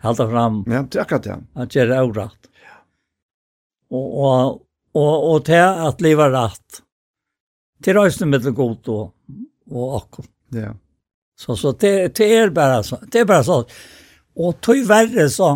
[0.01, 0.55] Halda fram.
[0.65, 1.35] Ja, det er akkurat det.
[1.35, 1.61] Ja.
[1.61, 2.47] At gjøre avratt.
[2.57, 2.79] Ja.
[3.93, 4.55] Og, og,
[4.97, 6.79] og, og til at livet rett.
[7.85, 9.03] Til røysene mittlen god og,
[9.69, 10.31] og akkurat.
[10.57, 10.73] Ja.
[11.37, 12.97] Så, så det, det er bare så.
[13.05, 13.59] Det er bare så.
[14.33, 15.53] Og tog verre så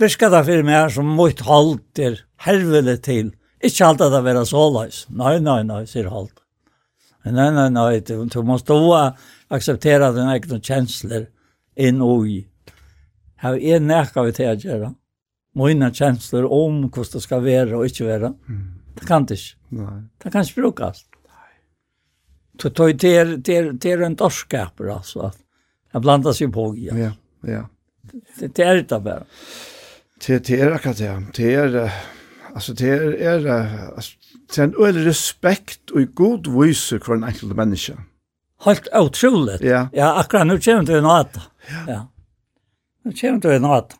[0.00, 3.34] virker det for meg som mot halter helvede til.
[3.60, 5.04] Ikke alt at det vara så løs.
[5.12, 6.40] Nei, nei, nei, sier halt.
[7.28, 8.80] Nei, nei, nei, du, du må stå
[9.54, 11.26] acceptera den egna känslor
[11.76, 12.48] in och i.
[13.36, 14.94] Här är näka vi till att göra.
[15.54, 18.34] Mina känslor om hur det ska vara och inte vara.
[18.94, 19.36] Det kan inte.
[19.68, 20.02] Nej.
[20.22, 21.04] Det kan inte brukas.
[22.62, 25.32] Det det är, det är, det är en dorskap alltså.
[25.92, 26.74] Jag blandar sig på.
[26.76, 27.12] Ja, ja.
[27.40, 27.68] ja.
[28.38, 29.24] Det, det är det bara.
[30.26, 31.22] Det, det är akkurat det.
[31.34, 31.92] Det är,
[32.54, 32.88] alltså det
[33.24, 33.46] är,
[33.94, 34.12] alltså,
[34.54, 37.92] det är en öll respekt och god viser för en enkel människa.
[37.92, 38.04] Mm
[38.64, 39.60] helt otroligt.
[39.60, 39.88] Ja.
[39.92, 41.42] ja, akkurat nu kommer det en åtta.
[41.68, 41.92] Ja.
[41.92, 42.08] ja.
[43.04, 43.96] Nu kommer det en åtta.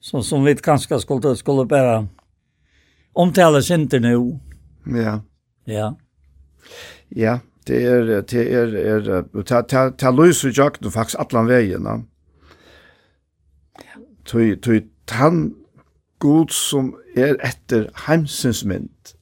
[0.00, 2.08] Så som vi kanske skulle, skulle bara
[3.12, 4.40] omtalas inte nu.
[4.84, 5.20] Ja.
[5.64, 5.96] Ja.
[7.08, 11.82] Ja, det är det är är ta ta ta lösa jag då faktiskt allan vägen.
[11.84, 12.02] Ja.
[14.24, 15.54] Tui tui han
[16.18, 19.14] god som er etter heimsins mynd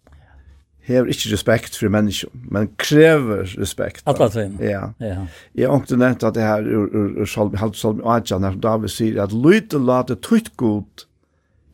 [0.91, 4.03] hever ikke respekt for mennesker, men krever respekt.
[4.11, 4.57] Alla tveim.
[4.63, 4.91] Ja.
[5.01, 5.27] ja.
[5.55, 8.59] Jeg har ikke nevnt at det her ur, ur, ur Salmi, Halvd Salmi Adjan, her
[8.63, 11.07] David sier at lyte late tøyt god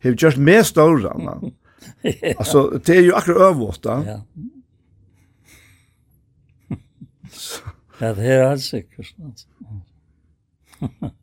[0.05, 1.13] hever gjort mer større.
[2.03, 2.33] ja.
[2.33, 3.97] Altså, det er jo akkurat øvått da.
[4.05, 4.19] Ja.
[8.01, 9.13] ja, det er helt sikkert.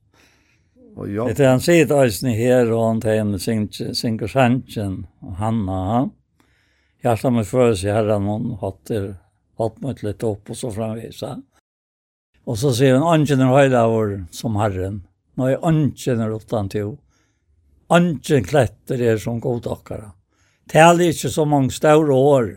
[0.95, 1.25] Og ja.
[1.27, 3.39] Det er han sier til øyne her, og han tegner
[3.99, 6.13] Singer Sanchen, og Hanna, han
[7.05, 9.15] hjertet med følelse i herren, hun hatter,
[9.61, 11.37] hatt mot litt opp og så framvisa.
[12.45, 15.03] Og så sier hun, «Angen er høylavur som herren,
[15.41, 16.97] nei, angen er utan til,
[17.93, 20.13] angen kletter er som godakere.
[20.69, 22.53] Tal ikke så mange større år,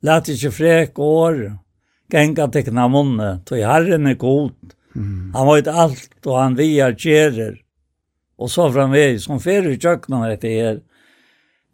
[0.00, 1.40] Lät ikke frek år,
[2.08, 4.54] genga tekna munne, tog herren er god,
[4.94, 5.32] mm.
[5.34, 7.58] han vet alt, og han viar gjerer,
[8.40, 10.78] og så framveg, som fyrir kjøkkenen etter her,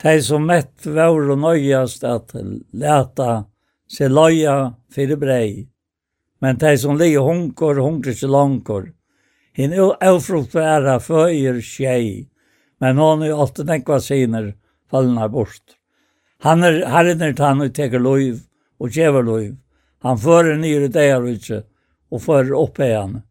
[0.02, 2.34] de som mett var og nøyast at
[2.72, 3.46] leta
[3.88, 5.68] seg løya fyrir brei.
[6.40, 8.90] Men de som ligger hunkor, hunkor ikke langkor.
[9.56, 12.28] Hinn avfruktværa føyer tjei,
[12.80, 14.52] men hon er ofte nekva siner
[14.90, 15.78] fallna bort.
[16.44, 18.42] Han er herren er tann og teker loiv
[18.78, 19.54] og kjever loiv.
[20.04, 21.62] Han fører nyr i deir utse
[22.12, 23.22] og fører opp i han.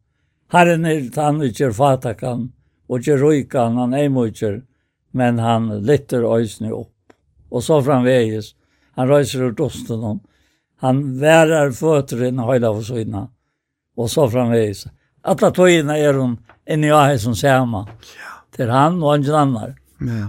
[0.52, 2.50] Herren er tann og kjer fatakan
[2.90, 4.64] og kjer rujkan han eimutjer
[5.16, 6.92] men han lytter øysene opp.
[7.52, 8.52] Og så framveges,
[9.00, 10.20] han røyser ur dosten om,
[10.84, 13.22] han værer føtter inn høyla for søgna,
[13.96, 14.86] og så framveges.
[15.24, 16.36] Alla tøyina er hun
[16.68, 17.86] inni ahe som sema,
[18.56, 19.72] til han og ingen annar.
[20.04, 20.28] Ja,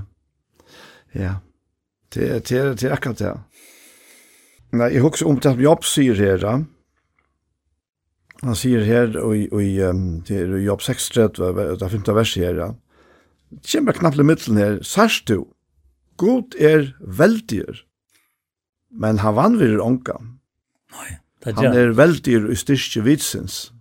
[1.16, 1.34] ja.
[2.14, 3.34] Det er, det er, det er akkurat det.
[4.78, 6.54] Nei, jeg husker om det som Jobb sier her, da.
[8.46, 12.54] Han sier her, og, og, um, det er Jobb 6, det er det vers her,
[12.54, 12.70] da.
[12.70, 12.85] Ja
[13.64, 15.46] kjemmer knapple mittlen her, sars du,
[16.16, 17.84] god er veldiger,
[18.90, 20.18] men han vanvirer onka.
[20.96, 23.72] Nei, det er Han er veldiger i styrke vitsins.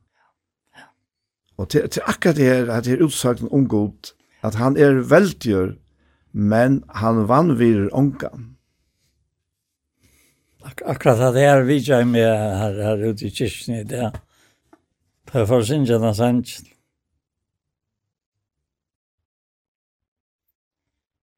[1.57, 4.11] Og til, til akkurat det her, at det er utsagten om god,
[4.43, 5.75] at han er veldiger,
[6.31, 8.33] men han vanvirer onka.
[10.65, 12.25] Ak akkurat det er vidtjeg med
[12.59, 14.11] her, her ute i kyrkene i det.
[15.31, 16.74] Det er for sin gjennom sannsyn.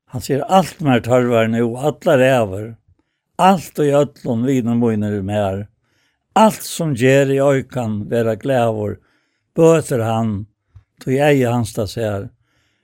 [0.09, 2.75] Han sier, alt mer tarvar nu, alla räver.
[3.35, 5.67] Allt och i ötlån vina mojner i mer.
[6.33, 8.99] Allt som ger i öjkan vera glävor,
[9.55, 10.45] böter han,
[11.03, 12.29] tog ej hans da ser.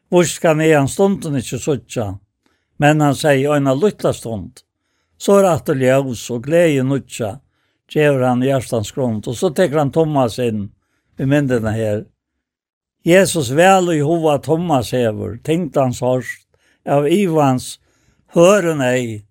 [0.10, 2.20] Vorskan ni han stunden inte suttja,
[2.78, 4.52] men han säger öjna lytta stund.
[5.18, 7.40] Så är att det ljus och glädje nutja,
[7.90, 9.28] ger han i hjärtans grund.
[9.28, 10.72] Och så teker han Thomas in
[11.18, 12.06] i myndena här.
[13.04, 16.48] Jesus väl i hova Thomas hever, tänkt hans hårst
[16.86, 17.78] av Ivans
[18.34, 19.24] høren ei,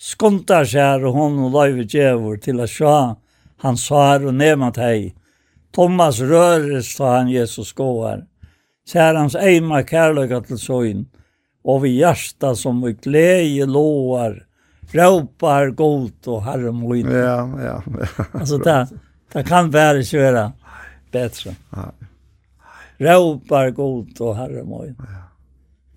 [0.00, 2.94] Skuntar seg og hon og løyve djevor til at sjå
[3.60, 5.12] han svar og nemat hei.
[5.76, 8.24] Thomas røres ta han Jesus gåar,
[8.88, 11.04] ser hans eima kærløyga til søgn,
[11.68, 14.40] og vi hjärsta som vi glede låar,
[14.96, 17.06] råpar godt og herre moin.
[17.06, 17.76] Ja, ja.
[17.84, 18.24] ja.
[18.32, 18.78] altså, det,
[19.34, 20.46] det kan være ikke være
[21.12, 21.56] bedre.
[23.00, 24.96] Råpar godt og herre moin.
[24.96, 25.29] Ja.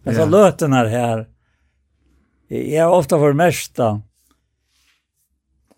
[0.06, 0.30] Alltså ja.
[0.30, 1.26] løten er her.
[2.52, 4.02] Jeg er ofta for mesta.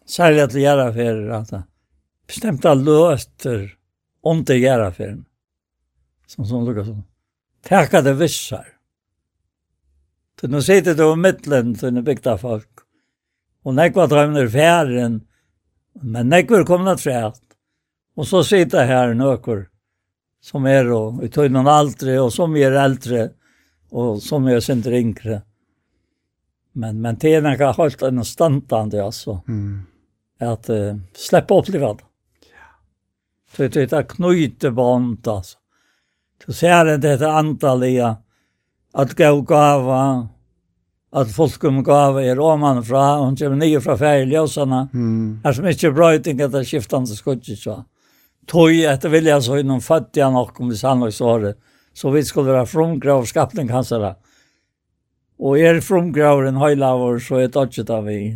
[0.06, 1.54] Särskilt att göra för att
[2.28, 3.78] bestämta låter
[4.22, 5.24] om til göra för
[6.28, 7.04] Som som lukar sånn.
[7.62, 8.66] Tekka det vissar.
[10.40, 12.82] Så nå sitter du i mittlen til nu bygda folk.
[13.66, 15.22] Og nekva drömner færen.
[16.02, 17.42] Men nekva kommer att trätt.
[18.18, 19.68] Og så sitter her nøkker
[20.42, 23.24] som är då, i tunnan aldrig og som er eldre.
[23.24, 23.45] Och
[23.96, 25.42] och som är sen yngre.
[26.74, 29.42] Men men det är nog har en standard alltså.
[29.48, 29.82] Mm.
[30.40, 31.98] Att uh, släppa upp livet.
[32.42, 33.58] Ja.
[33.58, 35.58] Det det er knyte band alltså.
[36.46, 38.18] Du ser det det antaliga
[38.94, 40.28] att gå gava
[41.12, 44.90] att folk kommer gava er roman fra och kommer nye fra färglösarna.
[44.94, 45.40] Mm.
[45.44, 46.60] Är som ikke bra etter
[47.00, 47.86] att skudget, så.
[48.48, 51.56] Tøy att vilja så inom fattiga nog om det sannolikt så det
[51.96, 54.18] så vi skulle være fromgrav skapning hans her.
[55.40, 58.36] Og er fromgrav en høylaver, så er dodget av vi.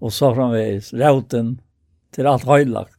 [0.00, 1.58] Og så framveis, rauten
[2.14, 2.96] til alt høylagt.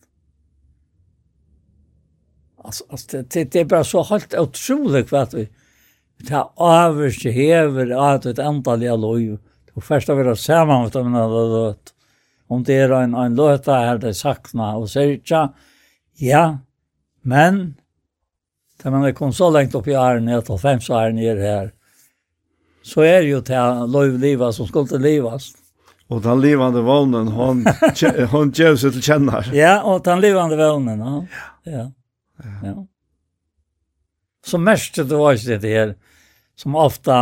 [2.62, 5.48] Altså, altså det, det, det er bare så helt utrolig hva vi
[6.22, 9.40] det er avvist hever at et antall av lov.
[9.72, 11.94] Du først har vært sammen med dem når det
[12.52, 15.22] Om det er en, en løte her det sakna og sier
[16.20, 16.58] ja,
[17.24, 17.78] men
[18.82, 21.72] Da man er kommet så lengt opp i æren, jeg tar fem æren er her,
[22.82, 25.52] så er jo til lov livet som skulle til livet.
[26.12, 27.66] Og den livande vånen, hon,
[28.34, 29.52] hon gjør seg til kjenner.
[29.56, 31.20] Ja, og den livande vånen, ja.
[31.72, 31.86] Ja.
[32.44, 32.56] ja.
[32.72, 32.74] ja.
[34.44, 35.94] Så mest det var ikke det her,
[36.58, 37.16] som ofta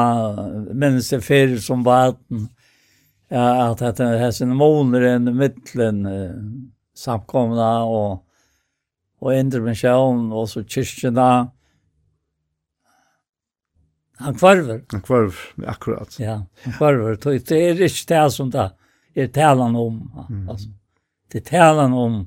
[0.72, 2.48] mennesker fyr som vaten,
[3.30, 6.02] ja, at det er sin måner enn mittlen,
[6.98, 8.24] samkomna og
[9.20, 11.30] og intervensjonen, og så kyrkjene.
[14.20, 14.84] Han kvarver.
[14.92, 16.20] Han kvarver, akkurat.
[16.20, 17.16] Ja, han kvarver.
[17.24, 18.70] Det er ikke det som det
[19.16, 20.02] er talen om.
[20.50, 20.70] Altså,
[21.32, 22.22] det er talen om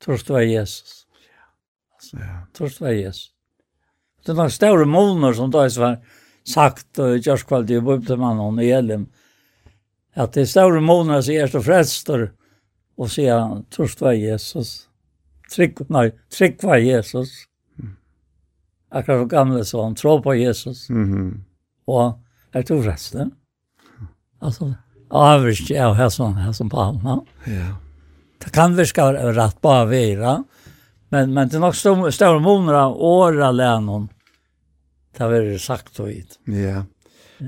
[0.00, 1.06] Torst var Jesus.
[1.96, 2.18] Altså,
[2.54, 3.32] Torst var Jesus.
[4.24, 6.00] Det er noen større måneder som da er
[6.46, 9.06] sagt, og i kjørskvall, det er bøptemann og Elim,
[10.16, 12.26] at det er større måneder som er så frelster,
[12.96, 14.85] og sier Torst var Jesus
[15.52, 17.46] trygg, nei, trygg var Jesus.
[18.90, 20.88] Akkurat for gamle så han tror på Jesus.
[20.90, 21.40] Mm -hmm.
[21.86, 22.18] Og
[22.52, 23.32] jeg tror resten.
[24.40, 24.74] Altså,
[25.10, 27.20] avvirke er her som, her som palma.
[27.46, 27.76] Ja.
[28.44, 30.44] Det kan virke rett på avvira,
[31.08, 31.74] men, men det er nok
[32.12, 34.08] større måneder av åra lennom.
[35.12, 36.38] Det har vært sagt og gitt.
[36.46, 36.84] Ja.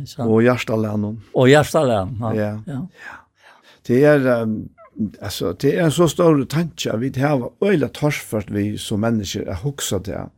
[0.05, 0.23] Så.
[0.23, 1.21] Og hjertelennom.
[1.35, 2.61] Og hjertelennom, ja.
[2.67, 2.87] Ja.
[3.05, 3.17] ja.
[3.87, 4.43] Det er...
[4.43, 4.69] Um
[5.23, 9.55] alltså det är er så stor tanke vi har öjla torsfört vi som människor är
[9.55, 10.31] huxa det.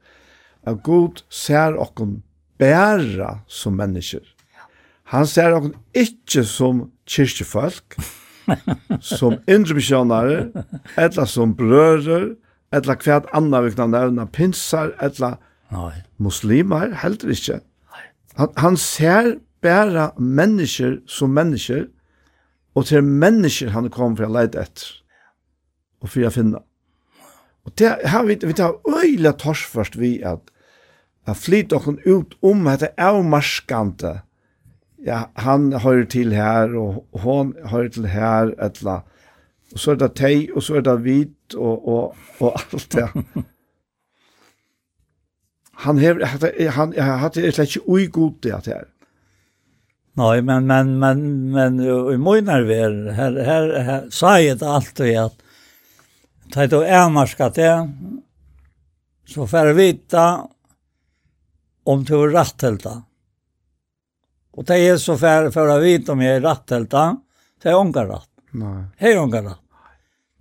[0.67, 2.01] Att god ser och
[2.59, 4.23] bära som människor.
[5.05, 7.95] Han ser och inte som kyrkjefolk,
[9.01, 10.49] som indremissionare,
[10.95, 12.35] eller som bröder,
[12.73, 15.37] eller kvärt andra vi kan nämna pinsar, eller
[15.69, 16.05] Nej.
[16.17, 17.61] muslimer, heller ikke.
[18.35, 21.89] Han, han ser bara människor som människor,
[22.75, 24.87] Og til mennesker han kom for å leide etter.
[26.01, 26.63] Og for å finne.
[27.67, 30.51] Og det har vi, vi tar øyla torsførst vi at
[31.29, 34.21] at flyt okken ut om at det er marskante.
[35.05, 39.03] Ja, han hører til her, og hon hører til her, etla.
[39.73, 43.09] Og så er det teg, og så er det hvit, og, og, og alt det.
[45.85, 49.00] Han har han, han, han, han, han, han, han, han, han, han,
[50.21, 51.81] Nej, men men men men
[52.15, 55.37] i min nerver här här, här sa jag allt och att
[56.53, 57.91] ta då ärmarskat det
[59.27, 60.49] så får vi vita
[61.85, 63.03] om du är ratthälta.
[64.53, 67.17] Och det är så för för att vita om jag är ratthälta,
[67.63, 68.31] det är ongar ratt.
[68.51, 68.85] Nej.
[68.97, 69.61] Hej ongar ratt.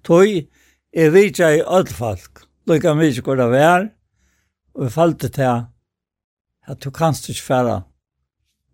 [0.04, 0.50] Toj
[0.92, 2.32] är vi i öllfalk.
[2.66, 3.90] Lika mycket går det vär.
[4.74, 5.64] Och vi fallte till
[6.66, 7.84] att du kanst inte färra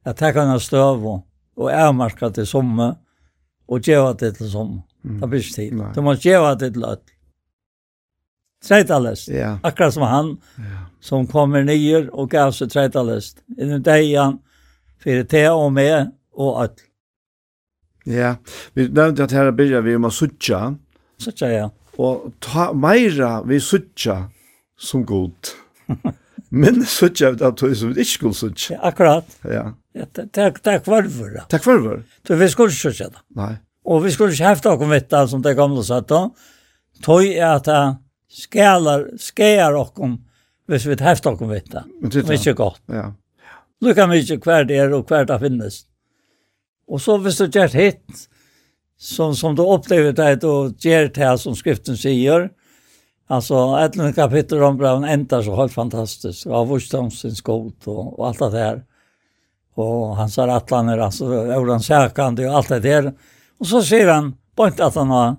[0.06, 1.24] at det kan ha och
[1.58, 2.96] og, avmarka til somme,
[3.68, 4.82] och gjeva det till somme.
[5.04, 5.74] Det blir ikke tid.
[5.96, 7.04] Du måste gjeva det till alt.
[8.64, 9.28] Treitalest.
[9.28, 9.60] Ja.
[9.64, 10.86] Akkurat som han, ja.
[11.00, 13.38] som kommer nyer och gav sig treitalest.
[13.58, 14.18] Innom deg
[15.00, 16.76] för te och med och alt.
[18.06, 18.36] Ja,
[18.74, 20.76] vi nevnte at her byrja vi om å suttja.
[21.18, 21.70] Suttja, ja.
[21.98, 24.30] Og ta meira vi suttja
[24.78, 25.54] som god.
[26.50, 28.50] Men så jag att det som ikke skulle så.
[28.70, 29.26] Ja, akkurat.
[29.42, 29.74] Ja.
[29.94, 30.80] Ja, kvarver da.
[30.86, 31.44] varför.
[31.50, 32.04] Tack varför.
[32.28, 33.10] Så vi skulle ikke så säga.
[33.36, 33.56] Nei.
[33.86, 36.30] Og vi skulle ikke inte okkur någon vetta som det gamle satt da.
[37.04, 37.98] Tøy er at det
[39.20, 40.18] skär och okkur,
[40.68, 41.84] hvis vi haft någon vetta.
[42.02, 42.82] Men det er ikke godt.
[42.88, 43.12] Ja.
[43.82, 45.86] Lukka mykje hver det er og hver det finnes.
[46.88, 48.28] Og så hvis du gjør hitt,
[48.98, 52.65] som, som du opplever det, og gjør det som skriften sier, mm
[53.28, 56.48] Alltså ett kapitel om Brown ändar så helt fantastiskt.
[56.48, 58.84] Av Wurströmsens god och, och allt det där.
[59.74, 63.14] Och han sa att han är alltså Euron Särkande och allt det där.
[63.58, 65.36] Och så ser han på inte att han har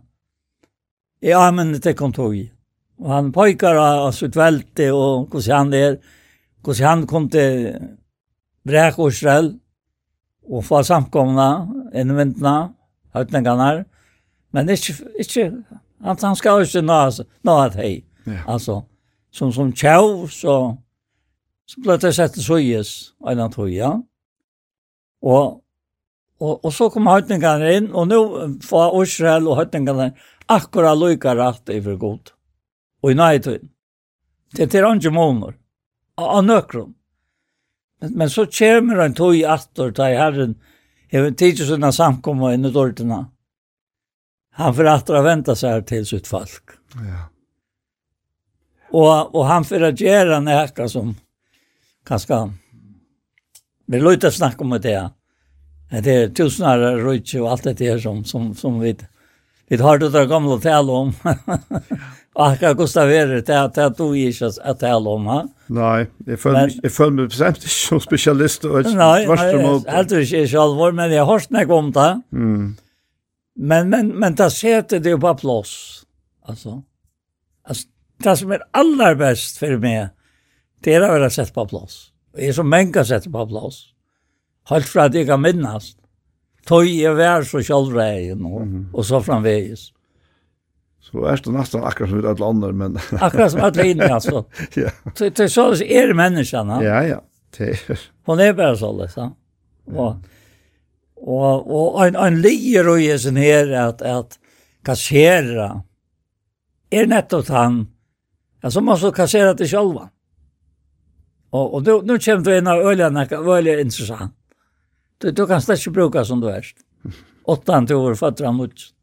[1.21, 2.53] i armen det kom tog.
[2.99, 5.99] Och han pojkar av sitt välte och hur han är.
[6.65, 7.77] Hur han kom till
[8.63, 9.59] Bräk och Israel
[10.47, 12.73] och få samkomna, innvintna,
[13.13, 13.85] hötningarna.
[14.51, 15.63] Men inte, inte
[16.07, 17.11] att han ska ju nå
[17.43, 18.05] nå att hej.
[18.25, 18.33] Ja.
[18.47, 18.85] Alltså
[19.31, 20.79] som som tjau så
[21.67, 24.05] så blev det sett så jes en annan.
[25.21, 25.63] Och
[26.39, 28.17] och och så kom hötningarna in och nu
[28.63, 30.13] får Israel och hötningarna
[30.47, 32.31] akkurat lika rätt i för god.
[33.01, 33.69] Och i nöjtiden.
[34.53, 35.55] Det är inte månader.
[36.15, 36.95] Av nøkron.
[38.01, 40.55] Men, men så kommer han tog i attor i herren.
[41.11, 43.31] Jag vet sånne sådana samkomma i nödorterna
[44.57, 46.63] han får att vänta sig här till sitt folk.
[46.95, 47.29] Ja.
[48.91, 51.15] Och och han får att göra näka som
[52.07, 52.53] kanske
[53.87, 55.11] vi låter snacka om det.
[56.03, 58.97] Det är tusenar rujtje och allt det där som som som vi
[59.69, 61.13] vi har det där gamla tal om.
[62.35, 65.49] Och jag kostar det det att att du är att tala om ha.
[65.67, 69.87] Nej, jag föll jag föll mig bestämt som specialist och värst mot.
[69.87, 72.23] Nej, alltså är jag själv men jag har snackat om det.
[72.33, 72.77] Mm.
[73.57, 76.03] Men, men, men det sätter det på plats.
[76.43, 76.83] Alltså.
[77.69, 77.89] Alltså,
[78.19, 80.09] det som är allra bäst för mig,
[80.81, 82.13] det är att vara sett på plats.
[82.35, 83.85] Det är så många sätt på plats.
[84.69, 85.97] Helt för att jag kan minnas.
[86.67, 88.95] Tog jag vär så självrägen och, mm.
[88.95, 89.93] och så framvägs.
[91.01, 92.99] Så er det nesten akkurat som alle andra, men...
[93.21, 94.45] akkurat som alla inne, alltså.
[94.75, 94.91] ja.
[95.15, 97.23] Så det är så är människan, Ja, ja.
[97.59, 97.99] Det.
[98.25, 99.35] Hon är bara så, liksom.
[99.87, 99.93] Ja.
[99.93, 100.17] Och,
[101.17, 104.39] Och och en en lier och är sen här att att
[104.85, 105.83] kassera
[106.91, 107.87] är nettopp han
[108.61, 110.11] alltså man så kassera det själva.
[111.51, 114.35] Och och då nu kommer det en av ölarna väldigt intressant.
[115.19, 116.65] Du du kan släcka bruka som du är.
[117.45, 118.71] Åttan till år fattar mot.
[118.71, 118.95] ut.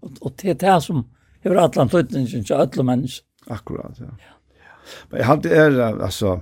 [0.00, 1.10] Och och det är det som
[1.40, 3.24] hur alla tydningen så alla människor.
[3.46, 4.04] Akkurat ja.
[4.04, 4.34] Ja.
[5.08, 6.40] Men jeg hadde är alltså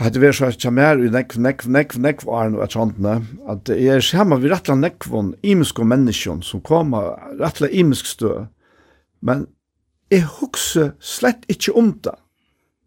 [0.00, 3.20] hade vi så att mer i neck neck neck neck var nu att sånt ne
[3.46, 8.46] att det är samma vi rattla neck von imska människor som kommer rattla imsk stö
[9.20, 9.46] men
[10.10, 12.16] är huxa slett inte om det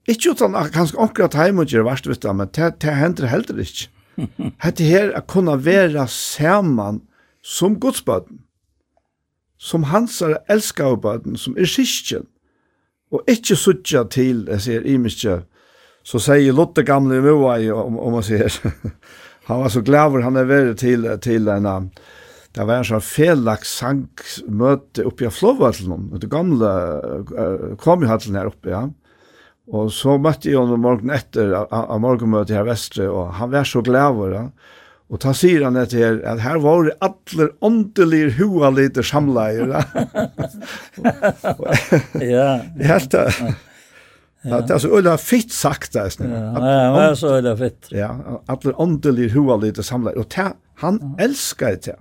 [0.08, 3.60] Ikke utan kanskje akkurat heim og gjør verst, vet du, men det, det hender heller
[3.64, 3.88] ikke.
[4.64, 7.02] Hette her er kunne være saman
[7.44, 8.42] som godsbøten,
[9.58, 12.28] som hans er elskavbøten, som er kyrkjen,
[13.14, 15.40] og ikke suttja til, jeg sier, imiske
[16.04, 18.54] så säger Lotte gamle Moai om, om man ser.
[19.46, 21.92] han var så glad han är väldigt till till en
[22.54, 26.70] Det var en sånn felaks sangmøte oppe i Flåvatlen, det gamle
[27.34, 28.84] uh, komihallen her oppe, ja.
[29.74, 33.82] Og så møtte jeg honom morgen etter av morgenmøtet her vestre, og han var så
[33.82, 34.44] glad over det.
[35.10, 39.74] Og ta sier han etter her, at her var det alle åndelige hoa lite samleier.
[42.22, 42.50] Ja.
[42.94, 43.28] Helt det.
[44.44, 44.62] Ja.
[44.62, 46.26] Det er så øyla fitt sagt det snä.
[46.26, 46.60] Ja,
[46.96, 47.88] det är så öliga fitt.
[47.92, 48.10] Ja,
[48.48, 50.34] alle åndelige hur lite samlar och
[50.76, 51.96] han älskar det.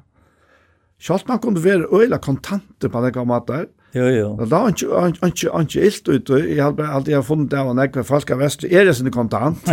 [1.01, 3.67] Kjalt man kunne vara øyla kontanter på den gamla där.
[3.95, 4.37] Jo jo.
[4.37, 4.87] Det var inte
[5.25, 6.29] inte inte ilt ut.
[6.29, 9.65] Jag hade alltid jag funnit där och när folk av väst är det sin kontant.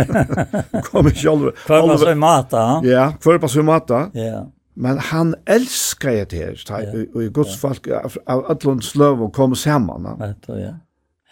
[0.84, 1.52] Kommer alle.
[1.66, 2.80] För man så mata.
[2.84, 4.10] Ja, för på så mata.
[4.12, 4.50] Ja.
[4.74, 6.32] Men han älskar det
[6.70, 7.06] här.
[7.14, 7.88] Och i Guds folk
[8.26, 10.18] av Atlants löv och kommer samman.
[10.18, 10.74] Vet du, ja.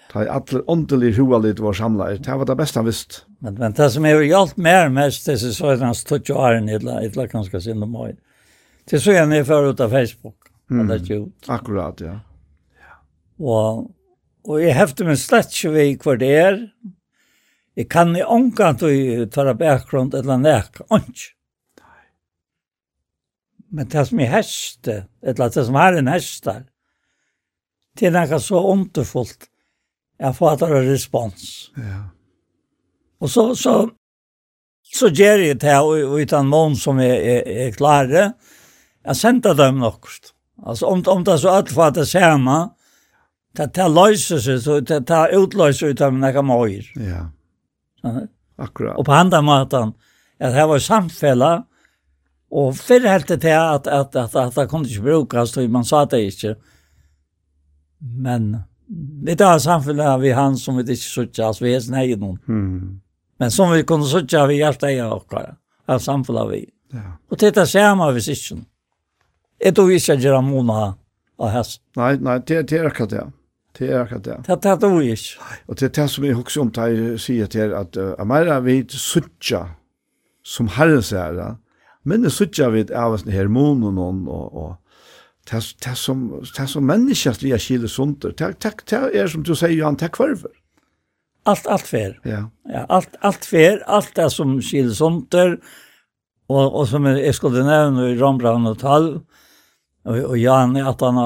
[0.09, 2.09] Ta i alle åndelige hoalit var samla.
[2.17, 3.25] Det var det beste han visst.
[3.45, 6.39] Men, men det som har hjälpt mer mest, det er så at han stod jo
[6.41, 8.15] æren i et eller ganske sinne møy.
[8.89, 10.49] Det så jeg ned før ut av Facebook.
[10.73, 10.87] Mm.
[10.89, 11.49] Det er ut.
[11.53, 12.15] Akkurat, ja.
[13.39, 13.91] Og,
[14.49, 16.63] og jeg hefter min slett ikke vi hva det er.
[17.79, 21.35] Jeg kan i omgang til å ta bakgrunn eller nek, Ikke.
[23.69, 26.63] Men det som er hester, eller det som er en hester,
[28.01, 29.51] det er noe så underfullt
[30.19, 31.71] jeg fatter en respons.
[31.79, 32.01] Ja.
[33.23, 33.75] Og så, så,
[34.83, 38.33] så gjør jeg det her utan mån som er, er, er klare.
[39.07, 40.33] Jeg sender dem nokt.
[40.67, 41.99] Altså, om, om det så alt for at
[43.59, 46.91] det, det løser seg, så det, det utløser ut av noen møyer.
[46.99, 47.25] Ja.
[48.59, 48.99] Akkurat.
[48.99, 49.95] Og på andre måten,
[50.39, 51.69] at det var samfellet,
[52.51, 56.05] Og før helt til at, at, at, at, det kunne ikke brukes, og man sa
[56.05, 56.55] det ikke.
[58.01, 58.55] Men
[59.25, 62.39] vi tar samfunnet vi han som vi ikke suttar, altså vi er sin egen hon.
[62.49, 63.01] Mm.
[63.39, 65.57] Men som vi kunne suttar vi hjärta i och kvar,
[65.87, 66.71] av samfunnet vi.
[66.93, 67.19] Ja.
[67.31, 68.59] Och det är samma vi sitter.
[69.61, 70.95] Ett då vi ska göra måna
[71.39, 71.83] av häst.
[71.97, 73.25] Nei, nei, det det er akkurat det.
[73.79, 74.37] Det er akkurat det.
[74.47, 75.39] Det er det vi ikke.
[75.69, 78.61] Og det er det som jeg husker om det jeg sier til at uh, mer
[78.61, 79.75] vi suttar
[80.45, 81.03] som herren
[81.37, 81.57] det,
[82.05, 84.77] men det suttar vi av oss här og, og, og och
[85.51, 89.99] det som, det som menneskast vi er kile sunder, det er som du sier, Johan,
[90.01, 90.53] det kvarver.
[91.49, 92.19] Allt, allt fer.
[92.29, 92.43] Ja.
[92.69, 95.57] ja allt, allt fer, allt det som kile sånter
[96.49, 99.09] og, og som jeg skulle nevne i Rambran og Tal,
[100.09, 101.21] og, og Jan i 18.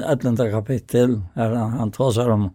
[0.00, 0.44] 11.
[0.52, 2.48] kapittel, her han, han tar seg om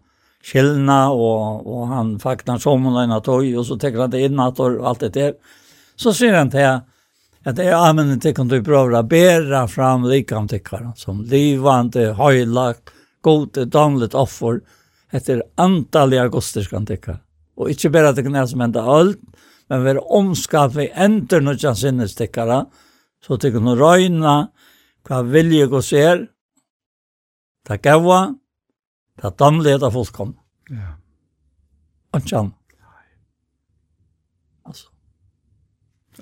[0.48, 4.42] skillna og, og han fakta som hun løgnet tog, og så tekker han det inn
[4.42, 5.34] at og alt det der.
[5.98, 6.82] Så sier han til
[7.48, 12.90] att jag använder til kan du prova bära fram likam tyckar som livande høylagt,
[13.22, 14.60] gode damlet offer.
[15.10, 17.22] Heter antaliga augustiska tyckar
[17.56, 19.18] och inte bara det kan som ända alt,
[19.68, 20.90] men vi omskap vi
[21.40, 22.66] noe kjent sinnes tyckar
[23.26, 24.48] så tycker nu röjna
[25.08, 26.26] vad vilje gå ser
[27.66, 28.34] ta gaua
[29.20, 30.36] ta damlet av fullkom
[30.68, 30.94] ja
[32.12, 32.57] och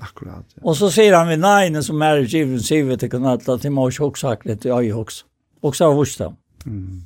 [0.07, 0.47] Akkurat.
[0.55, 0.63] Ja.
[0.63, 4.03] Og så sier han vid nei, som är given sivet det kan att det måste
[4.03, 5.27] också sagt det jag också.
[5.61, 6.37] Och så visst då.
[6.67, 7.03] Mm.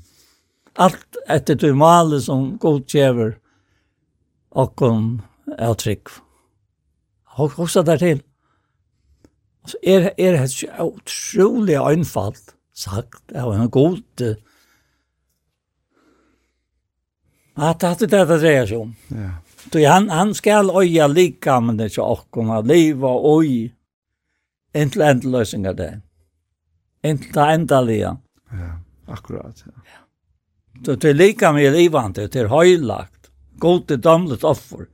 [0.75, 3.37] Alt etter du mal som godkjever
[4.51, 5.23] og om
[5.59, 6.09] er trygg.
[7.39, 8.23] också der til.
[9.67, 14.37] Så er, er det så otroligt einfalt sagt av en god
[17.57, 18.93] Ja, det er det det dreier seg om.
[19.11, 19.31] Ja.
[19.73, 23.75] Du han han skal öja lika men det så och kunna leva oj.
[24.75, 26.01] Inte ändlösningar det.
[27.03, 28.17] Inte ändliga.
[28.51, 28.81] Ja,
[29.13, 29.65] akkurat.
[29.67, 29.73] Ja.
[30.85, 33.31] Så det lika med livande, det er høylagt.
[33.59, 34.87] Godt det damlet offer.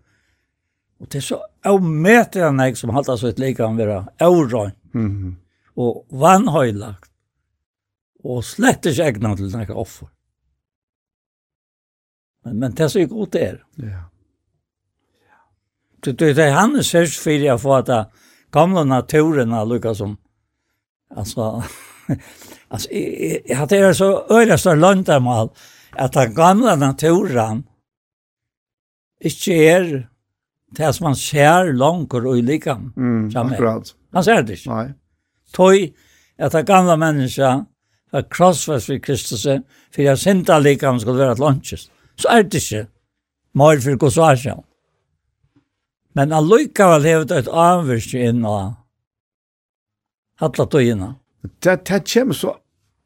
[1.01, 4.73] Og det er så avmätliga nek som halta så et lika med vara aurön.
[4.95, 5.37] Mm.
[5.75, 7.11] Och vanhöjlagt.
[8.25, 10.09] Og slett ikke egnet til några offer.
[12.45, 13.59] Men, men det er så gott det er.
[13.83, 14.03] Ja.
[16.13, 18.11] Du det han er sørst för jag får at
[18.53, 20.17] gamla naturen er lukka som.
[21.17, 21.63] alltså
[22.69, 25.49] alltså jag hade det er så långt større løndamal
[26.13, 27.65] den gamla naturen
[29.21, 30.09] inte är
[30.71, 32.93] det som man ser långt och i likam.
[32.97, 33.95] Mm, akkurat.
[34.13, 34.93] Han ser det inte Nei.
[35.53, 35.95] Tøy
[36.39, 37.65] at den gamla människa
[38.13, 39.43] var krossfest for Kristus
[39.95, 41.91] för jeg synda likam skulle vara et lunches.
[42.17, 42.87] Så är det inte
[43.55, 44.63] Mål för gosasjon.
[46.17, 48.73] Men allukkavel hevet et avvirst inn og
[50.41, 51.15] hattla tøyina.
[51.63, 52.57] Det, det kommer så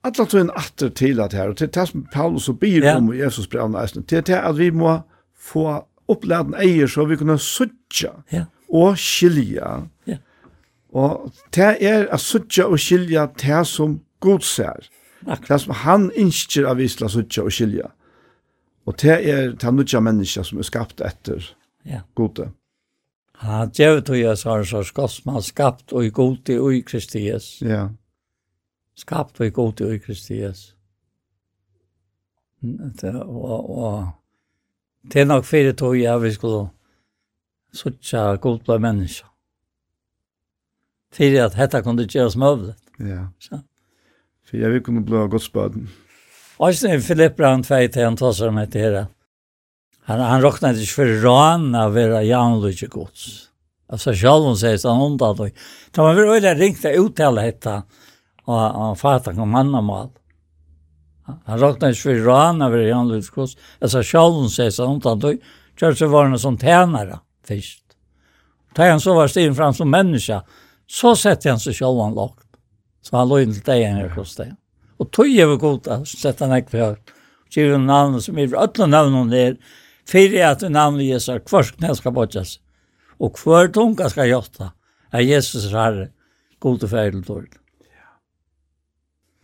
[0.07, 2.97] alla tøyina atter til at her, og det er det som Paulus og byr ja.
[2.97, 5.01] om i Jesus brev eisen, det er det at vi må
[5.37, 8.47] få oppladen eier så vi kunne suttja ja.
[8.69, 9.83] og skilja.
[10.09, 10.17] Ja.
[10.95, 14.89] Og det er at suttja og skilja det som god ser.
[15.27, 15.49] Akkurat.
[15.49, 17.91] Det som han innskjer av visla suttja og skilja.
[18.89, 21.45] Og det er det nødja menneska som er skapt etter
[21.87, 22.01] ja.
[22.19, 22.49] gode.
[23.41, 27.55] Han gjev tog jeg sånn som skottsmann skapt og i god i ui Kristias.
[27.65, 27.87] Ja.
[29.01, 30.75] Skapt og i god i ui Kristias.
[32.61, 34.11] Og, og
[35.09, 36.67] det er nok fire tog jeg vi skulle
[37.73, 39.31] suttja god blei menneska.
[41.17, 42.77] Fyrir at dette kunne gjeras møvlet.
[43.01, 43.31] Ja.
[43.41, 43.63] Så.
[44.45, 45.89] For jeg vil kunne blei godsbaden.
[46.61, 49.07] Og så er Filipp Brandt vei til han tar tåsar om etter herre.
[50.11, 53.49] Han, han råknade inte for ran av era jämlöjtje gods.
[53.93, 55.45] Altså själv hon säger han undan då.
[55.91, 57.83] Det man vil öjliga ringt att hetta
[58.45, 60.11] og Och han fattar kom han om.
[61.45, 63.57] Han råknade inte for ran av era jämlöjtje gods.
[63.81, 65.35] Altså själv hon säger han undan då.
[65.81, 67.85] Kör så var han som tænare först.
[68.75, 70.41] Tar han så var stigen fram som menneske.
[70.87, 72.47] Så sette han seg själv han lagt.
[73.03, 74.57] Så han lå låg inte dig än hos deg.
[74.99, 76.99] Og tog jeg var god å sette han äkvar.
[77.51, 79.57] Givet namn som är för ötla namn hon är
[80.11, 82.59] fyrir at navnet Jesus er ska knæ skal bodjas,
[83.21, 84.73] og hver tunga skal jotta,
[85.13, 86.09] er Jesus er herre,
[86.61, 87.57] god og færdig dårlig.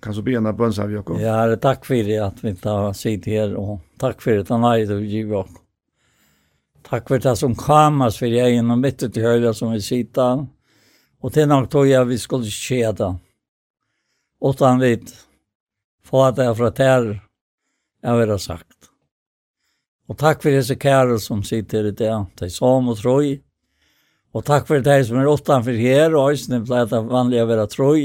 [0.02, 1.18] Kan så bena bønns av Jakob?
[1.20, 4.64] Ja, herre, takk fyrir at vi inte har sitt her, og takk fyrir at han
[4.64, 5.55] er ger oss.
[6.86, 10.44] Takk fyrir det som kamas fyrir jag gjennom mitt til høyre som vi sitter,
[11.18, 13.12] og til nok tog jeg vi skulle skje det.
[14.40, 15.10] Åttan vidt,
[16.05, 17.16] få at jeg fra terror,
[18.05, 18.65] jeg vil ha sagt.
[20.06, 23.40] Og takk for disse kære som sitter i det, de som og troi.
[24.36, 27.66] Og takk for de som er utenfor her, og øyne ble det vanlig å være
[27.72, 28.02] troi.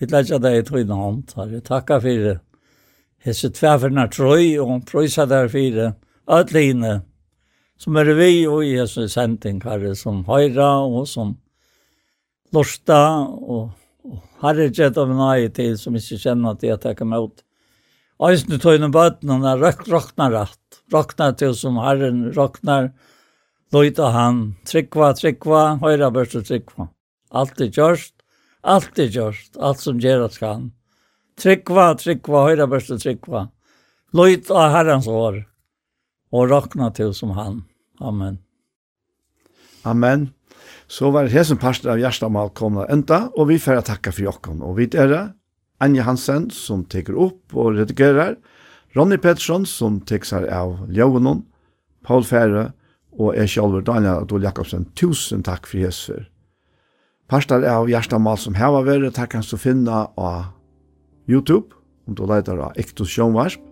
[0.00, 1.60] Vi lærte deg i trøyne hånd, herre.
[1.64, 2.38] Takka for det.
[3.24, 5.90] Hesse tverferne troi, og prøysa der for det.
[6.24, 7.02] Ødline,
[7.76, 11.36] som er vi og i Jesu sending, herre, som høyra og som
[12.54, 13.74] lorsta, og,
[14.08, 17.44] og herre gjett av nøye til, som ikke kjenner at jeg kan møte.
[18.22, 22.90] Øyne tøyne bøtene, røkna rett rakna til som Herren roknar,
[23.74, 26.88] løyta han, tryggva, tryggva, høyra børste tryggva.
[27.34, 28.14] Alt er gjørst,
[28.62, 30.70] alt er gjørst, alt som gjerast kan.
[31.40, 33.48] Tryggva, tryggva, høyra børste tryggva.
[34.14, 35.42] Løyta Herrens år,
[36.34, 37.62] og rokna til som han.
[38.00, 38.38] Amen.
[39.84, 40.32] Amen.
[40.86, 44.62] Så var det som pastor av Gjerstamal komna enda, og vi får takka for jokken.
[44.62, 45.24] Og vi er det,
[45.82, 48.53] Anja Hansen, som teker opp og redigerer, og
[48.96, 51.40] Ronny Pettersson, som teksar av Ljøvenon,
[52.06, 52.68] Paul Fære,
[53.18, 56.28] og jeg selv, Daniel Adol Jakobsen, tusen takk for Jesus.
[57.30, 60.52] Parstar av Gjerstamal som heva vere, takk hans du finna av
[61.26, 61.74] YouTube,
[62.06, 63.62] om du leitar av Ektos Sjønvarsp,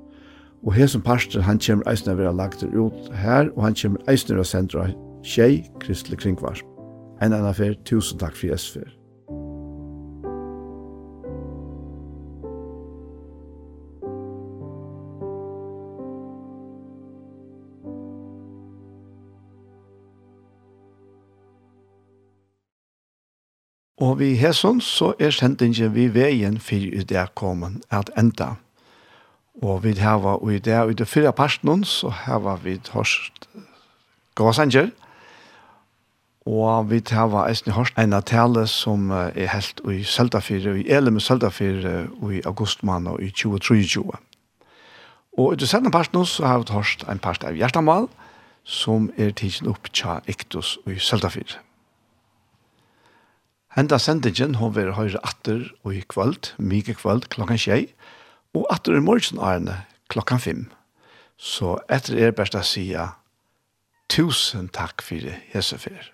[0.62, 4.46] og hesen parstar, han kommer eisne vera lagt ut her, og han kommer eisne vera
[4.46, 4.88] sendra
[5.22, 6.66] tjei, Kristelig Kringvarsp.
[7.22, 9.01] En annan fyr, tusen takk for Jesus.
[24.02, 28.56] Og vi hesson så er sendingen vi veien for i det kommet at enda.
[29.62, 33.48] Og vi har og i det, og i det fyrre parten så har vi hørt
[34.34, 34.90] gåsanger.
[36.46, 41.20] Og vi har eisen hørt en av tale som er helt i Søltafire, i Elem
[41.20, 44.02] Søltafire, i augustmann og i 2023.
[45.38, 48.08] Og i det sendende parten så har vi hørt en part av Hjertamal,
[48.64, 51.62] som er tidsen opp tja Iktus og i Søltafire.
[53.72, 57.86] Henda sendingen hon vil høyre atter og i kvöld, mye kvöld klokkan tjei,
[58.52, 59.78] og atter i morgen arne
[60.12, 60.66] klokkan fem.
[61.40, 62.90] Så etter er best å si
[64.12, 66.12] tusen takk for det, Jesufer.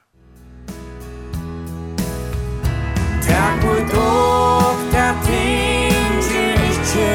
[3.26, 7.10] Takk for dog, der ting til ikke,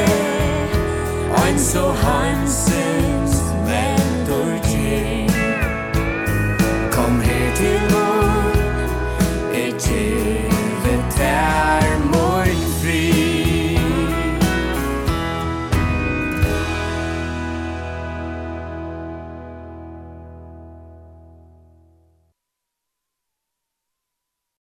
[1.40, 3.23] ein så hansen,